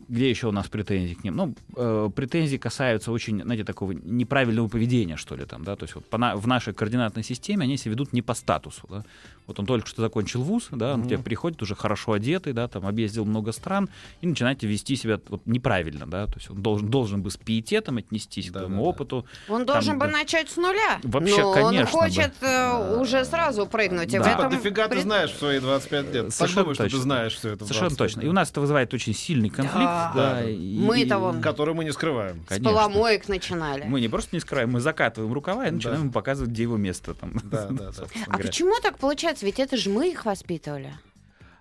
Где 0.09 0.31
еще 0.31 0.49
у 0.49 0.53
нас 0.53 0.69
претензии 0.69 1.15
к 1.15 1.25
ним? 1.25 1.37
Ну, 1.37 1.55
э, 1.77 2.11
претензии 2.15 2.57
касаются 2.57 3.13
очень, 3.13 3.43
знаете, 3.43 3.65
такого 3.65 3.93
неправильного 3.93 4.69
поведения, 4.69 5.17
что 5.17 5.37
ли, 5.37 5.45
там, 5.45 5.65
да, 5.65 5.77
то 5.77 5.85
есть 5.85 5.95
вот 5.95 6.05
по 6.09 6.19
на- 6.19 6.37
в 6.37 6.47
нашей 6.47 6.73
координатной 6.75 7.23
системе 7.23 7.65
они 7.65 7.77
себя 7.77 7.93
ведут 7.93 8.13
не 8.13 8.23
по 8.23 8.35
статусу, 8.35 8.83
да. 8.91 9.05
Вот 9.49 9.59
он 9.59 9.67
только 9.67 9.89
что 9.89 10.01
закончил 10.03 10.43
вуз, 10.43 10.69
да, 10.71 10.95
он 10.95 11.03
к 11.03 11.07
тебе 11.09 11.19
приходит 11.19 11.61
уже 11.63 11.75
хорошо 11.75 12.13
одетый, 12.13 12.53
да, 12.53 12.69
там, 12.69 12.87
объездил 12.87 13.25
много 13.25 13.51
стран, 13.53 13.89
и 14.21 14.27
начинаете 14.27 14.67
вести 14.69 14.95
себя 14.97 15.19
вот 15.29 15.43
неправильно, 15.47 16.07
да, 16.07 16.27
то 16.27 16.35
есть 16.37 16.49
он 16.51 16.63
должен, 16.63 16.89
должен 16.89 17.23
бы 17.23 17.31
с 17.31 17.37
пиететом 17.37 17.97
отнестись 17.97 18.51
к 18.51 18.53
Да, 18.53 18.61
твоему 18.61 18.77
да, 18.77 18.83
да. 18.85 18.89
опыту, 18.91 19.27
Он 19.49 19.67
должен 19.67 19.99
бы 19.99 20.07
да. 20.07 20.13
начать 20.13 20.49
с 20.49 20.57
нуля. 20.57 21.01
Вообще, 21.03 21.43
Но 21.43 21.53
конечно, 21.55 21.99
он 21.99 22.05
хочет 22.05 22.33
э, 22.41 23.01
уже 23.01 23.25
сразу 23.25 23.67
прыгнуть. 23.67 24.15
И 24.15 24.19
в 24.19 24.23
Да. 24.23 24.31
Типа, 24.31 24.41
этом 24.47 24.51
дофига 24.53 24.89
ты 24.89 25.01
знаешь 25.01 25.31
в 25.33 25.39
свои 25.39 25.59
25 25.59 26.13
лет. 26.15 26.25
Так 26.27 26.33
Совершенно 26.35 26.63
думаешь, 26.63 26.77
что 26.77 26.85
ты 26.85 26.91
точно. 26.91 27.03
знаешь 27.03 27.35
все 27.35 27.49
это. 27.51 27.65
Совершенно 27.65 27.89
25 27.91 27.99
точно. 27.99 28.21
И 28.27 28.29
у 28.29 28.33
нас 28.33 28.51
это 28.51 28.61
вызывает 28.61 28.95
очень 28.95 29.15
сильный 29.15 29.51
конфликт. 29.51 29.91
Да. 29.93 30.13
Да, 30.15 30.35
Да. 30.41 30.49
и- 30.51 30.79
вон 31.19 31.41
Который 31.43 31.75
мы 31.75 31.85
не 31.85 31.93
скрываем. 31.93 32.43
С 32.45 32.49
Конечно. 32.49 32.71
поломоек 32.71 33.29
начинали. 33.29 33.85
Мы 33.87 34.01
не 34.01 34.09
просто 34.09 34.35
не 34.37 34.41
скрываем, 34.41 34.71
мы 34.73 34.81
закатываем 34.81 35.33
рукава 35.33 35.67
и 35.67 35.71
Да. 35.71 35.77
начинаем 35.77 36.01
ему 36.03 36.13
показывать, 36.13 36.51
где 36.51 36.63
его 36.63 36.77
место. 36.77 37.15
Там, 37.15 37.33
Да, 37.45 37.67
да, 37.71 37.91
да. 37.91 38.05
А 38.27 38.31
говоря. 38.31 38.45
почему 38.47 38.75
так 38.83 38.99
получается? 38.99 39.47
Ведь 39.47 39.59
это 39.61 39.77
же 39.77 39.91
мы 39.91 40.11
их 40.11 40.25
воспитывали. 40.25 40.93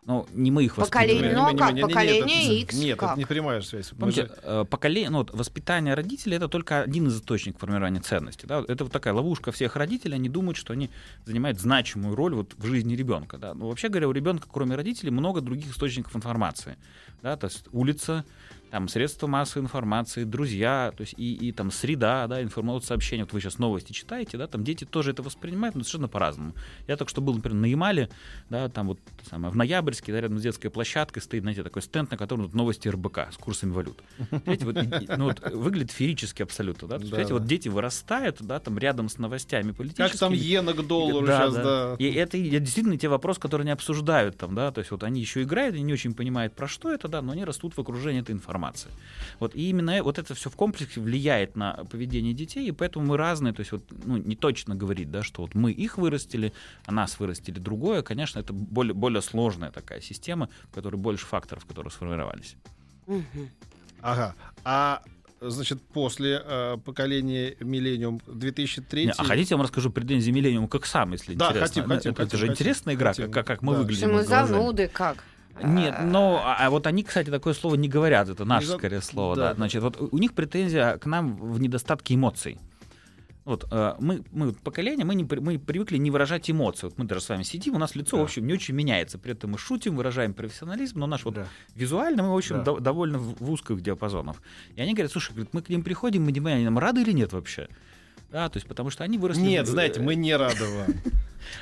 Ну, 0.03 0.25
не 0.33 0.49
мы 0.49 0.65
их 0.65 0.75
Поколение, 0.75 1.35
воспитывали. 1.35 1.35
ну, 1.35 1.55
а 1.55 1.57
как? 1.57 1.69
не, 1.69 1.75
не, 1.75 1.81
не, 1.83 1.87
Поколение 1.87 2.61
X 2.61 2.75
Нет, 2.75 2.97
как? 2.97 3.09
это 3.11 3.19
не 3.19 3.25
прямая 3.25 3.61
связь. 3.61 3.89
Помните, 3.89 4.23
же- 4.25 4.33
э, 4.41 4.65
поколение, 4.67 5.11
ну, 5.11 5.19
вот, 5.19 5.31
воспитание 5.31 5.93
родителей 5.93 6.37
это 6.37 6.47
только 6.47 6.81
один 6.81 7.07
из 7.07 7.17
источников 7.17 7.61
формирования 7.61 7.99
ценностей. 7.99 8.47
Да? 8.47 8.65
Это 8.67 8.83
вот 8.83 8.91
такая 8.91 9.13
ловушка 9.13 9.51
всех 9.51 9.75
родителей. 9.75 10.15
Они 10.15 10.27
думают, 10.27 10.57
что 10.57 10.73
они 10.73 10.89
занимают 11.25 11.59
значимую 11.59 12.15
роль 12.15 12.33
вот 12.33 12.55
в 12.57 12.65
жизни 12.65 12.95
ребенка. 12.95 13.37
Да? 13.37 13.53
Но 13.53 13.67
вообще 13.67 13.89
говоря, 13.89 14.07
у 14.07 14.11
ребенка, 14.11 14.47
кроме 14.51 14.75
родителей, 14.75 15.11
много 15.11 15.39
других 15.39 15.69
источников 15.69 16.15
информации. 16.15 16.77
Да? 17.21 17.37
То 17.37 17.45
есть 17.45 17.65
улица, 17.71 18.25
там, 18.71 18.87
средства 18.87 19.27
массовой 19.27 19.63
информации, 19.65 20.23
друзья, 20.23 20.93
то 20.95 21.01
есть 21.01 21.13
и, 21.17 21.33
и 21.35 21.51
там 21.51 21.71
среда, 21.71 22.25
да, 22.27 22.41
информационное 22.41 22.81
сообщение. 22.85 23.25
Вот 23.25 23.33
вы 23.33 23.41
сейчас 23.41 23.59
новости 23.59 23.91
читаете, 23.91 24.37
да, 24.37 24.47
там 24.47 24.63
дети 24.63 24.85
тоже 24.85 25.11
это 25.11 25.21
воспринимают, 25.21 25.75
но 25.75 25.81
совершенно 25.83 26.07
по-разному. 26.07 26.53
Я 26.87 26.95
только 26.95 27.09
что 27.09 27.19
был, 27.21 27.33
например, 27.35 27.57
на 27.59 27.65
Ямале, 27.65 28.09
да, 28.49 28.69
там 28.69 28.87
вот 28.87 28.99
самое, 29.29 29.51
в 29.51 29.57
Ноябрьске, 29.57 30.13
да, 30.13 30.21
рядом 30.21 30.39
с 30.39 30.41
детской 30.41 30.69
площадкой 30.69 31.19
стоит, 31.19 31.41
знаете, 31.43 31.63
такой 31.63 31.81
стенд, 31.81 32.09
на 32.11 32.17
котором 32.17 32.43
вот 32.43 32.53
новости 32.53 32.87
РБК 32.87 33.33
с 33.33 33.37
курсами 33.37 33.71
валют. 33.71 34.01
Знаете, 34.45 34.65
вот, 34.65 34.77
и- 34.77 35.07
ну, 35.17 35.25
вот 35.25 35.41
выглядит 35.51 35.91
феерически 35.91 36.41
абсолютно, 36.41 36.87
да. 36.87 36.95
То 36.95 37.01
есть, 37.01 37.11
Да, 37.11 37.15
знаете, 37.17 37.33
да. 37.33 37.39
вот 37.39 37.47
дети 37.47 37.67
вырастают, 37.67 38.37
да, 38.39 38.59
там 38.59 38.77
рядом 38.77 39.09
с 39.09 39.17
новостями 39.17 39.71
политическими. 39.71 40.07
Как 40.07 40.17
там 40.19 40.33
иена 40.33 40.73
к 40.73 40.87
доллару 40.87 41.27
Да, 41.27 41.39
сейчас, 41.41 41.53
да. 41.55 41.63
да. 41.63 41.95
И 41.99 42.09
это 42.13 42.37
и 42.37 42.49
действительно 42.59 42.97
те 42.97 43.09
вопросы, 43.09 43.41
которые 43.41 43.63
они 43.65 43.71
обсуждают 43.71 44.37
там, 44.37 44.55
да, 44.55 44.71
то 44.71 44.79
есть 44.79 44.91
вот 44.91 45.03
они 45.03 45.19
еще 45.19 45.43
играют, 45.43 45.75
и 45.75 45.81
не 45.81 45.91
очень 45.91 46.13
понимают, 46.13 46.55
про 46.55 46.69
что 46.69 46.89
это, 46.93 47.09
да, 47.09 47.21
но 47.21 47.33
они 47.33 47.43
растут 47.43 47.75
в 47.75 47.79
окружении 47.81 48.21
этой 48.21 48.31
информации. 48.31 48.60
Вот 49.39 49.55
и 49.55 49.69
именно 49.69 49.91
э- 49.91 50.01
вот 50.01 50.19
это 50.19 50.33
все 50.35 50.49
в 50.49 50.55
комплексе 50.55 51.01
влияет 51.01 51.55
на 51.55 51.73
поведение 51.89 52.33
детей, 52.33 52.67
и 52.67 52.71
поэтому 52.71 53.05
мы 53.05 53.17
разные, 53.17 53.53
то 53.53 53.61
есть 53.61 53.71
вот 53.71 53.83
ну, 54.05 54.17
не 54.17 54.35
точно 54.35 54.75
говорить, 54.75 55.09
да, 55.11 55.23
что 55.23 55.41
вот 55.41 55.55
мы 55.55 55.71
их 55.71 55.97
вырастили, 55.97 56.53
а 56.85 56.91
нас 56.91 57.19
вырастили 57.19 57.59
другое, 57.59 58.01
конечно, 58.03 58.39
это 58.39 58.53
более, 58.53 58.93
более 58.93 59.21
сложная 59.21 59.71
такая 59.71 60.01
система, 60.01 60.49
в 60.69 60.75
которой 60.75 60.95
больше 60.97 61.25
факторов, 61.25 61.65
которые 61.65 61.91
сформировались. 61.91 62.55
Ага. 64.01 64.35
А 64.63 65.01
значит, 65.41 65.81
после 65.81 66.41
э, 66.43 66.77
поколения 66.83 67.53
Millennium 67.59 68.21
2003... 68.31 69.05
Не, 69.05 69.11
а 69.11 69.23
хотите, 69.23 69.47
я 69.51 69.57
вам 69.57 69.65
расскажу 69.65 69.89
претензии 69.91 70.31
Миллениум 70.31 70.67
как 70.67 70.85
сам, 70.85 71.11
если 71.13 71.33
Да, 71.33 71.47
интересно? 71.47 71.67
хотим, 71.67 71.87
Да, 71.87 71.95
хотим, 71.95 72.11
это, 72.11 72.21
это 72.21 72.29
хотим, 72.31 72.39
же 72.39 72.47
хотим, 72.47 72.53
интересная 72.53 72.93
игра, 72.95 73.09
хотим. 73.09 73.31
как, 73.31 73.47
как 73.47 73.61
мы 73.61 73.73
Да. 73.73 73.77
Что 73.79 73.83
выглядим. 73.83 74.07
мы 74.09 74.13
глазами. 74.23 74.47
зануды 74.47 74.87
как? 74.87 75.23
Нет, 75.63 75.95
А, 75.97 76.03
но 76.03 76.41
а, 76.43 76.57
а 76.65 76.69
вот 76.69 76.87
они, 76.87 77.03
кстати, 77.03 77.29
такое 77.29 77.53
слово 77.53 77.75
не 77.75 77.87
говорят, 77.89 78.29
это 78.29 78.45
наше 78.45 78.67
за- 78.67 78.77
скорее 78.77 79.01
слово, 79.01 79.35
да, 79.35 79.49
да. 79.49 79.55
Значит, 79.55 79.81
вот 79.83 79.97
у 79.99 80.17
них 80.17 80.33
претензия 80.33 80.97
к 80.97 81.05
нам 81.05 81.35
в 81.35 81.59
недостатке 81.61 82.15
эмоций. 82.15 82.57
Вот 83.43 83.65
э, 83.71 83.95
мы, 83.99 84.23
мы 84.31 84.53
поколение, 84.53 85.03
мы, 85.03 85.15
не, 85.15 85.23
мы 85.23 85.57
привыкли 85.57 85.97
не 85.97 86.11
выражать 86.11 86.49
эмоции. 86.51 86.85
Вот 86.85 86.97
мы 86.99 87.05
даже 87.05 87.21
с 87.21 87.29
вами 87.29 87.41
сидим, 87.41 87.73
у 87.75 87.79
нас 87.79 87.95
лицо, 87.95 88.15
Да. 88.17 88.21
в 88.21 88.25
общем, 88.25 88.45
не 88.45 88.53
очень 88.53 88.75
меняется. 88.75 89.17
При 89.17 89.31
этом 89.31 89.51
мы 89.51 89.57
шутим, 89.57 89.95
выражаем 89.95 90.33
профессионализм, 90.35 90.99
но 90.99 91.07
наш 91.07 91.25
вот 91.25 91.33
Да. 91.33 91.47
визуально 91.75 92.21
мы, 92.21 92.33
в 92.33 92.37
общем, 92.37 92.57
Да. 92.57 92.63
до- 92.65 92.79
довольно 92.79 93.17
в, 93.17 93.35
в 93.41 93.51
узких 93.51 93.81
диапазонах. 93.81 94.37
И 94.75 94.81
они 94.81 94.93
говорят, 94.93 95.11
слушай, 95.11 95.31
говорит, 95.31 95.53
мы 95.53 95.63
к 95.63 95.69
ним 95.69 95.81
приходим, 95.83 96.23
мы 96.23 96.31
не 96.31 96.39
они 96.51 96.65
нам 96.65 96.77
рады 96.77 97.01
или 97.01 97.13
нет 97.13 97.33
вообще? 97.33 97.67
Да, 98.31 98.47
то 98.47 98.57
есть 98.57 98.67
потому 98.67 98.91
что 98.91 99.03
они 99.03 99.17
выросли... 99.17 99.41
Нет, 99.41 99.67
в- 99.67 99.71
знаете, 99.71 99.99
мы 100.01 100.13
не 100.15 100.35
рады 100.35 100.63
вам. 100.63 100.85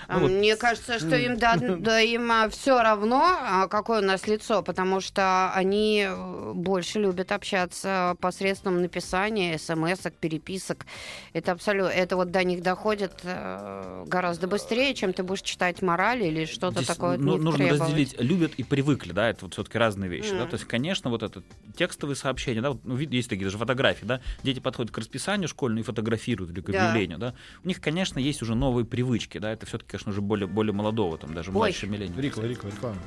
А 0.07 0.15
Ну 0.15 0.21
вот. 0.21 0.31
Мне 0.31 0.55
кажется, 0.55 0.99
что 0.99 1.15
им, 1.15 1.37
да, 1.37 1.57
да, 1.57 1.99
им 2.01 2.31
все 2.51 2.81
равно, 2.81 3.21
а, 3.23 3.67
какое 3.67 4.01
у 4.01 4.05
нас 4.05 4.27
лицо, 4.27 4.61
потому 4.63 5.01
что 5.01 5.51
они 5.53 6.05
э, 6.07 6.51
больше 6.53 6.99
любят 6.99 7.31
общаться 7.31 8.15
посредством 8.19 8.81
написания 8.81 9.57
смс 9.57 9.99
переписок. 10.19 10.85
Это 11.33 11.51
абсолютно, 11.51 11.89
это 11.89 12.15
вот 12.15 12.31
до 12.31 12.43
них 12.43 12.61
доходит 12.61 13.13
э, 13.23 14.03
гораздо 14.07 14.47
быстрее, 14.47 14.93
чем 14.93 15.13
ты 15.13 15.23
будешь 15.23 15.41
читать 15.41 15.81
мораль 15.81 16.23
или 16.23 16.45
что-то 16.45 16.85
такое. 16.85 17.17
ну- 17.17 17.37
нужно 17.37 17.65
требовать. 17.65 17.81
разделить 17.81 18.15
любят 18.19 18.53
и 18.55 18.63
привыкли, 18.63 19.11
да, 19.11 19.29
это 19.29 19.45
вот 19.45 19.53
все-таки 19.53 19.77
разные 19.77 20.09
вещи, 20.09 20.31
да, 20.31 20.41
Мгм. 20.41 20.49
то 20.49 20.55
есть, 20.55 20.65
конечно, 20.65 21.09
вот 21.09 21.23
это 21.23 21.43
текстовые 21.75 22.15
сообщения, 22.15 22.61
да, 22.61 22.71
вот, 22.71 22.83
ну, 22.83 22.97
есть 22.97 23.29
такие 23.29 23.45
даже 23.45 23.57
фотографии, 23.57 24.05
да, 24.05 24.21
дети 24.43 24.59
подходят 24.59 24.91
к 24.91 24.97
расписанию 24.97 25.47
школьному 25.47 25.81
и 25.81 25.83
фотографируют 25.83 26.51
или 26.51 26.61
к 26.61 26.69
Да. 26.69 26.83
объявлению, 26.83 27.17
да, 27.17 27.33
у 27.63 27.67
них, 27.67 27.81
конечно, 27.81 28.19
есть 28.19 28.41
уже 28.41 28.55
новые 28.55 28.85
привычки, 28.85 29.37
да, 29.37 29.51
это 29.51 29.65
все-таки, 29.69 29.91
конечно, 29.91 30.11
уже 30.11 30.21
более, 30.21 30.47
более 30.47 30.73
молодого, 30.73 31.17
там, 31.17 31.33
даже 31.33 31.51
Ой. 31.51 31.55
младше 31.55 31.87
миллениума. 31.87 32.21
Рикла, 32.21 32.43
Рикла, 32.43 32.67
реклама. 32.69 32.97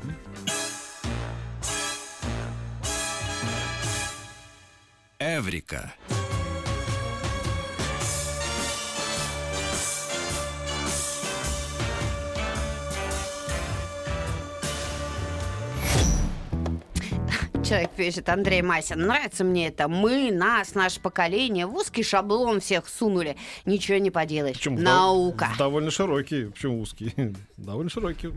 Эврика. 5.18 5.92
Человек 17.72 17.90
пишет, 17.92 18.28
Андрей 18.28 18.61
Масин, 18.61 19.00
нравится 19.00 19.44
мне 19.44 19.68
это. 19.68 19.88
Мы, 19.88 20.30
нас, 20.30 20.74
наше 20.74 21.00
поколение 21.00 21.64
в 21.64 21.74
узкий 21.74 22.02
шаблон 22.02 22.61
всех 22.61 22.87
сунули. 22.87 23.37
Ничего 23.64 23.96
не 23.96 24.11
поделаешь. 24.11 24.58
Дов- 24.58 24.78
Наука. 24.78 25.48
в 25.54 25.58
довольно 25.58 25.90
широкий. 25.90 26.46
Почему 26.46 26.82
узкий? 26.82 27.14
довольно 27.56 27.88
широкий. 27.90 28.28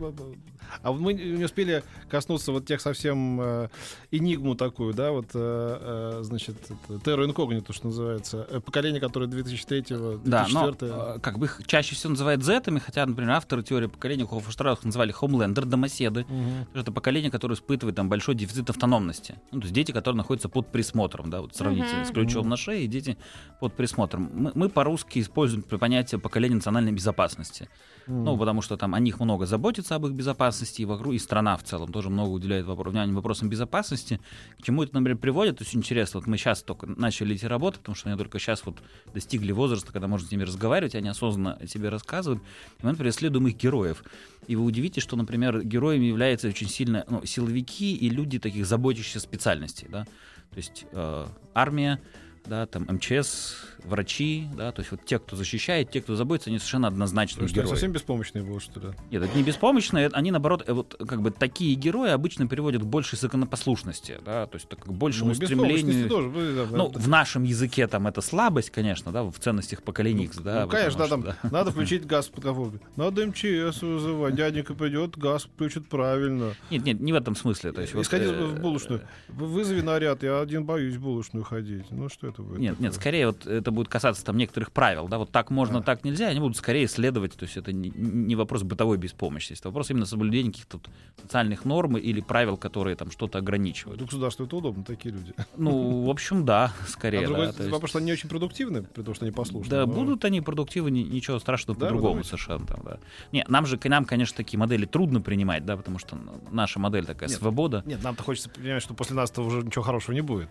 А 0.82 0.92
вот 0.92 1.00
мы 1.00 1.12
не 1.12 1.44
успели 1.44 1.82
коснуться 2.08 2.52
вот 2.52 2.66
тех 2.66 2.80
совсем 2.80 3.40
э, 3.40 3.68
энигму 4.10 4.54
такую, 4.56 4.94
да, 4.94 5.12
вот, 5.12 5.26
э, 5.34 6.18
э, 6.18 6.22
значит, 6.22 6.56
Терра 7.04 7.24
Инкогнито, 7.24 7.72
что 7.72 7.86
называется. 7.86 8.46
Э, 8.50 8.60
поколение, 8.60 9.00
которое 9.00 9.26
2003-го, 9.26 10.18
2004 10.18 10.24
Да, 10.24 10.46
но 10.50 10.76
э, 11.14 11.18
как 11.20 11.38
бы 11.38 11.46
их 11.46 11.60
чаще 11.66 11.94
всего 11.94 12.10
называют 12.10 12.44
зетами, 12.44 12.78
хотя, 12.78 13.06
например, 13.06 13.32
авторы 13.32 13.62
теории 13.62 13.86
поколения 13.86 14.26
Хофштраус 14.26 14.82
называли 14.84 15.12
хомлендер, 15.12 15.64
домоседы. 15.64 16.24
Мгм. 16.28 16.66
Это 16.74 16.92
поколение, 16.92 17.30
которое 17.30 17.54
испытывает 17.54 17.96
там 17.96 18.08
большой 18.08 18.34
дефицит 18.34 18.68
автономности. 18.70 19.25
Безопасности. 19.26 19.36
Ну, 19.52 19.60
то 19.60 19.64
есть 19.64 19.74
дети, 19.74 19.92
которые 19.92 20.16
находятся 20.16 20.48
под 20.48 20.68
присмотром, 20.72 21.30
да, 21.30 21.40
вот 21.40 21.54
сравните 21.54 21.96
Мгм. 21.96 22.04
с 22.04 22.10
ключом 22.10 22.48
на 22.48 22.56
шее, 22.56 22.84
и 22.84 22.86
дети 22.86 23.16
под 23.60 23.74
присмотром. 23.74 24.30
Мы, 24.32 24.52
мы 24.54 24.68
по-русски 24.68 25.20
используем 25.20 25.62
понятие 25.62 26.20
поколения 26.20 26.56
национальной 26.56 26.92
безопасности. 26.92 27.68
Ну, 28.06 28.36
потому 28.38 28.62
что 28.62 28.76
там 28.76 28.94
о 28.94 29.00
них 29.00 29.18
много 29.20 29.46
заботится 29.46 29.96
об 29.96 30.06
их 30.06 30.12
безопасности, 30.12 30.82
и 30.82 30.84
вокруг, 30.84 31.14
и 31.14 31.18
страна 31.18 31.56
в 31.56 31.64
целом 31.64 31.92
тоже 31.92 32.08
много 32.08 32.30
уделяет 32.30 32.66
вопро- 32.66 32.90
внимания 32.90 33.12
вопросам 33.12 33.48
безопасности. 33.48 34.20
К 34.58 34.62
чему 34.62 34.82
это, 34.82 34.94
например, 34.94 35.18
приводит? 35.18 35.58
То 35.58 35.64
есть 35.64 35.74
интересно, 35.74 36.20
вот 36.20 36.26
мы 36.26 36.36
сейчас 36.36 36.62
только 36.62 36.86
начали 36.86 37.34
идти 37.34 37.46
работать, 37.46 37.80
потому 37.80 37.96
что 37.96 38.08
они 38.08 38.16
только 38.18 38.38
сейчас 38.38 38.64
вот 38.64 38.76
достигли 39.12 39.52
возраста, 39.52 39.92
когда 39.92 40.06
можно 40.06 40.28
с 40.28 40.30
ними 40.30 40.44
разговаривать, 40.44 40.94
они 40.94 41.08
осознанно 41.08 41.54
о 41.54 41.66
себе 41.66 41.88
рассказывают. 41.88 42.42
И 42.80 42.84
мы, 42.84 42.90
например, 42.90 43.12
исследуем 43.12 43.48
их 43.48 43.56
героев. 43.56 44.04
И 44.46 44.54
вы 44.54 44.64
удивитесь, 44.64 45.02
что, 45.02 45.16
например, 45.16 45.62
героями 45.62 46.04
являются 46.04 46.48
очень 46.48 46.68
сильно 46.68 47.04
ну, 47.08 47.24
силовики 47.24 47.96
и 47.96 48.08
люди 48.08 48.38
таких 48.38 48.66
заботящихся 48.66 49.20
специальностей. 49.20 49.88
Да? 49.90 50.04
То 50.50 50.56
есть 50.56 50.86
э, 50.92 51.26
армия, 51.54 52.00
да, 52.44 52.66
там 52.66 52.86
МЧС, 52.88 53.56
врачи, 53.86 54.46
да, 54.56 54.72
то 54.72 54.80
есть 54.80 54.90
вот 54.90 55.04
те, 55.04 55.18
кто 55.18 55.36
защищает, 55.36 55.90
те, 55.90 56.00
кто 56.00 56.16
заботится, 56.16 56.50
они 56.50 56.58
совершенно 56.58 56.88
однозначно 56.88 57.42
Ну, 57.42 57.48
что, 57.48 57.54
они 57.60 57.64
герои. 57.66 57.74
совсем 57.76 57.92
беспомощные 57.92 58.44
будут, 58.44 58.62
что 58.62 58.80
ли? 58.80 58.86
Нет, 59.10 59.22
это 59.22 59.36
не 59.36 59.42
беспомощные, 59.42 60.08
они 60.12 60.30
наоборот, 60.30 60.64
э, 60.66 60.72
вот 60.72 60.96
как 61.06 61.22
бы 61.22 61.30
такие 61.30 61.74
герои 61.74 62.10
обычно 62.10 62.46
приводят 62.46 62.82
к 62.82 62.84
большей 62.86 63.16
законопослушности, 63.18 64.18
да, 64.24 64.46
то 64.46 64.56
есть 64.56 64.68
так, 64.68 64.80
к 64.80 64.88
большему 64.88 65.28
Ну, 65.30 65.34
стремлению. 65.34 66.08
тоже. 66.08 66.28
вы, 66.28 66.54
да, 66.54 66.66
Ну, 66.76 66.88
да. 66.90 66.98
в 67.00 67.08
нашем 67.08 67.44
языке 67.44 67.86
там 67.86 68.06
это 68.06 68.20
слабость, 68.20 68.70
конечно, 68.70 69.12
да, 69.12 69.22
в 69.22 69.38
ценностях 69.38 69.82
поколений 69.82 70.24
X, 70.24 70.38
да. 70.38 70.62
ну, 70.64 70.68
конечно, 70.70 70.98
да, 70.98 71.04
потому 71.04 71.22
там 71.24 71.34
что, 71.38 71.48
надо 71.52 71.70
включить 71.70 72.06
газ 72.06 72.28
под 72.28 72.44
капотом. 72.44 72.80
Надо 72.96 73.26
МЧС 73.26 73.82
вызывать. 73.82 74.34
Дяденька 74.34 74.74
придет, 74.74 75.16
газ 75.16 75.44
включит 75.44 75.88
правильно. 75.88 76.54
Нет, 76.70 76.84
нет, 76.84 77.00
не 77.00 77.12
в 77.12 77.16
этом 77.16 77.36
смысле. 77.36 77.72
То 77.72 77.80
есть, 77.80 77.92
И 77.94 77.96
вот, 77.96 78.12
э, 78.12 78.44
в 78.46 78.60
булочную. 78.60 79.02
Вы- 79.28 79.46
Вызови 79.46 79.80
наряд, 79.80 80.22
я 80.22 80.40
один 80.40 80.64
боюсь 80.64 80.96
в 80.96 81.00
булочную 81.00 81.44
ходить. 81.44 81.84
Ну 81.90 82.08
что 82.08 82.26
это 82.28 82.42
будет? 82.42 82.58
Нет, 82.58 82.78
нет, 82.80 82.92
такое? 82.92 83.00
скорее 83.00 83.26
вот 83.28 83.46
это 83.46 83.70
будет 83.76 83.88
касаться 83.88 84.24
там 84.24 84.36
некоторых 84.36 84.72
правил, 84.72 85.06
да, 85.06 85.18
вот 85.18 85.30
так 85.30 85.50
можно, 85.50 85.78
А. 85.78 85.82
так 85.82 86.02
нельзя, 86.04 86.26
они 86.28 86.40
будут 86.40 86.56
скорее 86.56 86.88
следовать, 86.88 87.34
то 87.36 87.44
есть 87.44 87.56
это 87.56 87.72
не, 87.72 87.90
не 87.90 88.34
вопрос 88.34 88.62
бытовой 88.64 88.96
беспомощности, 88.96 89.62
это 89.62 89.68
вопрос 89.68 89.90
именно 89.90 90.06
соблюдения 90.06 90.50
каких-то 90.50 90.80
социальных 91.22 91.64
норм 91.64 91.96
или 91.96 92.20
правил, 92.20 92.56
которые 92.56 92.96
там 92.96 93.10
что-то 93.12 93.38
ограничивают. 93.38 94.00
Ну, 94.00 94.06
государству 94.06 94.46
это 94.46 94.56
удобно, 94.56 94.82
такие 94.84 95.14
люди. 95.14 95.32
Ну, 95.56 96.02
в 96.04 96.10
общем, 96.10 96.44
да, 96.44 96.72
скорее, 96.88 97.18
а 97.18 97.20
да. 97.20 97.26
другой 97.28 97.46
есть- 97.46 97.60
вопрос, 97.70 97.90
что 97.90 97.98
они 97.98 98.06
не 98.06 98.12
очень 98.12 98.28
продуктивны, 98.28 98.82
при 98.82 99.02
том, 99.02 99.14
что 99.14 99.24
они 99.24 99.32
послушны. 99.32 99.70
Да, 99.70 99.86
но- 99.86 99.92
будут 99.92 100.24
они 100.24 100.40
продуктивны, 100.40 100.88
ни- 100.90 101.00
ничего 101.02 101.38
страшного 101.38 101.78
Да, 101.78 101.86
по-другому 101.86 102.24
совершенно. 102.24 102.66
Там, 102.66 102.80
да. 102.84 102.98
Не, 103.32 103.44
нам 103.48 103.66
же, 103.66 103.78
нам, 103.84 104.04
конечно, 104.04 104.36
такие 104.36 104.58
модели 104.58 104.86
трудно 104.86 105.20
принимать, 105.20 105.64
да, 105.66 105.76
потому 105.76 105.98
что 105.98 106.18
наша 106.50 106.78
модель 106.80 107.04
такая 107.06 107.28
Нет. 107.28 107.38
свобода. 107.38 107.82
Нет, 107.86 108.02
нам-то 108.02 108.22
хочется 108.22 108.48
понимать, 108.50 108.82
что 108.82 108.94
после 108.94 109.14
нас-то 109.16 109.42
уже 109.42 109.62
ничего 109.62 109.82
хорошего 109.84 110.14
не 110.14 110.22
будет. 110.22 110.48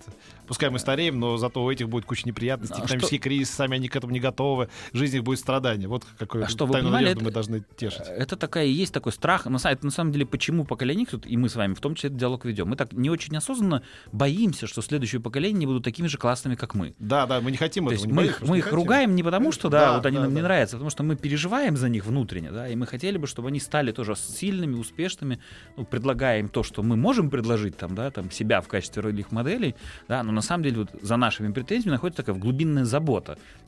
Пускай 0.48 0.70
мы 0.70 0.80
стареем, 0.80 1.20
но 1.20 1.38
зато 1.38 1.64
у 1.64 1.72
этих 1.72 1.90
будет 1.90 2.06
куча 2.06 2.28
неприятностей, 2.28 2.82
А 2.82 2.88
кризис, 3.20 3.50
сами 3.52 3.76
они 3.76 3.88
к 3.88 3.96
этому 3.96 4.14
не 4.14 4.20
готовы, 4.20 4.70
жизнь 4.94 5.18
их 5.18 5.24
будет 5.24 5.40
страдание. 5.40 5.88
Вот 5.88 6.06
какой 6.18 6.44
А 6.44 6.48
что, 6.48 6.66
вы 6.66 6.74
понимали, 6.74 7.06
надежду 7.06 7.22
мы 7.24 7.28
это- 7.30 7.34
должны 7.36 7.64
тешить. 7.78 8.02
Это 8.08 8.36
такая 8.36 8.66
и 8.66 8.72
есть 8.72 8.94
такой 8.94 9.12
страх. 9.12 9.46
На, 9.46 9.58
это 9.58 9.86
на 9.86 9.92
самом 9.92 10.12
деле, 10.12 10.26
почему 10.26 10.66
поколение 10.66 11.04
X, 11.04 11.16
и 11.26 11.38
мы 11.38 11.50
с 11.50 11.56
вами 11.56 11.74
в 11.74 11.80
том 11.80 11.96
числе 11.96 12.08
этот 12.10 12.20
диалог 12.20 12.46
ведем. 12.46 12.68
Мы 12.70 12.76
так 12.76 12.94
не 12.94 13.10
очень 13.10 13.36
осознанно 13.38 13.82
боимся, 14.12 14.68
что 14.68 14.82
следующее 14.82 15.22
поколение 15.22 15.60
не 15.60 15.66
будут 15.66 15.84
такими 15.84 16.08
же 16.08 16.18
классными, 16.18 16.56
как 16.56 16.76
мы. 16.76 16.96
Да, 17.00 17.26
да, 17.26 17.42
мы 17.42 17.52
не 17.52 17.58
хотим 17.58 17.88
То 17.88 17.94
этого. 17.94 18.08
не 18.08 18.14
мы 18.14 18.26
их, 18.26 18.42
мы 18.42 18.56
не 18.56 18.60
их 18.60 18.72
ругаем 18.72 19.16
не 19.16 19.24
потому, 19.24 19.52
что 19.52 19.70
да, 19.70 19.80
Да, 19.88 19.94
вот 19.98 20.06
они 20.06 20.18
да, 20.18 20.24
нам 20.24 20.32
не 20.34 20.42
да. 20.42 20.48
нравятся, 20.48 20.76
а 20.76 20.78
потому 20.78 20.90
что 20.90 21.04
мы 21.04 21.16
переживаем 21.16 21.78
за 21.78 21.90
них 21.90 22.06
внутренне, 22.06 22.52
да, 22.52 22.68
и 22.68 22.76
мы 22.76 22.86
хотели 22.88 23.18
бы, 23.18 23.28
чтобы 23.28 23.50
они 23.50 23.60
стали 23.60 23.92
тоже 23.92 24.16
сильными, 24.16 24.76
успешными, 24.76 25.40
ну, 25.78 25.86
предлагая 25.86 26.40
им 26.40 26.50
то, 26.50 26.64
что 26.64 26.84
мы 26.84 26.96
можем 26.96 27.30
предложить 27.30 27.78
там, 27.78 27.96
да, 27.96 28.12
там 28.12 28.32
себя 28.32 28.62
в 28.62 28.68
качестве 28.68 29.02
ролевых 29.02 29.32
моделей, 29.32 29.76
да, 30.08 30.24
но 30.24 30.32
на 30.32 30.42
самом 30.42 30.64
деле 30.64 30.78
вот 30.80 30.90
за 31.02 31.18
нашими 31.18 31.52
претензиями 31.52 31.94
находится 31.94 32.24
такая 32.24 32.36
глубинная 32.40 32.86
забота. 32.86 33.05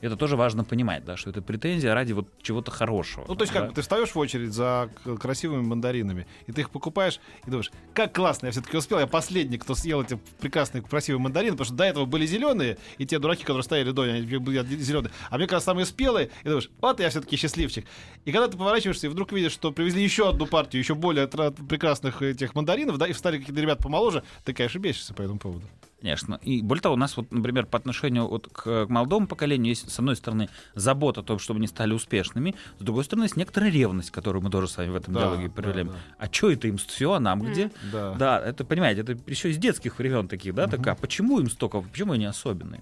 Это 0.00 0.16
тоже 0.16 0.36
важно 0.36 0.64
понимать, 0.64 1.04
да, 1.04 1.16
что 1.16 1.30
это 1.30 1.42
претензия 1.42 1.94
ради 1.94 2.12
вот 2.12 2.28
чего-то 2.42 2.70
хорошего. 2.70 3.24
Ну, 3.26 3.34
то 3.34 3.42
есть, 3.42 3.52
да. 3.52 3.60
как 3.60 3.68
бы 3.70 3.74
ты 3.74 3.82
встаешь 3.82 4.10
в 4.10 4.18
очередь 4.18 4.52
за 4.52 4.90
красивыми 5.20 5.62
мандаринами, 5.62 6.26
и 6.46 6.52
ты 6.52 6.60
их 6.60 6.70
покупаешь, 6.70 7.20
и 7.46 7.50
думаешь, 7.50 7.70
как 7.94 8.14
классно, 8.14 8.46
я 8.46 8.52
все-таки 8.52 8.76
успел, 8.76 8.98
я 9.00 9.06
последний, 9.06 9.58
кто 9.58 9.74
съел 9.74 10.02
эти 10.02 10.18
прекрасные 10.40 10.82
красивые 10.82 11.20
мандарины, 11.20 11.52
потому 11.52 11.66
что 11.66 11.74
до 11.74 11.84
этого 11.84 12.04
были 12.04 12.26
зеленые, 12.26 12.78
и 12.98 13.06
те 13.06 13.18
дураки, 13.18 13.42
которые 13.42 13.62
стояли 13.64 13.90
до, 13.90 14.02
они 14.02 14.20
были 14.38 14.64
зеленые. 14.76 15.12
А 15.30 15.36
мне 15.36 15.46
как 15.46 15.54
раз 15.54 15.64
самые 15.64 15.86
спелые, 15.86 16.30
и 16.42 16.44
думаешь, 16.44 16.70
вот 16.80 17.00
я 17.00 17.10
все-таки 17.10 17.36
счастливчик. 17.36 17.86
И 18.24 18.32
когда 18.32 18.48
ты 18.48 18.56
поворачиваешься, 18.56 19.06
и 19.06 19.10
вдруг 19.10 19.32
видишь, 19.32 19.52
что 19.52 19.72
привезли 19.72 20.02
еще 20.02 20.28
одну 20.28 20.46
партию, 20.46 20.80
еще 20.80 20.94
более 20.94 21.26
прекрасных 21.26 22.22
этих 22.22 22.54
мандаринов, 22.54 22.98
да, 22.98 23.06
и 23.06 23.12
встали 23.12 23.38
какие-то 23.38 23.60
ребята 23.60 23.82
помоложе, 23.82 24.22
ты, 24.44 24.52
конечно, 24.52 24.78
бесишься 24.78 25.14
по 25.14 25.22
этому 25.22 25.38
поводу. 25.38 25.66
Конечно. 26.00 26.38
И 26.42 26.62
более 26.62 26.80
того, 26.80 26.94
у 26.94 26.98
нас 26.98 27.16
вот, 27.16 27.32
например, 27.32 27.66
по 27.66 27.76
отношению 27.76 28.28
вот 28.28 28.48
к, 28.52 28.86
к 28.86 28.88
молодому 28.88 29.26
поколению 29.26 29.70
есть, 29.70 29.90
с 29.90 29.98
одной 29.98 30.14
стороны, 30.14 30.48
забота 30.74 31.22
о 31.22 31.24
том, 31.24 31.40
чтобы 31.40 31.58
они 31.58 31.66
стали 31.66 31.92
успешными, 31.92 32.54
с 32.78 32.82
другой 32.84 33.02
стороны, 33.04 33.24
есть 33.24 33.36
некоторая 33.36 33.70
ревность, 33.70 34.12
которую 34.12 34.42
мы 34.44 34.50
тоже 34.50 34.68
с 34.68 34.76
вами 34.76 34.90
в 34.90 34.94
этом 34.96 35.12
Да, 35.14 35.20
диалоге 35.22 35.48
да, 35.48 35.54
проявляем. 35.54 35.88
да. 35.88 35.94
А 36.18 36.32
что 36.32 36.52
это 36.52 36.68
им 36.68 36.76
все, 36.76 37.12
а 37.14 37.20
нам 37.20 37.42
где? 37.42 37.72
Да. 37.92 38.14
Да, 38.14 38.40
это, 38.40 38.64
понимаете, 38.64 39.00
это 39.00 39.18
еще 39.26 39.50
из 39.50 39.56
детских 39.56 39.98
времен 39.98 40.28
таких, 40.28 40.54
да, 40.54 40.68
такая, 40.68 40.94
почему 40.94 41.40
им 41.40 41.50
столько, 41.50 41.80
почему 41.80 42.12
они 42.12 42.26
особенные? 42.26 42.80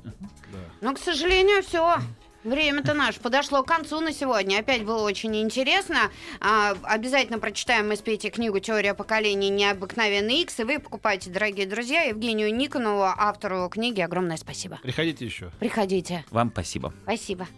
Ну, 0.82 0.94
к 0.94 0.98
сожалению, 0.98 1.62
все. 1.62 1.98
Время-то 2.46 2.94
наше 2.94 3.18
подошло 3.20 3.64
к 3.64 3.68
концу 3.68 4.00
на 4.00 4.12
сегодня. 4.12 4.60
Опять 4.60 4.84
было 4.84 5.02
очень 5.02 5.36
интересно. 5.36 6.12
А, 6.40 6.76
обязательно 6.84 7.40
прочитаем 7.40 7.88
мы 7.88 7.96
с 7.96 8.00
Петей 8.00 8.30
книгу 8.30 8.60
«Теория 8.60 8.94
поколений. 8.94 9.50
Необыкновенный 9.50 10.42
X». 10.42 10.60
И 10.60 10.64
вы 10.64 10.78
покупайте, 10.78 11.28
дорогие 11.28 11.66
друзья, 11.66 12.02
Евгению 12.02 12.54
Никонову, 12.54 13.02
автору 13.02 13.68
книги. 13.68 14.00
Огромное 14.00 14.36
спасибо. 14.36 14.78
Приходите 14.80 15.24
еще. 15.24 15.50
Приходите. 15.58 16.24
Вам 16.30 16.50
спасибо. 16.52 16.94
Спасибо. 17.02 17.48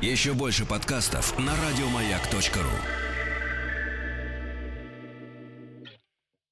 Еще 0.00 0.34
больше 0.34 0.64
подкастов 0.64 1.36
на 1.38 1.52
радиомаяк.ру. 1.56 3.05